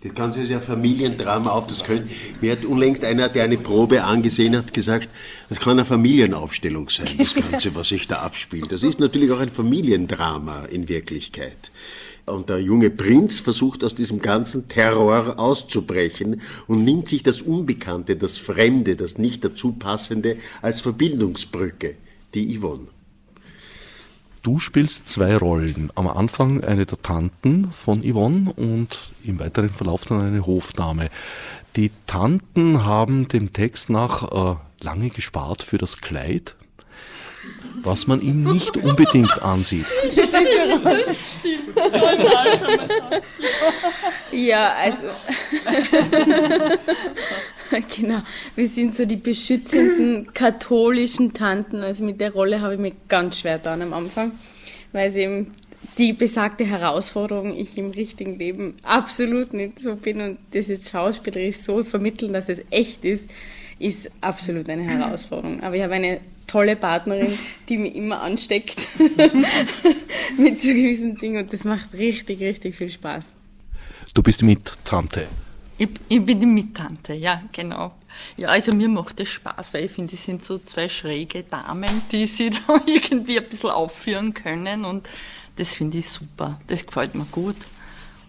Das 0.03 0.15
Ganze 0.15 0.41
ist 0.43 0.49
ja 0.51 0.61
Familiendrama 0.61 1.51
auf. 1.51 1.69
Das 1.69 1.85
könnte, 1.85 2.09
mir 2.41 2.53
hat 2.53 2.65
unlängst 2.65 3.05
einer, 3.05 3.29
der 3.29 3.45
eine 3.45 3.57
Probe 3.57 4.03
angesehen 4.03 4.57
hat, 4.57 4.75
gesagt, 4.75 5.09
das 5.49 5.61
kann 5.61 5.73
eine 5.73 5.85
Familienaufstellung 5.85 6.91
sein, 6.91 7.07
das 7.19 7.35
Ganze, 7.35 7.73
was 7.77 7.91
sich 7.91 8.09
da 8.09 8.17
abspielt. 8.17 8.73
Das 8.73 8.83
ist 8.83 8.99
natürlich 8.99 9.31
auch 9.31 9.39
ein 9.39 9.51
Familiendrama 9.51 10.65
in 10.65 10.89
Wirklichkeit. 10.89 11.71
Und 12.27 12.49
der 12.49 12.61
junge 12.61 12.91
Prinz 12.91 13.39
versucht 13.39 13.85
aus 13.85 13.95
diesem 13.95 14.21
ganzen 14.21 14.67
Terror 14.69 15.39
auszubrechen 15.39 16.41
und 16.67 16.85
nimmt 16.85 17.09
sich 17.09 17.23
das 17.23 17.41
Unbekannte, 17.43 18.17
das 18.17 18.39
Fremde, 18.39 18.97
das 18.97 19.19
nicht 19.19 19.45
dazu 19.45 19.73
passende 19.73 20.37
als 20.63 20.81
Verbindungsbrücke, 20.81 21.95
die 22.35 22.59
Yvonne. 22.59 22.89
Du 24.43 24.59
spielst 24.59 25.09
zwei 25.09 25.37
Rollen. 25.37 25.91
Am 25.95 26.09
Anfang 26.09 26.65
eine 26.65 26.85
der 26.85 27.01
Tanten 27.01 27.73
von 27.73 28.03
Yvonne 28.03 28.53
und 28.57 28.99
im 29.23 29.39
weiteren 29.39 29.71
Verlauf 29.71 30.05
dann 30.05 30.21
eine 30.21 30.45
Hofdame. 30.45 31.11
Die 31.77 31.93
Tanten 32.09 32.85
haben 32.85 33.29
dem 33.29 33.53
Text 33.53 33.89
nach 33.89 34.33
äh, 34.33 34.57
lange 34.85 35.11
gespart 35.11 35.63
für 35.63 35.79
das 35.79 35.99
Kleid, 35.99 36.57
was 37.83 38.09
man 38.09 38.21
ihm 38.21 38.43
nicht 38.43 38.77
unbedingt 38.77 39.41
ansieht. 39.43 39.87
ja, 44.33 44.73
also. 44.73 45.03
genau. 47.97 48.23
Wir 48.57 48.69
sind 48.69 48.97
so 48.97 49.05
die 49.05 49.17
beschützenden 49.17 50.33
katholischen 50.35 51.33
Tanten. 51.33 51.83
Also 51.83 52.05
mit 52.05 52.21
der 52.21 52.33
Rolle 52.33 52.61
habe 52.61 52.75
ich 52.75 52.81
mich 52.81 52.95
ganz 53.09 53.41
schwer 53.41 53.59
getan 53.59 53.83
am 53.83 53.93
Anfang, 53.93 54.33
weil 54.93 55.09
es 55.09 55.17
eben 55.17 55.55
die 55.99 56.13
besagte 56.13 56.65
Herausforderung 56.65 57.57
ich 57.57 57.77
im 57.77 57.91
richtigen 57.91 58.39
Leben 58.39 58.75
absolut 58.85 59.53
nicht 59.53 59.81
so 59.81 59.97
bin 59.97 60.21
und 60.21 60.39
das 60.53 60.69
jetzt 60.69 60.91
schauspielerisch 60.91 61.57
so 61.57 61.83
vermitteln, 61.83 62.33
dass 62.33 62.49
es 62.49 62.63
echt 62.71 63.05
ist, 63.05 63.29
ist 63.79 64.11
absolut 64.21 64.69
eine 64.69 64.83
Herausforderung. 64.83 65.61
Aber 65.63 65.75
ich 65.75 65.83
habe 65.83 65.95
eine 65.95 66.21
tolle 66.47 66.77
Partnerin, 66.77 67.37
die 67.69 67.79
mich 67.79 67.97
immer 67.97 68.23
ansteckt 68.23 68.87
mit 70.39 70.63
so 70.63 70.69
gewissen 70.69 71.19
Dingen 71.19 71.43
und 71.43 71.53
das 71.53 71.65
macht 71.65 71.93
richtig, 71.95 72.41
richtig 72.41 72.77
viel 72.77 72.91
Spaß. 72.91 73.33
Du 74.15 74.23
bist 74.23 74.43
mit 74.43 74.73
Tante. 74.85 75.27
Ich, 75.79 75.89
ich, 76.09 76.25
bin 76.25 76.39
die 76.39 76.47
Mittante, 76.47 77.15
ja, 77.15 77.43
genau. 77.51 77.93
Ja, 78.37 78.49
also 78.49 78.73
mir 78.73 78.89
macht 78.89 79.19
das 79.19 79.29
Spaß, 79.29 79.73
weil 79.73 79.87
ich 79.87 79.91
finde, 79.91 80.15
es 80.15 80.25
sind 80.25 80.45
so 80.45 80.59
zwei 80.59 80.89
schräge 80.89 81.45
Damen, 81.45 82.03
die 82.11 82.27
sie 82.27 82.51
da 82.67 82.81
irgendwie 82.87 83.39
ein 83.39 83.49
bisschen 83.49 83.71
aufführen 83.71 84.35
können 84.35 84.85
und 84.85 85.09
das 85.57 85.75
finde 85.75 85.99
ich 85.99 86.09
super. 86.09 86.61
Das 86.67 86.87
gefällt 86.87 87.15
mir 87.15 87.27
gut. 87.27 87.57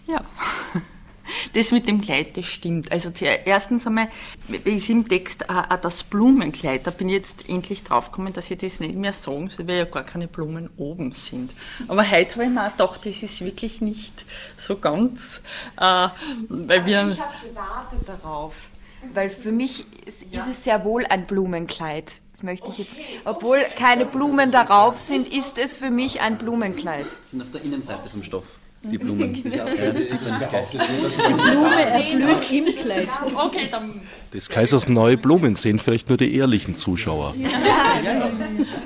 Ja. 0.08 0.24
Das 1.54 1.72
mit 1.72 1.88
dem 1.88 2.02
Kleid, 2.02 2.38
das 2.38 2.46
stimmt. 2.46 2.92
Also 2.92 3.12
erstens 3.46 3.88
einmal 3.88 4.10
ist 4.64 4.90
im 4.90 5.08
Text 5.08 5.50
auch 5.50 5.76
das 5.78 6.04
Blumenkleid. 6.04 6.86
Da 6.86 6.92
bin 6.92 7.10
ich 7.10 7.16
jetzt 7.16 7.50
endlich 7.50 7.84
draufgekommen, 7.84 8.34
dass 8.34 8.50
ich 8.52 8.58
das 8.58 8.80
nicht 8.80 8.96
mehr 8.96 9.14
sagen 9.14 9.50
soll, 9.50 9.68
weil 9.68 9.78
ja 9.78 9.86
gar 9.86 10.04
keine 10.04 10.28
Blumen 10.28 10.70
oben 10.78 11.12
sind. 11.12 11.54
Aber 11.88 12.10
heute 12.10 12.36
habe 12.36 12.46
ich 12.46 12.50
mir 12.50 12.68
auch 12.68 12.72
gedacht, 12.72 13.06
das 13.06 13.24
ist 13.24 13.44
wirklich 13.44 13.82
nicht 13.82 14.26
so 14.58 14.78
ganz, 14.78 15.42
äh, 15.80 16.08
weil 16.50 16.86
wir... 16.86 17.08
Ich 17.12 17.20
habe 17.20 17.48
gewartet 17.48 18.08
darauf. 18.08 18.56
Weil 19.14 19.30
für 19.30 19.52
mich 19.52 19.86
ist, 20.06 20.24
ist, 20.24 20.48
es 20.48 20.64
sehr 20.64 20.86
wohl 20.86 21.06
ein 21.06 21.26
Blumenkleid. 21.26 22.22
Das 22.32 22.42
möchte 22.42 22.70
ich 22.70 22.78
jetzt. 22.78 22.98
Obwohl 23.26 23.60
keine 23.78 24.06
Blumen 24.06 24.50
darauf 24.50 24.98
sind, 24.98 25.28
ist 25.28 25.58
es 25.58 25.76
für 25.76 25.90
mich 25.90 26.22
ein 26.22 26.38
Blumenkleid. 26.38 27.08
Das 27.08 27.32
sind 27.32 27.42
auf 27.42 27.52
der 27.52 27.64
Innenseite 27.66 28.10
vom 28.10 28.24
Stoff 28.24 28.60
die 28.84 28.98
Blumen. 28.98 29.34
Genau. 29.44 29.66
Ja, 29.66 29.66
die 29.66 31.34
Blume 31.34 31.82
erblüht 31.86 32.68
im 32.68 32.76
Kleid. 32.76 33.08
Okay, 33.36 33.68
dann. 33.72 34.02
Des 34.34 34.50
Kaisers 34.50 34.88
neue 34.88 35.18
Blumen 35.18 35.56
sehen 35.56 35.80
vielleicht 35.80 36.10
nur 36.10 36.18
die 36.18 36.36
ehrlichen 36.36 36.76
Zuschauer. 36.76 37.36
Ja. 37.38 37.50
Ja. 38.04 38.30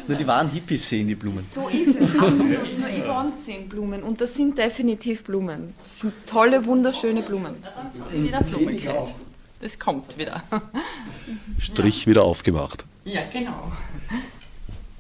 Nur 0.07 0.17
die 0.17 0.27
wahren 0.27 0.51
Hippies 0.51 0.89
sehen 0.89 1.07
die 1.07 1.15
Blumen. 1.15 1.45
So 1.45 1.67
ist 1.69 1.99
es, 1.99 2.19
absolut. 2.19 2.79
Nur 2.79 2.89
Yvonne 2.89 3.35
sehen 3.35 3.69
Blumen 3.69 4.03
und 4.03 4.19
das 4.21 4.35
sind 4.35 4.57
definitiv 4.57 5.23
Blumen. 5.23 5.73
Das 5.83 6.01
sind 6.01 6.13
tolle, 6.25 6.65
wunderschöne 6.65 7.21
Blumen. 7.23 7.55
Wieder 8.11 8.41
Blumenkleid. 8.41 9.13
Das 9.61 9.79
kommt 9.79 10.17
wieder. 10.17 10.43
Strich 11.57 12.05
wieder 12.07 12.23
aufgemacht. 12.23 12.85
Ja, 13.05 13.21
genau. 13.31 13.71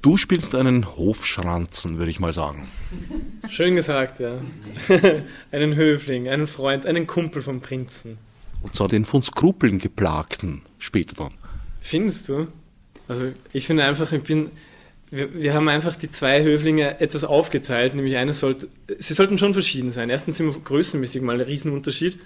Du 0.01 0.15
spielst 0.15 0.53
einen 0.55 0.95
Hofschranzen, 0.95 1.97
würde 1.97 2.11
ich 2.11 2.19
mal 2.19 2.33
sagen. 2.33 2.67
Schön 3.49 3.75
gesagt, 3.75 4.19
ja. 4.19 4.39
einen 5.51 5.75
Höfling, 5.75 6.29
einen 6.29 6.47
Freund, 6.47 6.85
einen 6.85 7.07
Kumpel 7.07 7.41
vom 7.41 7.61
Prinzen. 7.61 8.17
Und 8.61 8.75
zwar 8.75 8.87
den 8.87 9.05
von 9.05 9.21
Skrupeln 9.21 9.79
geplagten, 9.79 10.61
später 10.77 11.15
dann. 11.15 11.33
Findest 11.81 12.29
du? 12.29 12.47
Also 13.07 13.31
ich 13.53 13.65
finde 13.65 13.85
einfach, 13.85 14.11
ich 14.11 14.23
bin, 14.23 14.51
wir, 15.09 15.33
wir, 15.33 15.53
haben 15.53 15.69
einfach 15.69 15.95
die 15.95 16.09
zwei 16.09 16.43
Höflinge 16.43 16.99
etwas 16.99 17.23
aufgeteilt, 17.23 17.95
nämlich 17.95 18.17
eine 18.17 18.33
sollte, 18.33 18.67
sie 18.99 19.13
sollten 19.13 19.37
schon 19.37 19.53
verschieden 19.53 19.91
sein. 19.91 20.09
Erstens 20.09 20.37
sind 20.37 20.47
wir 20.47 20.59
größenmäßig 20.61 21.21
mal 21.21 21.35
ein 21.35 21.41
Riesenunterschied. 21.41 22.19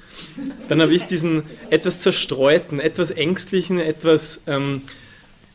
Dann 0.68 0.82
habe 0.82 0.94
ich 0.94 1.06
diesen 1.06 1.44
etwas 1.70 2.02
zerstreuten, 2.02 2.80
etwas 2.80 3.12
ängstlichen, 3.12 3.80
etwas 3.80 4.44
ähm, 4.48 4.82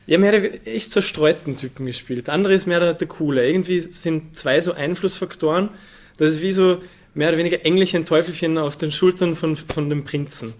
ja, 0.07 0.19
mehr 0.19 0.67
echt 0.67 0.93
zerstreuten 0.93 1.59
Typen 1.59 1.87
gespielt. 1.87 2.29
Der 2.29 2.35
andere 2.35 2.55
ist 2.55 2.67
mehr 2.67 2.81
der, 2.81 2.95
der 2.95 3.09
coole. 3.09 3.47
Irgendwie 3.47 3.81
sind 3.81 4.37
zwei 4.37 4.61
so 4.61 4.73
Einflussfaktoren. 4.73 5.71
Das 6.17 6.35
ist 6.35 6.43
wie 6.43 6.53
so 6.53 6.81
mehr 7.15 7.29
oder 7.29 7.39
weniger 7.39 7.65
Engelchen, 7.65 8.05
Teufelchen 8.05 8.57
auf 8.59 8.77
den 8.77 8.93
Schultern 8.93 9.35
von, 9.35 9.57
von 9.57 9.91
dem 9.91 10.05
Prinzen. 10.05 10.55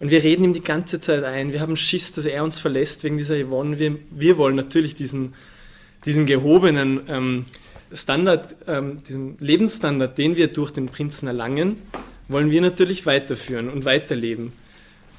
Und 0.00 0.10
wir 0.10 0.24
reden 0.24 0.44
ihm 0.44 0.52
die 0.54 0.62
ganze 0.62 0.98
Zeit 0.98 1.22
ein. 1.24 1.52
Wir 1.52 1.60
haben 1.60 1.76
Schiss, 1.76 2.12
dass 2.12 2.24
er 2.24 2.42
uns 2.42 2.58
verlässt 2.58 3.04
wegen 3.04 3.18
dieser 3.18 3.36
Yvonne. 3.36 3.78
Wir, 3.78 3.96
wir 4.10 4.38
wollen 4.38 4.56
natürlich 4.56 4.94
diesen, 4.94 5.34
diesen 6.04 6.26
gehobenen 6.26 7.02
ähm, 7.08 7.44
Standard, 7.92 8.56
ähm, 8.66 9.02
diesen 9.06 9.36
Lebensstandard, 9.38 10.16
den 10.16 10.36
wir 10.36 10.48
durch 10.48 10.70
den 10.70 10.86
Prinzen 10.86 11.26
erlangen, 11.26 11.76
wollen 12.28 12.50
wir 12.50 12.62
natürlich 12.62 13.06
weiterführen 13.06 13.68
und 13.68 13.84
weiterleben. 13.84 14.52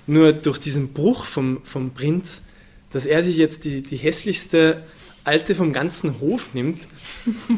Nur 0.07 0.33
durch 0.33 0.57
diesen 0.57 0.93
Bruch 0.93 1.25
vom, 1.25 1.61
vom 1.63 1.91
Prinz 1.91 2.47
dass 2.91 3.05
er 3.05 3.23
sich 3.23 3.37
jetzt 3.37 3.65
die, 3.65 3.81
die 3.81 3.97
hässlichste 3.97 4.83
Alte 5.23 5.53
vom 5.53 5.71
ganzen 5.71 6.19
Hof 6.19 6.53
nimmt, 6.53 6.81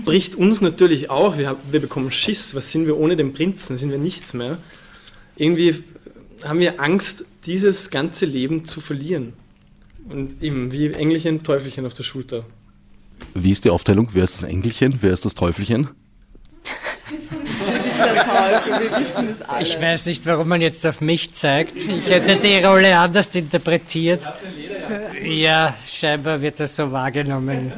bricht 0.06 0.36
uns 0.36 0.62
natürlich 0.62 1.10
auch. 1.10 1.38
Wir, 1.38 1.56
wir 1.72 1.80
bekommen 1.80 2.12
Schiss. 2.12 2.56
Was 2.56 2.72
sind 2.72 2.88
wir 2.88 2.98
ohne 2.98 3.16
den 3.16 3.34
Prinzen? 3.34 3.78
Sind 3.78 3.92
wir 3.92 3.98
nichts 3.98 4.34
mehr? 4.34 4.58
Irgendwie 5.36 5.84
haben 6.44 6.60
wir 6.60 6.82
Angst, 6.82 7.26
dieses 7.46 7.90
ganze 7.90 8.26
Leben 8.26 8.66
zu 8.66 8.82
verlieren. 8.82 9.34
Und 10.10 10.44
eben 10.44 10.72
wie 10.74 10.92
Engelchen, 10.92 11.44
Teufelchen 11.44 11.86
auf 11.86 11.94
der 11.94 12.04
Schulter. 12.04 12.46
Wie 13.34 13.52
ist 13.52 13.64
die 13.64 13.70
Aufteilung? 13.70 14.10
Wer 14.12 14.26
ist 14.26 14.42
das 14.42 14.50
Engelchen? 14.50 14.98
Wer 15.02 15.14
ist 15.14 15.24
das 15.24 15.34
Teufelchen? 15.34 15.90
Wir 18.66 19.00
wissen 19.00 19.30
es 19.30 19.42
alle. 19.42 19.64
Ich 19.64 19.80
weiß 19.80 20.06
nicht, 20.08 20.26
warum 20.26 20.48
man 20.48 20.62
jetzt 20.62 20.86
auf 20.86 21.02
mich 21.02 21.32
zeigt. 21.32 21.78
Ich 21.78 22.10
hätte 22.10 22.36
die 22.38 22.58
Rolle 22.58 22.98
anders 22.98 23.34
interpretiert. 23.36 24.28
Ja, 25.22 25.76
scheinbar 25.86 26.42
wird 26.42 26.60
das 26.60 26.76
so 26.76 26.92
wahrgenommen, 26.92 27.72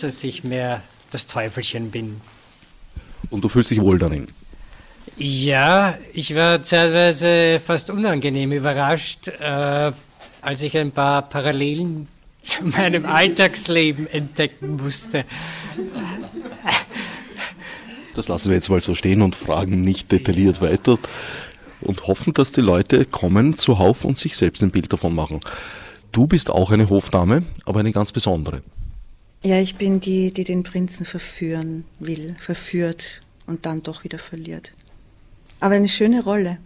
dass 0.00 0.22
ich 0.24 0.44
mehr 0.44 0.82
das 1.10 1.26
Teufelchen 1.26 1.90
bin. 1.90 2.20
Und 3.30 3.42
du 3.42 3.48
fühlst 3.48 3.70
dich 3.70 3.80
wohl 3.80 3.98
darin? 3.98 4.28
Ja, 5.16 5.96
ich 6.12 6.34
war 6.34 6.62
zeitweise 6.62 7.60
fast 7.64 7.90
unangenehm 7.90 8.52
überrascht, 8.52 9.28
äh, 9.28 9.92
als 10.42 10.62
ich 10.62 10.76
ein 10.76 10.92
paar 10.92 11.22
Parallelen 11.22 12.08
zu 12.42 12.64
meinem 12.64 13.06
Alltagsleben 13.06 14.06
entdecken 14.06 14.76
musste. 14.76 15.24
Das 18.14 18.28
lassen 18.28 18.48
wir 18.48 18.54
jetzt 18.54 18.70
mal 18.70 18.80
so 18.80 18.94
stehen 18.94 19.22
und 19.22 19.34
fragen 19.34 19.82
nicht 19.82 20.12
detailliert 20.12 20.60
weiter 20.60 20.98
und 21.80 22.06
hoffen, 22.06 22.32
dass 22.32 22.52
die 22.52 22.60
Leute 22.60 23.04
kommen 23.04 23.58
zuhauf 23.58 24.04
und 24.04 24.16
sich 24.16 24.36
selbst 24.36 24.62
ein 24.62 24.70
Bild 24.70 24.92
davon 24.92 25.14
machen. 25.14 25.40
Du 26.16 26.26
bist 26.26 26.48
auch 26.48 26.70
eine 26.70 26.88
Hofdame, 26.88 27.42
aber 27.66 27.80
eine 27.80 27.92
ganz 27.92 28.10
besondere. 28.10 28.62
Ja, 29.42 29.60
ich 29.60 29.76
bin 29.76 30.00
die, 30.00 30.32
die 30.32 30.44
den 30.44 30.62
Prinzen 30.62 31.04
verführen 31.04 31.84
will, 31.98 32.36
verführt 32.38 33.20
und 33.46 33.66
dann 33.66 33.82
doch 33.82 34.02
wieder 34.02 34.16
verliert. 34.16 34.72
Aber 35.60 35.74
eine 35.74 35.90
schöne 35.90 36.24
Rolle. 36.24 36.56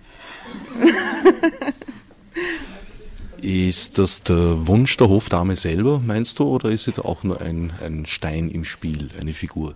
Ist 3.42 3.98
das 3.98 4.22
der 4.22 4.68
Wunsch 4.68 4.96
der 4.98 5.08
Hofdame 5.08 5.56
selber, 5.56 5.98
meinst 5.98 6.38
du, 6.38 6.44
oder 6.44 6.70
ist 6.70 6.86
es 6.86 7.00
auch 7.00 7.24
nur 7.24 7.40
ein, 7.40 7.72
ein 7.82 8.06
Stein 8.06 8.50
im 8.50 8.64
Spiel, 8.64 9.08
eine 9.20 9.32
Figur? 9.32 9.74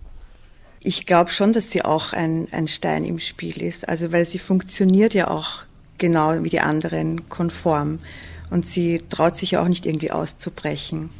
Ich 0.85 1.05
glaube 1.05 1.33
schon, 1.33 1.53
dass 1.53 1.73
sie 1.73 1.85
auch 1.85 2.13
ein, 2.13 2.47
ein 2.53 2.69
Stein 2.69 3.05
im 3.05 3.19
Spiel 3.19 3.61
ist. 3.61 3.89
Also, 3.89 4.13
weil 4.13 4.25
sie 4.25 4.39
funktioniert 4.39 5.15
ja 5.15 5.27
auch 5.27 5.65
genau 5.99 6.45
wie 6.45 6.51
die 6.51 6.61
anderen 6.61 7.29
konform. 7.29 7.99
Und 8.55 8.65
sie 8.65 9.03
traut 9.09 9.37
sich 9.37 9.51
ja 9.51 9.63
auch 9.63 9.67
nicht 9.67 9.85
irgendwie 9.85 10.13
auszubrechen. 10.13 11.11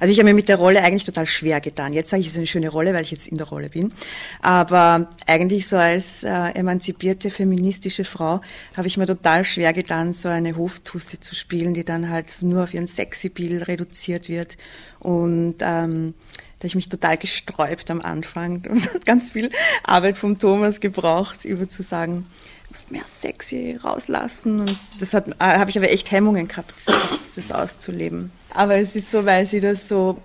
Also 0.00 0.10
ich 0.10 0.18
habe 0.18 0.30
mir 0.30 0.34
mit 0.34 0.48
der 0.48 0.56
Rolle 0.56 0.82
eigentlich 0.82 1.04
total 1.04 1.26
schwer 1.26 1.60
getan. 1.60 1.92
Jetzt 1.92 2.08
sage 2.08 2.22
ich, 2.22 2.28
es 2.28 2.32
ist 2.32 2.38
eine 2.38 2.46
schöne 2.46 2.70
Rolle, 2.70 2.94
weil 2.94 3.02
ich 3.02 3.10
jetzt 3.10 3.28
in 3.28 3.36
der 3.36 3.46
Rolle 3.46 3.68
bin. 3.68 3.92
Aber 4.40 5.10
eigentlich 5.26 5.68
so 5.68 5.76
als 5.76 6.24
äh, 6.24 6.30
emanzipierte 6.30 7.28
feministische 7.28 8.04
Frau 8.04 8.40
habe 8.74 8.86
ich 8.86 8.96
mir 8.96 9.04
total 9.04 9.44
schwer 9.44 9.74
getan, 9.74 10.14
so 10.14 10.30
eine 10.30 10.56
Hoftusse 10.56 11.20
zu 11.20 11.34
spielen, 11.34 11.74
die 11.74 11.84
dann 11.84 12.08
halt 12.08 12.32
nur 12.40 12.62
auf 12.62 12.72
ihren 12.72 12.86
Sexy-Bild 12.86 13.68
reduziert 13.68 14.30
wird. 14.30 14.56
Und 14.98 15.56
ähm, 15.60 16.14
da 16.58 16.66
ich 16.66 16.74
mich 16.74 16.88
total 16.88 17.18
gesträubt 17.18 17.90
am 17.90 18.00
Anfang. 18.00 18.62
Hat 18.94 19.04
ganz 19.04 19.32
viel 19.32 19.50
Arbeit 19.84 20.16
vom 20.16 20.38
Thomas 20.38 20.80
gebraucht, 20.80 21.44
über 21.44 21.68
zu 21.68 21.82
sagen, 21.82 22.24
musst 22.72 22.90
mehr 22.90 23.04
sexy 23.06 23.78
rauslassen. 23.82 24.60
Und 24.60 24.78
das 24.98 25.14
äh, 25.14 25.22
habe 25.38 25.70
ich 25.70 25.78
aber 25.78 25.90
echt 25.90 26.10
Hemmungen 26.10 26.48
gehabt, 26.48 26.72
das, 26.86 27.32
das 27.36 27.52
auszuleben. 27.52 28.32
Aber 28.54 28.76
es 28.76 28.96
ist 28.96 29.10
so, 29.10 29.24
weil 29.24 29.46
sie 29.46 29.60
das 29.60 29.88
so 29.88 30.20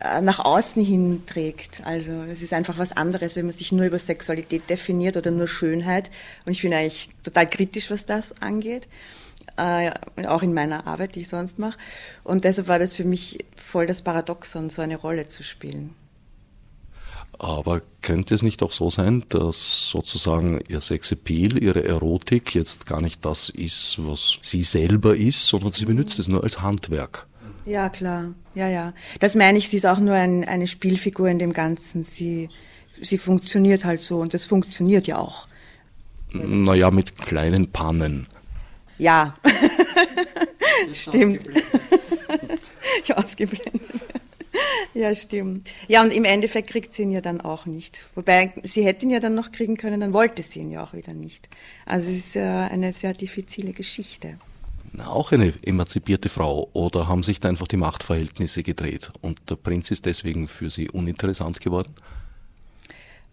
äh, 0.00 0.22
nach 0.22 0.40
außen 0.40 0.82
hin 0.82 1.22
trägt. 1.26 1.82
Also 1.84 2.12
es 2.30 2.42
ist 2.42 2.54
einfach 2.54 2.78
was 2.78 2.96
anderes, 2.96 3.36
wenn 3.36 3.44
man 3.44 3.52
sich 3.52 3.72
nur 3.72 3.86
über 3.86 3.98
Sexualität 3.98 4.68
definiert 4.70 5.16
oder 5.16 5.30
nur 5.30 5.48
Schönheit. 5.48 6.10
Und 6.46 6.52
ich 6.52 6.62
bin 6.62 6.72
eigentlich 6.72 7.10
total 7.22 7.48
kritisch, 7.48 7.90
was 7.90 8.06
das 8.06 8.40
angeht. 8.40 8.88
Äh, 9.58 9.92
auch 10.26 10.42
in 10.42 10.54
meiner 10.54 10.86
Arbeit, 10.86 11.14
die 11.14 11.20
ich 11.20 11.28
sonst 11.28 11.58
mache. 11.58 11.78
Und 12.24 12.44
deshalb 12.44 12.68
war 12.68 12.78
das 12.78 12.94
für 12.94 13.04
mich 13.04 13.44
voll 13.54 13.86
das 13.86 14.02
Paradoxon, 14.02 14.70
so 14.70 14.82
eine 14.82 14.96
Rolle 14.96 15.26
zu 15.26 15.42
spielen. 15.42 15.94
Aber 17.38 17.82
könnte 18.00 18.34
es 18.34 18.42
nicht 18.42 18.62
auch 18.62 18.72
so 18.72 18.88
sein, 18.88 19.24
dass 19.28 19.90
sozusagen 19.90 20.60
ihr 20.68 20.80
Sexappeal, 20.80 21.62
ihre 21.62 21.84
Erotik 21.84 22.54
jetzt 22.54 22.86
gar 22.86 23.02
nicht 23.02 23.24
das 23.24 23.50
ist, 23.50 23.96
was 23.98 24.38
sie 24.40 24.62
selber 24.62 25.16
ist, 25.16 25.46
sondern 25.46 25.72
sie 25.72 25.84
benutzt 25.84 26.18
es 26.18 26.28
nur 26.28 26.42
als 26.42 26.62
Handwerk? 26.62 27.26
Ja, 27.66 27.88
klar. 27.88 28.32
Ja, 28.54 28.68
ja. 28.68 28.94
Das 29.20 29.34
meine 29.34 29.58
ich, 29.58 29.68
sie 29.68 29.76
ist 29.76 29.86
auch 29.86 29.98
nur 29.98 30.14
ein, 30.14 30.44
eine 30.44 30.66
Spielfigur 30.66 31.28
in 31.28 31.38
dem 31.38 31.52
Ganzen. 31.52 32.04
Sie, 32.04 32.48
sie 32.92 33.18
funktioniert 33.18 33.84
halt 33.84 34.02
so 34.02 34.20
und 34.20 34.32
das 34.32 34.46
funktioniert 34.46 35.06
ja 35.06 35.18
auch. 35.18 35.46
Naja, 36.32 36.90
mit 36.90 37.18
kleinen 37.18 37.70
Pannen. 37.70 38.26
Ja. 38.98 39.34
stimmt. 40.92 41.40
ja, 43.04 43.16
ausgeblendet. 43.16 43.82
Ja, 44.96 45.14
stimmt. 45.14 45.70
Ja, 45.88 46.02
und 46.02 46.10
im 46.10 46.24
Endeffekt 46.24 46.70
kriegt 46.70 46.94
sie 46.94 47.02
ihn 47.02 47.10
ja 47.10 47.20
dann 47.20 47.42
auch 47.42 47.66
nicht. 47.66 48.00
Wobei, 48.14 48.54
sie 48.62 48.82
hätte 48.82 49.04
ihn 49.04 49.10
ja 49.10 49.20
dann 49.20 49.34
noch 49.34 49.52
kriegen 49.52 49.76
können, 49.76 50.00
dann 50.00 50.14
wollte 50.14 50.42
sie 50.42 50.60
ihn 50.60 50.70
ja 50.70 50.82
auch 50.82 50.94
wieder 50.94 51.12
nicht. 51.12 51.50
Also 51.84 52.08
es 52.10 52.16
ist 52.16 52.36
äh, 52.36 52.40
eine 52.40 52.94
sehr 52.94 53.12
diffizile 53.12 53.74
Geschichte. 53.74 54.38
Auch 55.04 55.32
eine 55.32 55.52
emanzipierte 55.66 56.30
Frau 56.30 56.70
oder 56.72 57.08
haben 57.08 57.22
sich 57.22 57.40
da 57.40 57.50
einfach 57.50 57.66
die 57.66 57.76
Machtverhältnisse 57.76 58.62
gedreht 58.62 59.10
und 59.20 59.38
der 59.50 59.56
Prinz 59.56 59.90
ist 59.90 60.06
deswegen 60.06 60.48
für 60.48 60.70
sie 60.70 60.88
uninteressant 60.88 61.60
geworden? 61.60 61.92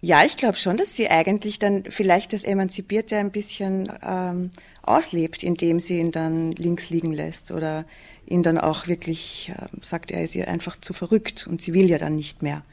Ja, 0.01 0.26
ich 0.26 0.36
glaube 0.36 0.57
schon, 0.57 0.76
dass 0.76 0.97
sie 0.97 1.09
eigentlich 1.09 1.59
dann 1.59 1.86
vielleicht 1.88 2.34
das 2.34 2.43
Emanzipierte 2.43 3.16
ein 3.16 3.32
bisschen 3.32 3.89
ähm, 4.05 4.51
auslebt, 4.82 5.43
indem 5.43 5.80
sie 5.80 5.99
ihn 5.99 6.11
dann 6.11 6.51
links 6.51 6.89
liegen 6.89 7.14
lässt 7.14 7.51
oder 7.51 7.86
ihn 8.26 8.43
dann 8.43 8.57
auch 8.57 8.88
wirklich 8.88 9.51
äh, 9.55 9.67
sagt, 9.82 10.11
er 10.11 10.24
ist 10.24 10.36
ihr 10.36 10.47
einfach 10.47 10.78
zu 10.78 10.93
verrückt 10.93 11.47
und 11.47 11.61
sie 11.61 11.74
will 11.74 11.89
ja 11.89 11.97
dann 11.97 12.15
nicht 12.15 12.41
mehr. 12.41 12.63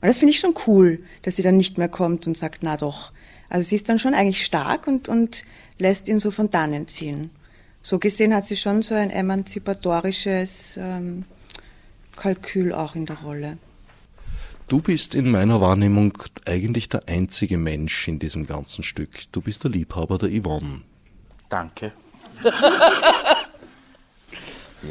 Und 0.00 0.08
das 0.08 0.18
finde 0.18 0.32
ich 0.32 0.40
schon 0.40 0.54
cool, 0.66 1.02
dass 1.22 1.36
sie 1.36 1.42
dann 1.42 1.56
nicht 1.56 1.78
mehr 1.78 1.88
kommt 1.88 2.26
und 2.26 2.36
sagt, 2.36 2.62
na 2.62 2.76
doch. 2.76 3.12
Also 3.48 3.68
sie 3.68 3.76
ist 3.76 3.88
dann 3.88 3.98
schon 3.98 4.14
eigentlich 4.14 4.44
stark 4.44 4.86
und, 4.86 5.08
und 5.08 5.44
lässt 5.78 6.08
ihn 6.08 6.18
so 6.18 6.30
von 6.30 6.50
dannen 6.50 6.88
ziehen. 6.88 7.30
So 7.82 7.98
gesehen 7.98 8.34
hat 8.34 8.46
sie 8.46 8.56
schon 8.56 8.82
so 8.82 8.94
ein 8.94 9.10
emanzipatorisches 9.10 10.76
ähm, 10.76 11.24
Kalkül 12.16 12.72
auch 12.72 12.94
in 12.94 13.06
der 13.06 13.18
Rolle. 13.18 13.58
Du 14.68 14.80
bist 14.80 15.14
in 15.14 15.30
meiner 15.30 15.60
Wahrnehmung 15.60 16.16
eigentlich 16.46 16.88
der 16.88 17.08
einzige 17.08 17.58
Mensch 17.58 18.08
in 18.08 18.18
diesem 18.18 18.46
ganzen 18.46 18.82
Stück. 18.82 19.30
Du 19.32 19.40
bist 19.40 19.64
der 19.64 19.70
Liebhaber 19.70 20.18
der 20.18 20.30
Yvonne. 20.30 20.82
Danke. 21.48 21.92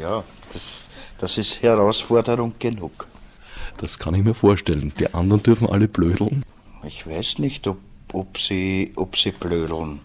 ja, 0.00 0.24
das, 0.52 0.88
das 1.18 1.38
ist 1.38 1.62
Herausforderung 1.62 2.54
genug. 2.58 3.06
Das 3.78 3.98
kann 3.98 4.14
ich 4.14 4.22
mir 4.22 4.34
vorstellen. 4.34 4.92
Die 4.98 5.12
anderen 5.12 5.42
dürfen 5.42 5.68
alle 5.68 5.88
blödeln. 5.88 6.44
Ich 6.84 7.06
weiß 7.06 7.38
nicht, 7.38 7.66
ob, 7.66 7.78
ob, 8.12 8.38
sie, 8.38 8.92
ob 8.96 9.16
sie 9.16 9.32
blödeln. 9.32 10.00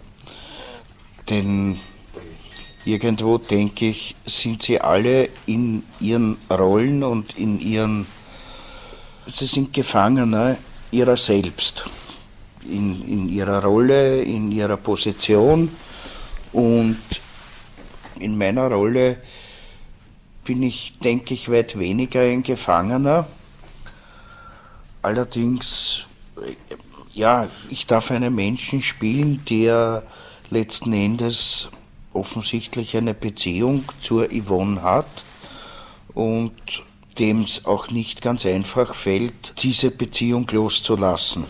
Denn 1.30 1.80
irgendwo, 2.86 3.38
denke 3.38 3.90
ich, 3.90 4.16
sind 4.26 4.64
sie 4.64 4.80
alle 4.80 5.30
in 5.46 5.84
ihren 6.00 6.38
Rollen 6.50 7.04
und 7.04 7.38
in 7.38 7.60
ihren. 7.60 8.08
Sie 9.28 9.46
sind 9.46 9.74
Gefangene 9.74 10.58
ihrer 10.92 11.18
selbst. 11.18 11.84
In, 12.64 13.08
in 13.08 13.30
ihrer 13.30 13.64
Rolle, 13.64 14.22
in 14.22 14.52
ihrer 14.52 14.78
Position. 14.78 15.70
Und 16.54 16.98
in 18.20 18.38
meiner 18.38 18.68
Rolle 18.68 19.18
bin 20.48 20.64
ich, 20.64 20.94
denke 21.04 21.34
ich, 21.34 21.52
weit 21.52 21.78
weniger 21.78 22.22
ein 22.22 22.42
Gefangener. 22.42 23.28
Allerdings, 25.02 26.06
ja, 27.14 27.50
ich 27.70 27.86
darf 27.86 28.12
einen 28.12 28.34
Menschen 28.34 28.82
spielen, 28.82 29.44
der 29.50 30.04
letzten 30.50 30.94
Endes 30.94 31.68
offensichtlich 32.14 32.96
eine 32.96 33.14
Beziehung 33.14 33.84
zur 34.02 34.30
Yvonne 34.30 34.82
hat 34.82 35.26
und 36.14 36.54
dem 37.20 37.42
es 37.42 37.66
auch 37.66 37.90
nicht 37.90 38.22
ganz 38.22 38.46
einfach 38.46 38.96
fällt, 38.96 39.62
diese 39.62 39.92
Beziehung 39.92 40.48
loszulassen. 40.50 41.44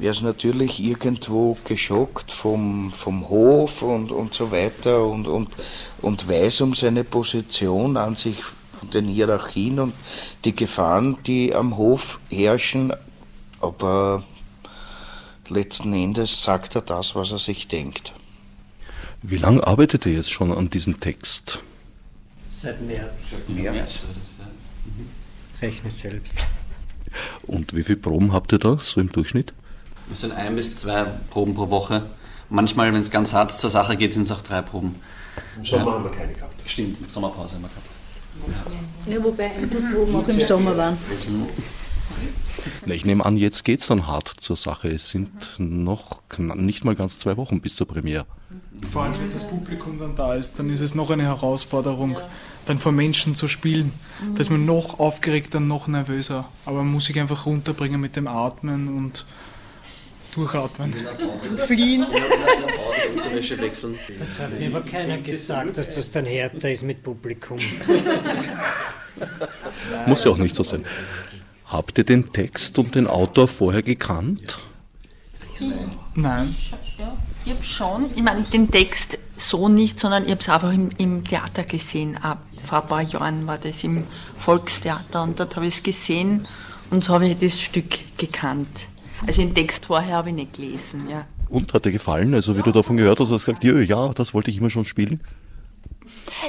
Er 0.00 0.10
ist 0.10 0.22
natürlich 0.22 0.80
irgendwo 0.80 1.56
geschockt 1.64 2.32
vom, 2.32 2.92
vom 2.92 3.28
Hof 3.28 3.82
und, 3.82 4.10
und 4.10 4.34
so 4.34 4.50
weiter 4.50 5.04
und, 5.04 5.28
und, 5.28 5.50
und 6.02 6.28
weiß 6.28 6.62
um 6.62 6.74
seine 6.74 7.04
Position 7.04 7.96
an 7.96 8.16
sich 8.16 8.42
von 8.78 8.90
den 8.90 9.06
Hierarchien 9.06 9.78
und 9.78 9.94
die 10.44 10.54
Gefahren, 10.54 11.16
die 11.26 11.54
am 11.54 11.76
Hof 11.76 12.18
herrschen, 12.28 12.92
aber 13.60 14.24
letzten 15.48 15.92
Endes 15.92 16.42
sagt 16.42 16.74
er 16.74 16.82
das, 16.82 17.14
was 17.14 17.30
er 17.30 17.38
sich 17.38 17.68
denkt. 17.68 18.12
Wie 19.22 19.38
lange 19.38 19.66
arbeitet 19.66 20.06
ihr 20.06 20.12
jetzt 20.12 20.32
schon 20.32 20.52
an 20.52 20.70
diesem 20.70 21.00
Text? 21.00 21.60
Seit 22.50 22.82
März. 22.82 23.30
Seit 23.30 23.48
März. 23.48 24.04
rechne 25.62 25.90
selbst. 25.90 26.44
Und 27.42 27.74
wie 27.74 27.84
viele 27.84 27.98
Proben 27.98 28.32
habt 28.32 28.52
ihr 28.52 28.58
da, 28.58 28.78
so 28.80 29.00
im 29.00 29.10
Durchschnitt? 29.10 29.54
Es 30.10 30.20
sind 30.20 30.32
ein 30.32 30.54
bis 30.54 30.78
zwei 30.80 31.04
Proben 31.30 31.54
pro 31.54 31.70
Woche. 31.70 32.06
Manchmal, 32.50 32.92
wenn 32.92 33.00
es 33.00 33.10
ganz 33.10 33.32
hart 33.32 33.52
zur 33.52 33.70
Sache 33.70 33.96
geht, 33.96 34.12
sind 34.12 34.22
es 34.22 34.32
auch 34.32 34.42
drei 34.42 34.62
Proben. 34.62 34.96
Im 35.56 35.64
Sommer 35.64 35.92
haben 35.92 36.04
wir 36.04 36.10
keine 36.10 36.32
gehabt. 36.32 36.54
Stimmt, 36.66 37.10
Sommerpause 37.10 37.56
haben 37.56 37.62
wir 37.62 37.68
gehabt. 37.68 37.94
Ja, 39.06 39.24
wobei 39.24 39.50
Einzelproben 39.56 40.16
auch 40.16 40.28
im 40.28 40.40
Sommer 40.40 40.76
waren. 40.76 40.98
Na, 42.86 42.94
ich 42.94 43.04
nehme 43.04 43.24
an, 43.24 43.36
jetzt 43.36 43.64
geht's 43.64 43.86
dann 43.86 44.06
hart 44.06 44.28
zur 44.28 44.56
Sache. 44.56 44.88
Es 44.88 45.10
sind 45.10 45.56
noch 45.58 46.20
nicht 46.38 46.84
mal 46.84 46.94
ganz 46.94 47.18
zwei 47.18 47.36
Wochen 47.36 47.60
bis 47.60 47.76
zur 47.76 47.86
Premiere. 47.86 48.26
Vor 48.90 49.04
allem, 49.04 49.18
wenn 49.18 49.30
das 49.30 49.48
Publikum 49.48 49.98
dann 49.98 50.14
da 50.14 50.34
ist, 50.34 50.58
dann 50.58 50.70
ist 50.70 50.80
es 50.80 50.94
noch 50.94 51.10
eine 51.10 51.22
Herausforderung, 51.24 52.18
dann 52.66 52.78
vor 52.78 52.92
Menschen 52.92 53.34
zu 53.34 53.48
spielen. 53.48 53.92
Da 54.34 54.40
ist 54.40 54.50
man 54.50 54.64
noch 54.64 54.98
aufgeregter, 54.98 55.60
noch 55.60 55.86
nervöser. 55.88 56.46
Aber 56.64 56.78
man 56.78 56.92
muss 56.92 57.06
sich 57.06 57.18
einfach 57.18 57.46
runterbringen 57.46 58.00
mit 58.00 58.16
dem 58.16 58.26
Atmen 58.26 58.88
und 58.96 59.24
durchatmen. 60.34 60.94
Fliehen. 61.66 62.06
Wäsche 63.32 63.60
wechseln. 63.60 63.98
Das 64.18 64.38
hat 64.38 64.58
mir 64.58 64.68
aber 64.68 64.82
keiner 64.82 65.18
gesagt, 65.18 65.78
dass 65.78 65.94
das 65.94 66.10
dann 66.10 66.26
härter 66.26 66.70
ist 66.70 66.82
mit 66.82 67.02
Publikum. 67.02 67.58
Muss 70.06 70.24
ja 70.24 70.30
auch 70.30 70.36
nicht 70.36 70.54
so 70.54 70.62
sein. 70.62 70.84
Habt 71.66 71.98
ihr 71.98 72.04
den 72.04 72.32
Text 72.32 72.78
und 72.78 72.94
den 72.94 73.06
Autor 73.06 73.48
vorher 73.48 73.82
gekannt? 73.82 74.58
Nein. 76.14 76.54
Ich 77.44 77.52
habe 77.52 77.64
schon, 77.64 78.04
ich 78.06 78.22
meine, 78.22 78.42
den 78.42 78.70
Text 78.70 79.18
so 79.36 79.68
nicht, 79.68 80.00
sondern 80.00 80.24
ich 80.24 80.30
habe 80.30 80.40
es 80.40 80.48
einfach 80.48 80.72
im, 80.72 80.90
im 80.96 81.24
Theater 81.24 81.64
gesehen. 81.64 82.16
Ab, 82.16 82.42
vor 82.62 82.82
ein 82.82 82.88
paar 82.88 83.02
Jahren 83.02 83.46
war 83.46 83.58
das 83.58 83.84
im 83.84 84.06
Volkstheater 84.36 85.22
und 85.22 85.38
dort 85.38 85.56
habe 85.56 85.66
ich 85.66 85.74
es 85.74 85.82
gesehen 85.82 86.46
und 86.90 87.04
so 87.04 87.14
habe 87.14 87.28
ich 87.28 87.38
das 87.38 87.60
Stück 87.60 88.16
gekannt. 88.16 88.88
Also 89.26 89.42
den 89.42 89.54
Text 89.54 89.86
vorher 89.86 90.16
habe 90.16 90.30
ich 90.30 90.34
nicht 90.34 90.54
gelesen, 90.54 91.08
ja. 91.08 91.26
Und 91.48 91.72
hat 91.72 91.84
dir 91.84 91.92
gefallen? 91.92 92.34
Also 92.34 92.56
wie 92.56 92.62
du 92.62 92.72
davon 92.72 92.96
gehört 92.96 93.20
hast, 93.20 93.30
hast 93.30 93.46
du 93.46 93.52
gesagt, 93.52 93.64
ja, 93.64 93.78
ja, 93.78 94.12
das 94.12 94.34
wollte 94.34 94.50
ich 94.50 94.58
immer 94.58 94.70
schon 94.70 94.84
spielen. 94.84 95.20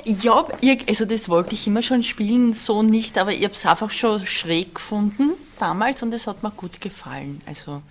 Ja, 0.03 0.45
ich, 0.61 0.87
also 0.87 1.05
das 1.05 1.29
wollte 1.29 1.55
ich 1.55 1.67
immer 1.67 1.81
schon 1.81 2.03
spielen, 2.03 2.53
so 2.53 2.83
nicht, 2.83 3.17
aber 3.17 3.33
ich 3.33 3.43
habe 3.43 3.53
es 3.53 3.65
einfach 3.65 3.91
schon 3.91 4.25
schräg 4.25 4.75
gefunden 4.75 5.31
damals 5.59 6.03
und 6.03 6.13
es 6.13 6.27
hat 6.27 6.43
mir 6.43 6.51
gut 6.51 6.81
gefallen. 6.81 7.41
Also 7.45 7.81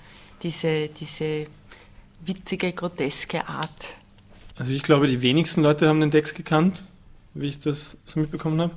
diese, 0.43 0.89
diese 0.89 1.47
witzige, 2.25 2.73
groteske 2.73 3.49
Art. 3.49 3.89
Also 4.57 4.71
ich 4.73 4.83
glaube, 4.83 5.07
die 5.07 5.23
wenigsten 5.23 5.63
Leute 5.63 5.89
haben 5.89 6.01
den 6.01 6.11
Text 6.11 6.35
gekannt, 6.35 6.83
wie 7.35 7.47
ich 7.47 7.59
das 7.59 7.97
so 8.05 8.21
mitbekommen 8.21 8.61
habe. 8.61 8.75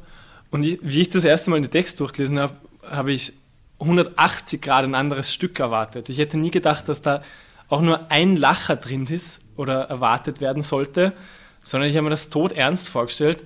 Und 0.50 0.64
ich, 0.64 0.80
wie 0.82 1.02
ich 1.02 1.10
das 1.10 1.24
erste 1.24 1.50
Mal 1.50 1.62
den 1.62 1.72
Text 1.72 2.00
durchgelesen 2.00 2.40
habe, 2.40 2.56
habe 2.84 3.12
ich 3.12 3.34
180 3.80 4.62
Grad 4.62 4.84
ein 4.84 4.96
anderes 4.96 5.34
Stück 5.34 5.60
erwartet. 5.60 6.10
Ich 6.10 6.18
hätte 6.18 6.38
nie 6.38 6.52
gedacht, 6.52 6.90
dass 6.90 7.02
da 7.02 7.22
auch 7.70 7.82
nur 7.82 8.12
ein 8.12 8.36
Lacher 8.36 8.76
drin 8.76 9.04
ist 9.04 9.44
oder 9.56 9.84
erwartet 9.84 10.42
werden 10.42 10.62
sollte, 10.62 11.14
sondern 11.62 11.90
ich 11.90 11.96
habe 11.96 12.06
mir 12.06 12.12
das 12.12 12.30
tot 12.30 12.54
ernst 12.54 12.88
vorgestellt. 12.88 13.44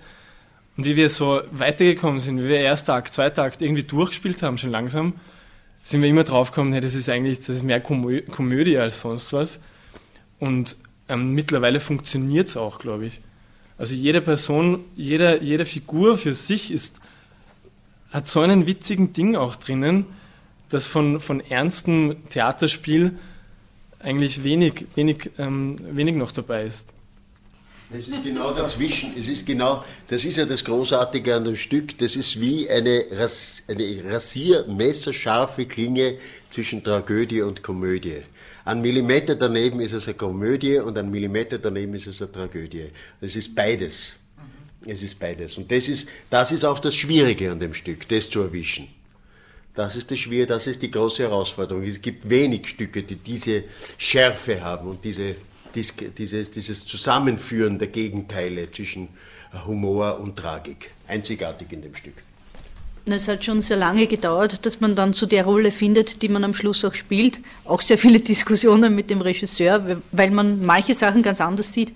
Und 0.78 0.86
wie 0.86 0.96
wir 0.96 1.10
so 1.10 1.42
weitergekommen 1.52 2.20
sind, 2.20 2.42
wie 2.44 2.48
wir 2.48 2.60
erster 2.60 2.94
Akt, 2.94 3.14
zweiter 3.14 3.44
Akt 3.44 3.62
irgendwie 3.62 3.84
durchgespielt 3.84 4.42
haben, 4.42 4.58
schon 4.58 4.72
langsam, 4.72 5.14
sind 5.84 6.02
wir 6.02 6.10
immer 6.10 6.24
draufgekommen, 6.24 6.74
hey, 6.74 6.82
das 6.82 6.96
ist 6.96 7.10
eigentlich 7.10 7.40
das 7.40 7.50
ist 7.50 7.64
mehr 7.64 7.82
Komö 7.82 8.22
Komödie 8.22 8.78
als 8.78 9.02
sonst 9.02 9.34
was. 9.34 9.60
Und 10.40 10.78
ähm, 11.10 11.34
mittlerweile 11.34 11.80
funktioniert 11.80 12.48
es 12.48 12.58
auch, 12.58 12.80
glaube 12.80 13.06
ich. 13.06 13.22
Also 13.78 13.96
jede 13.96 14.22
Person, 14.22 14.86
jeder, 14.96 15.42
jede 15.42 15.66
Figur 15.66 16.18
für 16.18 16.36
sich 16.36 16.72
ist, 16.72 17.02
hat 18.12 18.28
so 18.28 18.42
einen 18.42 18.68
witzigen 18.68 19.14
Ding 19.14 19.36
auch 19.36 19.56
drinnen, 19.56 20.06
dass 20.72 20.88
von, 20.88 21.20
von 21.20 21.40
ernstem 21.42 22.18
Theaterspiel 22.30 23.18
eigentlich 24.00 24.44
wenig, 24.44 24.86
wenig, 24.96 25.30
ähm, 25.38 25.78
wenig 25.96 26.16
noch 26.16 26.32
dabei 26.32 26.66
ist. 26.66 26.94
Es 27.94 28.08
ist 28.08 28.24
genau 28.24 28.54
dazwischen. 28.54 29.12
Es 29.18 29.28
ist 29.28 29.46
genau, 29.46 29.84
das 30.08 30.24
ist 30.24 30.38
ja 30.38 30.46
das 30.46 30.64
Großartige 30.64 31.36
an 31.36 31.44
dem 31.44 31.58
Stück. 31.58 31.98
Das 31.98 32.16
ist 32.16 32.40
wie 32.40 32.70
eine, 32.70 33.06
Ras, 33.12 33.64
eine 33.68 34.04
rasiermesserscharfe 34.06 35.66
Klinge 35.66 36.16
zwischen 36.50 36.84
Tragödie 36.84 37.42
und 37.42 37.62
Komödie. 37.62 38.22
Ein 38.64 38.80
Millimeter 38.82 39.36
daneben 39.36 39.82
ist 39.82 39.92
es 39.92 40.08
eine 40.08 40.16
Komödie 40.16 40.78
und 40.78 40.98
ein 40.98 41.12
Millimeter 41.12 41.58
daneben 41.58 41.94
ist 41.96 42.08
es 42.08 42.22
eine 42.22 42.32
Tragödie. 42.32 42.92
Es 43.20 43.36
ist 43.36 43.54
beides. 43.54 44.14
Es 44.86 45.04
ist 45.04 45.20
beides. 45.20 45.58
Und 45.58 45.70
das 45.70 45.90
ist, 45.90 46.08
das 46.30 46.52
ist 46.54 46.64
auch 46.64 46.80
das 46.80 46.96
Schwierige 46.96 47.52
an 47.52 47.60
dem 47.60 47.74
Stück, 47.74 48.08
das 48.08 48.30
zu 48.30 48.40
erwischen. 48.42 48.88
Das 49.74 49.96
ist 49.96 50.12
das 50.12 50.20
Schwierige, 50.20 50.48
das 50.48 50.68
ist 50.68 50.82
die 50.82 50.92
große 50.92 51.24
Herausforderung. 51.24 51.84
Es 51.84 52.02
gibt 52.02 52.30
wenig 52.30 52.68
Stücke, 52.68 53.04
die 53.04 53.16
diese 53.16 53.64
Schärfe 53.98 54.62
haben 54.62 54.90
und 54.90 55.04
diese, 55.06 55.36
dies, 55.74 55.94
dieses, 56.18 56.52
dieses 56.52 56.86
Zusammenführen 56.86 57.80
der 57.80 57.88
Gegenteile 57.88 58.70
zwischen 58.70 59.08
Humor 59.66 60.20
und 60.20 60.36
Tragik. 60.38 60.92
Einzigartig 61.08 61.72
in 61.72 61.82
dem 61.82 61.96
Stück. 61.96 62.16
Es 63.06 63.28
hat 63.28 63.44
schon 63.44 63.62
sehr 63.62 63.78
lange 63.78 64.06
gedauert, 64.08 64.66
dass 64.66 64.80
man 64.80 64.94
dann 64.94 65.14
zu 65.14 65.26
der 65.26 65.46
Rolle 65.46 65.72
findet, 65.72 66.22
die 66.22 66.30
man 66.30 66.44
am 66.44 66.54
Schluss 66.54 66.86
auch 66.86 66.94
spielt. 66.94 67.40
Auch 67.66 67.82
sehr 67.82 67.98
viele 67.98 68.20
Diskussionen 68.32 68.94
mit 68.94 69.10
dem 69.10 69.22
Regisseur, 69.22 70.02
weil 70.12 70.32
man 70.32 70.64
manche 70.66 70.94
Sachen 70.94 71.24
ganz 71.24 71.42
anders 71.42 71.74
sieht, 71.74 71.94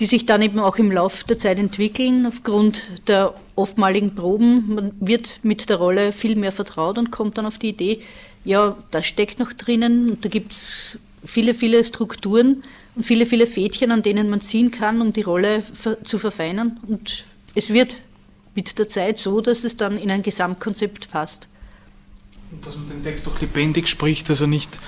die 0.00 0.06
sich 0.06 0.26
dann 0.26 0.42
eben 0.42 0.58
auch 0.58 0.76
im 0.76 0.92
Laufe 0.92 1.26
der 1.26 1.38
Zeit 1.38 1.58
entwickeln, 1.58 2.26
aufgrund 2.26 3.08
der 3.08 3.34
oftmaligen 3.54 4.14
Proben. 4.14 4.74
Man 4.74 4.92
wird 5.00 5.40
mit 5.42 5.68
der 5.68 5.76
Rolle 5.76 6.12
viel 6.12 6.36
mehr 6.36 6.52
vertraut 6.52 6.98
und 6.98 7.10
kommt 7.10 7.38
dann 7.38 7.46
auf 7.46 7.58
die 7.58 7.70
Idee, 7.70 8.02
ja, 8.44 8.76
da 8.90 9.02
steckt 9.02 9.38
noch 9.38 9.52
drinnen, 9.52 10.10
und 10.10 10.24
da 10.24 10.28
gibt 10.28 10.52
es 10.52 10.98
viele, 11.24 11.54
viele 11.54 11.82
Strukturen 11.82 12.62
und 12.94 13.04
viele, 13.04 13.26
viele 13.26 13.46
Fädchen, 13.46 13.90
an 13.90 14.02
denen 14.02 14.30
man 14.30 14.40
ziehen 14.40 14.70
kann, 14.70 15.00
um 15.00 15.12
die 15.12 15.22
Rolle 15.22 15.62
zu 16.04 16.18
verfeinern. 16.18 16.78
Und 16.86 17.24
es 17.54 17.70
wird 17.72 18.00
mit 18.54 18.78
der 18.78 18.88
Zeit 18.88 19.18
so, 19.18 19.40
dass 19.40 19.64
es 19.64 19.76
dann 19.76 19.98
in 19.98 20.10
ein 20.10 20.22
Gesamtkonzept 20.22 21.10
passt. 21.10 21.48
Und 22.52 22.64
dass 22.64 22.76
man 22.76 22.88
den 22.88 23.02
Text 23.02 23.26
auch 23.26 23.40
lebendig 23.40 23.88
spricht, 23.88 24.30
also 24.30 24.46
nicht 24.46 24.78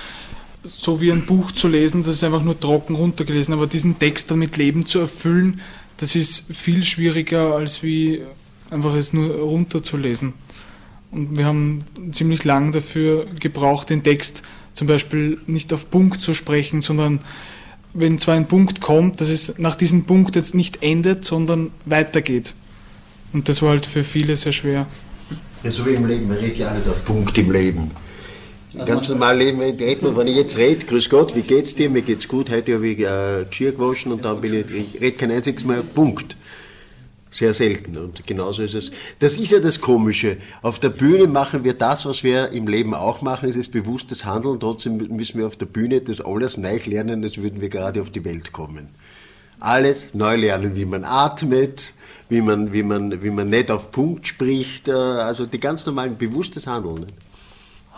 so 0.69 1.01
wie 1.01 1.11
ein 1.11 1.27
Buch 1.27 1.53
zu 1.53 1.69
lesen, 1.69 2.03
das 2.03 2.15
ist 2.15 2.25
einfach 2.25 2.43
nur 2.43 2.59
trocken 2.59 2.95
runtergelesen, 2.95 3.55
aber 3.55 3.67
diesen 3.67 3.99
Text 3.99 4.31
dann 4.31 4.39
mit 4.39 4.57
Leben 4.57 4.87
zu 4.87 5.01
erfüllen, 5.01 5.61
das 5.97 6.15
ist 6.15 6.45
viel 6.55 6.85
schwieriger, 6.85 7.55
als 7.55 7.83
wie 7.83 8.23
einfach 8.71 8.95
es 8.95 9.13
nur 9.13 9.35
runterzulesen. 9.37 10.35
Und 11.11 11.37
wir 11.37 11.47
haben 11.47 11.79
ziemlich 12.13 12.45
lang 12.45 12.73
dafür 12.73 13.27
gebraucht, 13.41 13.91
den 13.91 14.03
Text 14.03 14.43
zum 14.75 14.87
Beispiel 14.87 15.41
nicht 15.47 15.73
auf 15.73 15.91
Punkt 15.91 16.21
zu 16.21 16.35
sprechen, 16.35 16.81
sondern 16.81 17.21
wenn 17.95 18.19
zwar 18.19 18.35
ein 18.35 18.47
Punkt 18.47 18.81
kommt, 18.81 19.21
dass 19.21 19.29
es 19.29 19.59
nach 19.59 19.75
diesem 19.75 20.05
Punkt 20.05 20.37
jetzt 20.37 20.55
nicht 20.55 20.83
endet, 20.83 21.25
sondern 21.25 21.71
weitergeht. 21.87 22.55
Und 23.33 23.49
das 23.49 23.63
war 23.63 23.71
halt 23.71 23.87
für 23.87 24.05
viele 24.05 24.37
sehr 24.37 24.53
schwer. 24.53 24.87
Ja, 25.63 25.71
so 25.71 25.85
wie 25.87 25.91
im 25.91 26.07
Leben, 26.07 26.29
man 26.29 26.37
redet 26.37 26.59
ja 26.59 26.73
nicht 26.73 26.89
auf 26.89 27.05
Punkt 27.05 27.37
im 27.39 27.51
Leben. 27.51 27.91
Im 28.75 28.85
ganz 28.85 29.09
normalen 29.09 29.39
Leben 29.39 29.61
redet 29.61 30.03
man, 30.03 30.17
wenn 30.17 30.27
ich 30.27 30.37
jetzt 30.37 30.59
rede, 30.59 30.85
grüß 30.85 31.09
Gott, 31.09 31.35
wie 31.35 31.43
geht's 31.43 31.75
dir? 31.75 31.89
Mir 31.89 32.03
geht's 32.03 32.29
gut, 32.29 32.51
heute 32.51 32.75
habe 32.75 32.89
ich 32.89 33.01
äh, 33.01 33.47
Geschirr 33.49 33.73
gewaschen 33.73 34.13
und 34.13 34.25
dann 34.25 34.41
bin 34.41 34.53
ich, 34.53 34.71
ich 34.71 35.01
rede 35.01 35.17
kein 35.17 35.31
einziges 35.31 35.65
Mal 35.65 35.81
auf 35.81 35.95
Punkt. 35.95 36.37
Sehr 37.31 37.53
selten. 37.55 37.97
Und 37.97 38.27
genauso 38.27 38.63
ist 38.63 38.75
es. 38.75 38.91
Das 39.19 39.37
ist 39.37 39.53
ja 39.53 39.61
das 39.61 39.81
Komische. 39.81 40.39
Auf 40.63 40.79
der 40.79 40.89
Bühne 40.89 41.27
machen 41.27 41.63
wir 41.63 41.75
das, 41.75 42.07
was 42.07 42.25
wir 42.25 42.51
im 42.51 42.67
Leben 42.67 42.95
auch 42.95 43.21
machen. 43.21 43.49
Es 43.49 43.57
ist 43.57 43.71
bewusstes 43.71 44.25
Handeln. 44.25 44.59
Trotzdem 44.61 44.97
müssen 44.97 45.39
wir 45.39 45.47
auf 45.47 45.57
der 45.57 45.67
Bühne 45.67 46.01
das 46.01 46.23
alles 46.23 46.57
neu 46.57 46.79
lernen, 46.87 47.23
als 47.23 47.37
würden 47.37 47.61
wir 47.61 47.69
gerade 47.69 48.01
auf 48.01 48.11
die 48.11 48.25
Welt 48.25 48.53
kommen. 48.53 48.89
Alles 49.61 50.15
neu 50.15 50.37
lernen, 50.37 50.75
wie 50.75 50.87
man 50.87 51.05
atmet, 51.05 51.93
wie 52.31 52.41
man, 52.41 52.73
wie 52.73 52.83
man, 52.83 53.23
wie 53.23 53.31
man 53.31 53.51
nicht 53.51 53.71
auf 53.71 53.91
Punkt 53.91 54.27
spricht. 54.27 54.89
äh, 54.89 54.93
Also 54.93 55.45
die 55.45 55.61
ganz 55.61 55.85
normalen 55.85 56.17
bewusstes 56.17 56.67
Handeln. 56.67 57.07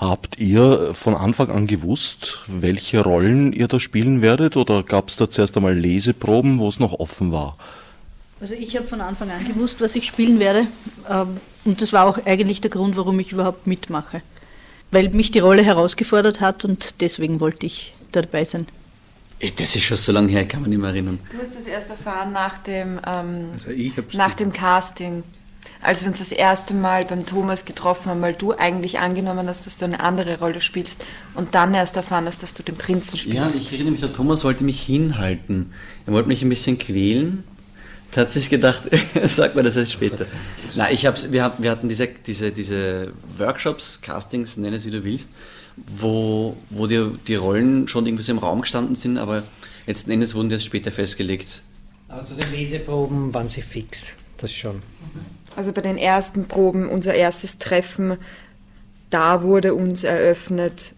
Habt 0.01 0.39
ihr 0.39 0.95
von 0.95 1.15
Anfang 1.15 1.51
an 1.51 1.67
gewusst, 1.67 2.39
welche 2.47 3.03
Rollen 3.05 3.53
ihr 3.53 3.69
da 3.69 3.79
spielen 3.79 4.23
werdet 4.23 4.57
oder 4.57 4.83
gab 4.83 5.09
es 5.11 5.17
da 5.17 5.29
zuerst 5.29 5.59
einmal 5.59 5.75
Leseproben, 5.79 6.59
wo 6.59 6.69
es 6.69 6.81
noch 6.81 6.99
offen 6.99 7.33
war? 7.33 7.59
Also 8.41 8.55
ich 8.55 8.75
habe 8.79 8.87
von 8.87 9.03
Anfang 9.03 9.31
an 9.31 9.45
gewusst, 9.47 9.83
was 9.83 9.95
ich 9.97 10.07
spielen 10.07 10.39
werde. 10.39 10.67
ähm, 11.11 11.37
Und 11.67 11.83
das 11.83 11.93
war 11.93 12.07
auch 12.07 12.25
eigentlich 12.25 12.63
der 12.63 12.71
Grund, 12.71 12.97
warum 12.97 13.21
ich 13.21 13.33
überhaupt 13.33 13.67
mitmache. 13.67 14.23
Weil 14.91 15.11
mich 15.11 15.33
die 15.33 15.39
Rolle 15.41 15.63
herausgefordert 15.63 16.41
hat 16.41 16.65
und 16.65 17.03
deswegen 17.03 17.39
wollte 17.39 17.67
ich 17.67 17.93
da 18.11 18.23
dabei 18.23 18.45
sein. 18.45 18.67
Das 19.57 19.77
ist 19.77 19.83
schon 19.83 19.99
so 19.99 20.13
lange 20.13 20.33
her, 20.33 20.49
kann 20.49 20.63
man 20.63 20.71
nicht 20.71 20.81
mehr 20.81 20.91
erinnern. 20.91 21.19
Du 21.31 21.39
hast 21.39 21.55
das 21.55 21.67
erst 21.67 21.91
erfahren 21.91 22.33
nach 22.33 22.57
dem, 22.57 22.99
ähm, 23.07 23.51
Also 23.53 23.71
nach 24.17 24.33
dem 24.33 24.51
Casting, 24.51 25.25
als 25.83 26.03
wir 26.03 26.09
uns 26.09 26.19
das 26.19 26.33
erste 26.33 26.75
Mal 26.75 27.05
beim 27.05 27.25
Thomas 27.27 27.65
getroffen 27.65 28.07
haben, 28.11 28.21
weil 28.23 28.35
du 28.35 28.53
eigentlich 28.53 28.99
angenommen 28.99 29.49
hast, 29.49 29.65
dass 29.67 29.79
du 29.79 29.87
eine 29.87 30.01
andere 30.01 30.39
Rolle 30.39 30.61
spielst 30.61 31.05
und 31.35 31.55
dann 31.55 31.73
erst 31.75 31.97
erfahren 31.97 32.27
hast, 32.27 32.43
dass 32.43 32.55
du 32.55 32.63
den 32.63 32.77
Prinzen 32.77 33.17
Ja, 33.17 33.49
spielst. 33.49 33.61
ich 33.63 33.73
erinnere 33.73 33.93
mich, 33.93 34.01
der 34.01 34.13
Thomas 34.13 34.45
wollte 34.45 34.65
mich 34.65 34.81
hinhalten. 34.83 35.73
Er 36.07 36.13
wollte 36.13 36.29
mich 36.29 36.43
ein 36.43 36.49
bisschen 36.49 36.79
quälen, 36.79 37.45
Der 38.15 38.23
hat 38.23 38.31
sich 38.31 38.51
gedacht, 38.51 38.83
sag 39.27 39.55
mal 39.55 39.63
das 39.63 39.77
erst 39.77 39.93
später. 39.93 40.27
Nein, 40.75 40.89
ich 40.93 41.07
hab's, 41.07 41.31
wir, 41.33 41.53
wir 41.59 41.71
hatten 41.71 41.89
diese, 41.89 42.09
diese, 42.09 42.51
diese 42.51 43.13
Workshops, 43.39 44.01
Castings, 44.03 44.57
nenn 44.57 44.75
es 44.75 44.85
wie 44.85 44.91
du 44.91 45.03
willst, 45.05 45.31
wo, 45.77 46.57
wo 46.69 46.87
die, 46.89 47.09
die 47.27 47.37
Rollen 47.37 47.89
schon 47.89 48.07
irgendwie 48.07 48.23
so 48.25 48.33
im 48.33 48.39
Raum 48.39 48.61
gestanden 48.63 48.97
sind, 48.97 49.17
aber 49.17 49.45
letzten 49.87 50.11
Endes 50.11 50.35
wurden 50.35 50.49
die 50.49 50.57
erst 50.57 50.67
später 50.67 50.91
festgelegt. 50.93 51.63
Aber 52.09 52.25
zu 52.25 52.35
den 52.35 52.51
Leseproben 52.51 53.33
waren 53.33 53.49
sie 53.49 53.63
fix, 53.63 54.15
das 54.37 54.53
schon. 54.53 54.81
Also 55.57 55.73
bei 55.73 55.81
den 55.81 55.99
ersten 55.99 56.47
Proben, 56.47 56.89
unser 56.89 57.15
erstes 57.15 57.59
Treffen, 57.59 58.17
da 59.11 59.43
wurde 59.43 59.75
uns 59.75 60.05
eröffnet, 60.05 60.95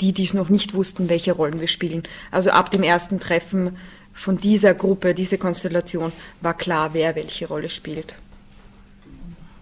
die, 0.00 0.12
die 0.12 0.24
es 0.24 0.34
noch 0.34 0.48
nicht 0.48 0.74
wussten, 0.74 1.08
welche 1.08 1.32
Rollen 1.32 1.60
wir 1.60 1.68
spielen. 1.68 2.02
Also 2.30 2.50
ab 2.50 2.70
dem 2.70 2.82
ersten 2.82 3.20
Treffen 3.20 3.76
von 4.14 4.38
dieser 4.38 4.74
Gruppe, 4.74 5.14
diese 5.14 5.38
Konstellation, 5.38 6.12
war 6.40 6.54
klar, 6.54 6.94
wer 6.94 7.14
welche 7.14 7.46
Rolle 7.46 7.68
spielt. 7.68 8.16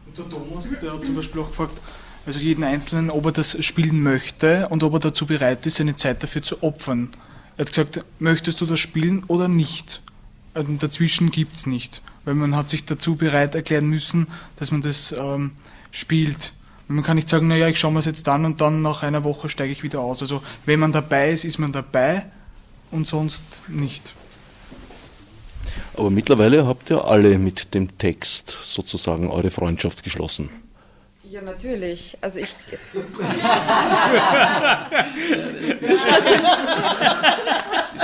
Und 0.06 0.18
der 0.18 0.28
Thomas, 0.28 0.68
der 0.80 0.92
hat 0.92 1.04
zum 1.04 1.16
Beispiel 1.16 1.40
auch 1.40 1.48
gefragt, 1.48 1.78
also 2.26 2.38
jeden 2.38 2.64
Einzelnen, 2.64 3.10
ob 3.10 3.26
er 3.26 3.32
das 3.32 3.62
spielen 3.64 4.02
möchte 4.02 4.68
und 4.68 4.82
ob 4.82 4.94
er 4.94 4.98
dazu 4.98 5.26
bereit 5.26 5.64
ist, 5.66 5.76
seine 5.76 5.94
Zeit 5.94 6.22
dafür 6.22 6.42
zu 6.42 6.62
opfern. 6.62 7.10
Er 7.56 7.62
hat 7.62 7.68
gesagt, 7.68 8.04
möchtest 8.18 8.60
du 8.60 8.66
das 8.66 8.80
spielen 8.80 9.24
oder 9.26 9.48
nicht? 9.48 10.02
Also 10.54 10.68
dazwischen 10.78 11.30
gibt 11.30 11.56
es 11.56 11.66
nicht, 11.66 12.02
weil 12.24 12.34
man 12.34 12.56
hat 12.56 12.70
sich 12.70 12.84
dazu 12.84 13.16
bereit 13.16 13.54
erklären 13.54 13.88
müssen, 13.88 14.28
dass 14.56 14.70
man 14.70 14.82
das 14.82 15.12
ähm, 15.12 15.52
spielt. 15.90 16.52
Und 16.88 16.96
man 16.96 17.04
kann 17.04 17.16
nicht 17.16 17.28
sagen, 17.28 17.48
naja, 17.48 17.68
ich 17.68 17.78
schaue 17.78 17.92
mir 17.92 18.00
es 18.00 18.04
jetzt 18.06 18.26
dann 18.26 18.44
und 18.44 18.60
dann 18.60 18.82
nach 18.82 19.02
einer 19.02 19.24
Woche 19.24 19.48
steige 19.48 19.72
ich 19.72 19.82
wieder 19.82 20.00
aus. 20.00 20.22
Also 20.22 20.42
wenn 20.66 20.80
man 20.80 20.92
dabei 20.92 21.30
ist, 21.30 21.44
ist 21.44 21.58
man 21.58 21.72
dabei 21.72 22.26
und 22.90 23.06
sonst 23.06 23.42
nicht. 23.68 24.14
Aber 25.96 26.10
mittlerweile 26.10 26.66
habt 26.66 26.90
ihr 26.90 27.04
alle 27.04 27.38
mit 27.38 27.74
dem 27.74 27.96
Text 27.98 28.50
sozusagen 28.64 29.28
eure 29.28 29.50
Freundschaft 29.50 30.02
geschlossen. 30.02 30.50
Ja, 31.30 31.42
natürlich. 31.42 32.18
Also 32.20 32.40
ich. 32.40 32.56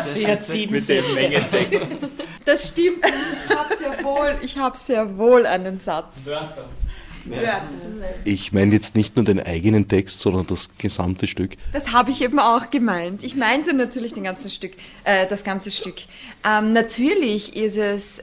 Sie 0.04 0.26
hat 0.28 0.42
sieben 0.44 0.74
Mit 0.74 0.88
dem 0.88 1.04
Sätze. 1.04 1.14
Mengentext. 1.14 1.96
Das 2.46 2.68
stimmt. 2.68 3.04
Ich 3.04 3.54
habe 3.54 3.76
sehr 3.76 4.04
wohl, 4.04 4.38
ich 4.40 4.56
habe 4.56 4.76
sehr 4.76 5.18
wohl 5.18 5.44
einen 5.44 5.78
Satz. 5.78 6.30
Ich 8.24 8.52
meine 8.52 8.72
jetzt 8.72 8.94
nicht 8.94 9.16
nur 9.16 9.24
den 9.24 9.40
eigenen 9.40 9.88
Text, 9.88 10.20
sondern 10.20 10.46
das 10.46 10.70
gesamte 10.78 11.26
Stück. 11.26 11.56
Das 11.72 11.92
habe 11.92 12.12
ich 12.12 12.22
eben 12.22 12.38
auch 12.38 12.70
gemeint. 12.70 13.24
Ich 13.24 13.34
meinte 13.34 13.74
natürlich 13.74 14.14
den 14.14 14.22
ganzen 14.22 14.48
Stück, 14.48 14.72
äh, 15.02 15.26
das 15.26 15.42
ganze 15.42 15.72
Stück. 15.72 15.96
Ähm, 16.44 16.72
natürlich 16.72 17.56
ist 17.56 17.76
es, 17.76 18.22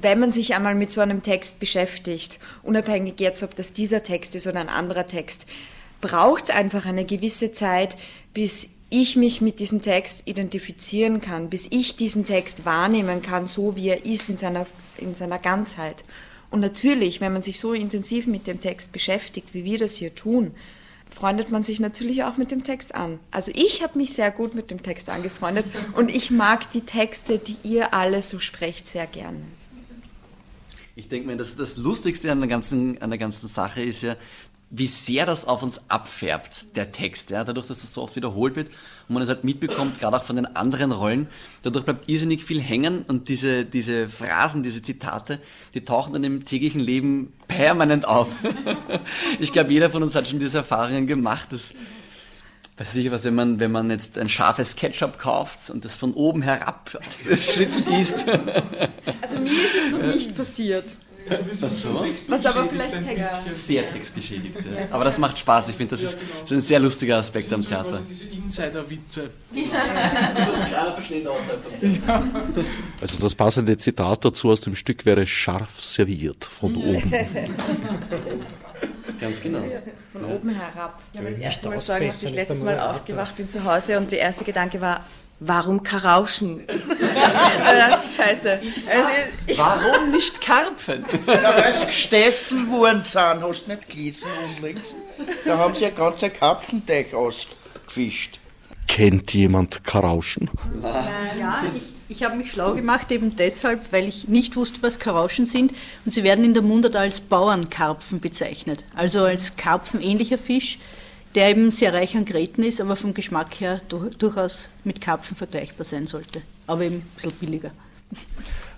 wenn 0.00 0.18
man 0.18 0.32
sich 0.32 0.54
einmal 0.56 0.74
mit 0.74 0.90
so 0.90 1.00
einem 1.00 1.22
Text 1.22 1.60
beschäftigt, 1.60 2.40
unabhängig 2.64 3.20
jetzt, 3.20 3.44
ob 3.44 3.54
das 3.54 3.72
dieser 3.72 4.02
Text 4.02 4.34
ist 4.34 4.48
oder 4.48 4.58
ein 4.58 4.68
anderer 4.68 5.06
Text, 5.06 5.46
braucht 6.00 6.44
es 6.44 6.50
einfach 6.50 6.86
eine 6.86 7.04
gewisse 7.04 7.52
Zeit, 7.52 7.96
bis 8.34 8.70
ich 8.90 9.16
mich 9.16 9.40
mit 9.40 9.60
diesem 9.60 9.82
Text 9.82 10.22
identifizieren 10.26 11.20
kann, 11.20 11.48
bis 11.48 11.68
ich 11.70 11.96
diesen 11.96 12.24
Text 12.24 12.64
wahrnehmen 12.64 13.22
kann, 13.22 13.46
so 13.46 13.76
wie 13.76 13.88
er 13.88 14.04
ist 14.04 14.28
in 14.28 14.36
seiner, 14.36 14.66
in 14.98 15.14
seiner 15.14 15.38
Ganzheit. 15.38 16.04
Und 16.50 16.60
natürlich, 16.60 17.20
wenn 17.20 17.32
man 17.32 17.42
sich 17.42 17.60
so 17.60 17.72
intensiv 17.72 18.26
mit 18.26 18.46
dem 18.46 18.60
Text 18.60 18.92
beschäftigt, 18.92 19.54
wie 19.54 19.64
wir 19.64 19.78
das 19.78 19.94
hier 19.94 20.14
tun, 20.14 20.50
freundet 21.12 21.50
man 21.50 21.62
sich 21.62 21.80
natürlich 21.80 22.24
auch 22.24 22.36
mit 22.36 22.50
dem 22.50 22.64
Text 22.64 22.94
an. 22.94 23.18
Also 23.30 23.52
ich 23.54 23.82
habe 23.82 23.98
mich 23.98 24.12
sehr 24.12 24.30
gut 24.30 24.54
mit 24.54 24.70
dem 24.70 24.82
Text 24.82 25.08
angefreundet 25.08 25.66
und 25.94 26.10
ich 26.10 26.30
mag 26.30 26.70
die 26.72 26.82
Texte, 26.82 27.38
die 27.38 27.56
ihr 27.62 27.94
alle 27.94 28.22
so 28.22 28.38
sprecht, 28.38 28.88
sehr 28.88 29.06
gerne. 29.06 29.40
Ich 30.96 31.08
denke 31.08 31.28
mir, 31.28 31.36
das, 31.36 31.56
das 31.56 31.76
Lustigste 31.76 32.30
an 32.30 32.40
der, 32.40 32.48
ganzen, 32.48 33.00
an 33.00 33.10
der 33.10 33.18
ganzen 33.18 33.48
Sache 33.48 33.82
ist 33.82 34.02
ja, 34.02 34.16
wie 34.70 34.86
sehr 34.86 35.26
das 35.26 35.46
auf 35.46 35.64
uns 35.64 35.82
abfärbt, 35.88 36.76
der 36.76 36.92
Text. 36.92 37.30
Ja? 37.30 37.42
Dadurch, 37.42 37.66
dass 37.66 37.80
das 37.80 37.92
so 37.92 38.02
oft 38.02 38.14
wiederholt 38.14 38.54
wird 38.54 38.68
und 39.08 39.14
man 39.14 39.22
es 39.22 39.28
halt 39.28 39.42
mitbekommt, 39.42 39.98
gerade 39.98 40.16
auch 40.16 40.22
von 40.22 40.36
den 40.36 40.46
anderen 40.56 40.92
Rollen, 40.92 41.26
dadurch 41.62 41.84
bleibt 41.84 42.08
irrsinnig 42.08 42.44
viel 42.44 42.60
hängen 42.60 43.04
und 43.08 43.28
diese, 43.28 43.64
diese 43.64 44.08
Phrasen, 44.08 44.62
diese 44.62 44.80
Zitate, 44.80 45.40
die 45.74 45.82
tauchen 45.82 46.12
dann 46.12 46.22
im 46.22 46.44
täglichen 46.44 46.80
Leben 46.80 47.32
permanent 47.48 48.06
auf. 48.06 48.36
ich 49.40 49.52
glaube, 49.52 49.72
jeder 49.72 49.90
von 49.90 50.04
uns 50.04 50.14
hat 50.14 50.28
schon 50.28 50.38
diese 50.38 50.58
Erfahrungen 50.58 51.06
gemacht, 51.06 51.52
dass 51.52 51.74
Weiß 52.76 52.96
ich 52.96 53.10
was, 53.10 53.24
wenn 53.24 53.34
man, 53.34 53.60
wenn 53.60 53.70
man 53.70 53.90
jetzt 53.90 54.16
ein 54.16 54.30
scharfes 54.30 54.74
Ketchup 54.74 55.18
kauft 55.18 55.68
und 55.68 55.84
das 55.84 55.98
von 55.98 56.14
oben 56.14 56.40
herab 56.40 56.98
das 57.28 57.52
Schnitzel 57.52 57.82
gießt. 57.82 58.26
Also 59.20 59.38
mir 59.42 59.52
ist 59.52 59.76
es 59.84 59.90
noch 59.90 60.14
nicht 60.14 60.34
passiert. 60.34 60.86
Ach 61.28 61.70
so? 61.70 62.04
Was 62.28 62.46
aber 62.46 62.68
vielleicht 62.68 63.04
Text. 63.04 63.66
Sehr 63.66 63.88
textgeschädigt, 63.90 64.56
ja. 64.56 64.88
Aber 64.90 65.04
das 65.04 65.18
macht 65.18 65.38
Spaß. 65.38 65.68
Ich 65.68 65.76
finde, 65.76 65.90
das 65.90 66.02
ist, 66.02 66.18
das 66.40 66.50
ist 66.50 66.52
ein 66.52 66.60
sehr 66.60 66.80
lustiger 66.80 67.18
Aspekt 67.18 67.52
am 67.52 67.64
Theater. 67.64 67.94
Also 67.94 68.04
diese 68.08 68.24
Insider-Witze. 68.24 69.30
keiner 70.80 70.92
versteht 70.92 71.26
außerhalb 71.26 71.62
von 71.62 72.64
Also 73.00 73.18
das 73.20 73.34
passende 73.34 73.76
Zitat 73.76 74.24
dazu 74.24 74.50
aus 74.50 74.60
dem 74.60 74.74
Stück 74.74 75.04
wäre 75.04 75.26
scharf 75.26 75.80
serviert 75.80 76.44
von 76.44 76.76
oben. 76.76 77.12
Ganz 79.20 79.42
genau. 79.42 79.62
Von 80.12 80.24
oben 80.24 80.50
herab. 80.50 81.02
Ich 81.12 81.18
habe 81.18 81.30
das 81.30 81.38
erste 81.38 81.68
Mal 81.68 81.78
sagen, 81.78 82.06
als 82.06 82.22
ich 82.22 82.34
letztes 82.34 82.62
Mal 82.62 82.80
aufgewacht 82.80 83.36
bin 83.36 83.48
zu 83.48 83.64
Hause 83.64 83.98
und 83.98 84.10
der 84.10 84.20
erste 84.20 84.44
Gedanke 84.44 84.80
war, 84.80 85.04
warum 85.40 85.82
Karauschen? 85.82 86.62
Scheiße. 88.16 88.52
Also, 88.52 89.08
ich, 89.46 89.58
Warum 89.58 90.10
nicht 90.10 90.40
Karpfen? 90.40 91.04
Ja, 91.26 91.56
weil 91.56 91.72
sie 91.72 91.86
gestessen 91.86 92.70
worden 92.70 93.02
sind, 93.02 93.42
hast 93.42 93.66
du 93.66 93.70
nicht 93.70 93.88
gelesen 93.88 94.28
unlängst. 94.56 94.96
Da 95.44 95.58
haben 95.58 95.74
sie 95.74 95.86
ein 95.86 95.94
ganzer 95.94 96.30
Karpfenteich 96.30 97.14
ausgefischt. 97.14 98.38
Kennt 98.86 99.32
jemand 99.34 99.84
Karauschen? 99.84 100.50
Ja, 101.38 101.62
ich, 101.74 101.82
ich 102.08 102.24
habe 102.24 102.36
mich 102.36 102.50
schlau 102.50 102.74
gemacht, 102.74 103.10
eben 103.12 103.36
deshalb, 103.36 103.92
weil 103.92 104.08
ich 104.08 104.26
nicht 104.28 104.56
wusste, 104.56 104.82
was 104.82 104.98
Karauschen 104.98 105.46
sind. 105.46 105.72
Und 106.04 106.10
sie 106.12 106.24
werden 106.24 106.44
in 106.44 106.54
der 106.54 106.62
Mundart 106.62 106.96
als 106.96 107.20
Bauernkarpfen 107.20 108.20
bezeichnet. 108.20 108.84
Also 108.96 109.24
als 109.24 109.56
karpfenähnlicher 109.56 110.38
Fisch, 110.38 110.80
der 111.34 111.50
eben 111.50 111.70
sehr 111.70 111.92
reich 111.92 112.16
an 112.16 112.24
Gräten 112.24 112.62
ist, 112.62 112.80
aber 112.80 112.96
vom 112.96 113.14
Geschmack 113.14 113.60
her 113.60 113.80
du- 113.88 114.10
durchaus 114.10 114.68
mit 114.84 115.00
Karpfen 115.00 115.36
vergleichbar 115.36 115.84
sein 115.84 116.06
sollte. 116.06 116.42
Aber 116.66 116.82
eben 116.82 116.96
ein 116.96 117.06
bisschen 117.16 117.32
billiger. 117.32 117.70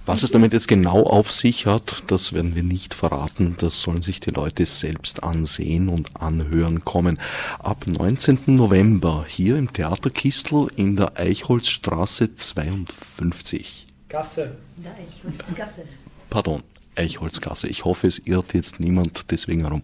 Was 0.04 0.24
es 0.24 0.32
damit 0.32 0.52
jetzt 0.52 0.66
genau 0.66 1.04
auf 1.04 1.30
sich 1.30 1.64
hat, 1.66 2.02
das 2.08 2.32
werden 2.32 2.56
wir 2.56 2.64
nicht 2.64 2.92
verraten. 2.92 3.54
Das 3.58 3.80
sollen 3.80 4.02
sich 4.02 4.18
die 4.18 4.30
Leute 4.30 4.66
selbst 4.66 5.22
ansehen 5.22 5.88
und 5.88 6.20
anhören 6.20 6.84
kommen. 6.84 7.18
Ab 7.60 7.84
19. 7.86 8.40
November 8.46 9.24
hier 9.28 9.56
im 9.56 9.72
Theater 9.72 10.10
Kistel 10.10 10.66
in 10.74 10.96
der 10.96 11.16
Eichholzstraße 11.18 12.34
52. 12.34 13.86
Gasse. 14.08 14.56
Ja, 14.82 14.90
ich 14.98 15.54
Gasse. 15.56 15.84
Pardon, 16.28 16.62
Eichholzgasse. 16.96 17.68
Ich 17.68 17.84
hoffe, 17.84 18.08
es 18.08 18.18
irrt 18.26 18.54
jetzt 18.54 18.80
niemand 18.80 19.30
deswegen 19.30 19.62
herum. 19.62 19.82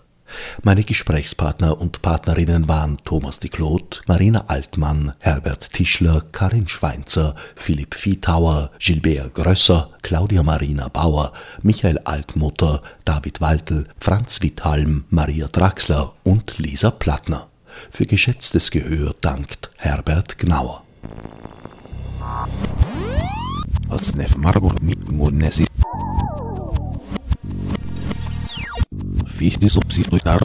Meine 0.63 0.85
Gesprächspartner 0.85 1.81
und 1.81 2.03
Partnerinnen 2.03 2.69
waren 2.69 2.99
Thomas 3.05 3.41
de 3.41 3.51
Claude, 3.51 3.99
Marina 4.07 4.45
Altmann, 4.49 5.13
Herbert 5.19 5.73
Tischler, 5.73 6.23
Karin 6.33 6.69
Schweinzer, 6.69 7.35
Philipp 7.57 7.95
Viehauer, 7.95 8.71
Gilbert 8.79 9.35
Grösser, 9.35 9.91
Claudia 10.03 10.43
Marina 10.43 10.89
Bauer, 10.89 11.33
Michael 11.63 11.99
Altmutter, 12.05 12.83
David 13.05 13.41
Waltel, 13.41 13.87
Franz 13.99 14.43
Withalm, 14.43 15.05
Maria 15.11 15.49
Draxler 15.49 16.13
und 16.25 16.59
Lisa 16.59 16.91
Plattner. 16.91 17.49
Für 17.91 18.07
geschätztes 18.07 18.71
Gehör 18.71 19.15
dankt 19.21 19.71
Herbert 19.79 20.39
Gnauer. 20.39 20.83
Als 23.89 24.15
Nef 24.15 24.37
wie 29.43 29.49
ich 29.49 29.59
die 29.59 29.69
Subsidien 29.69 30.11
durchdarf. 30.11 30.41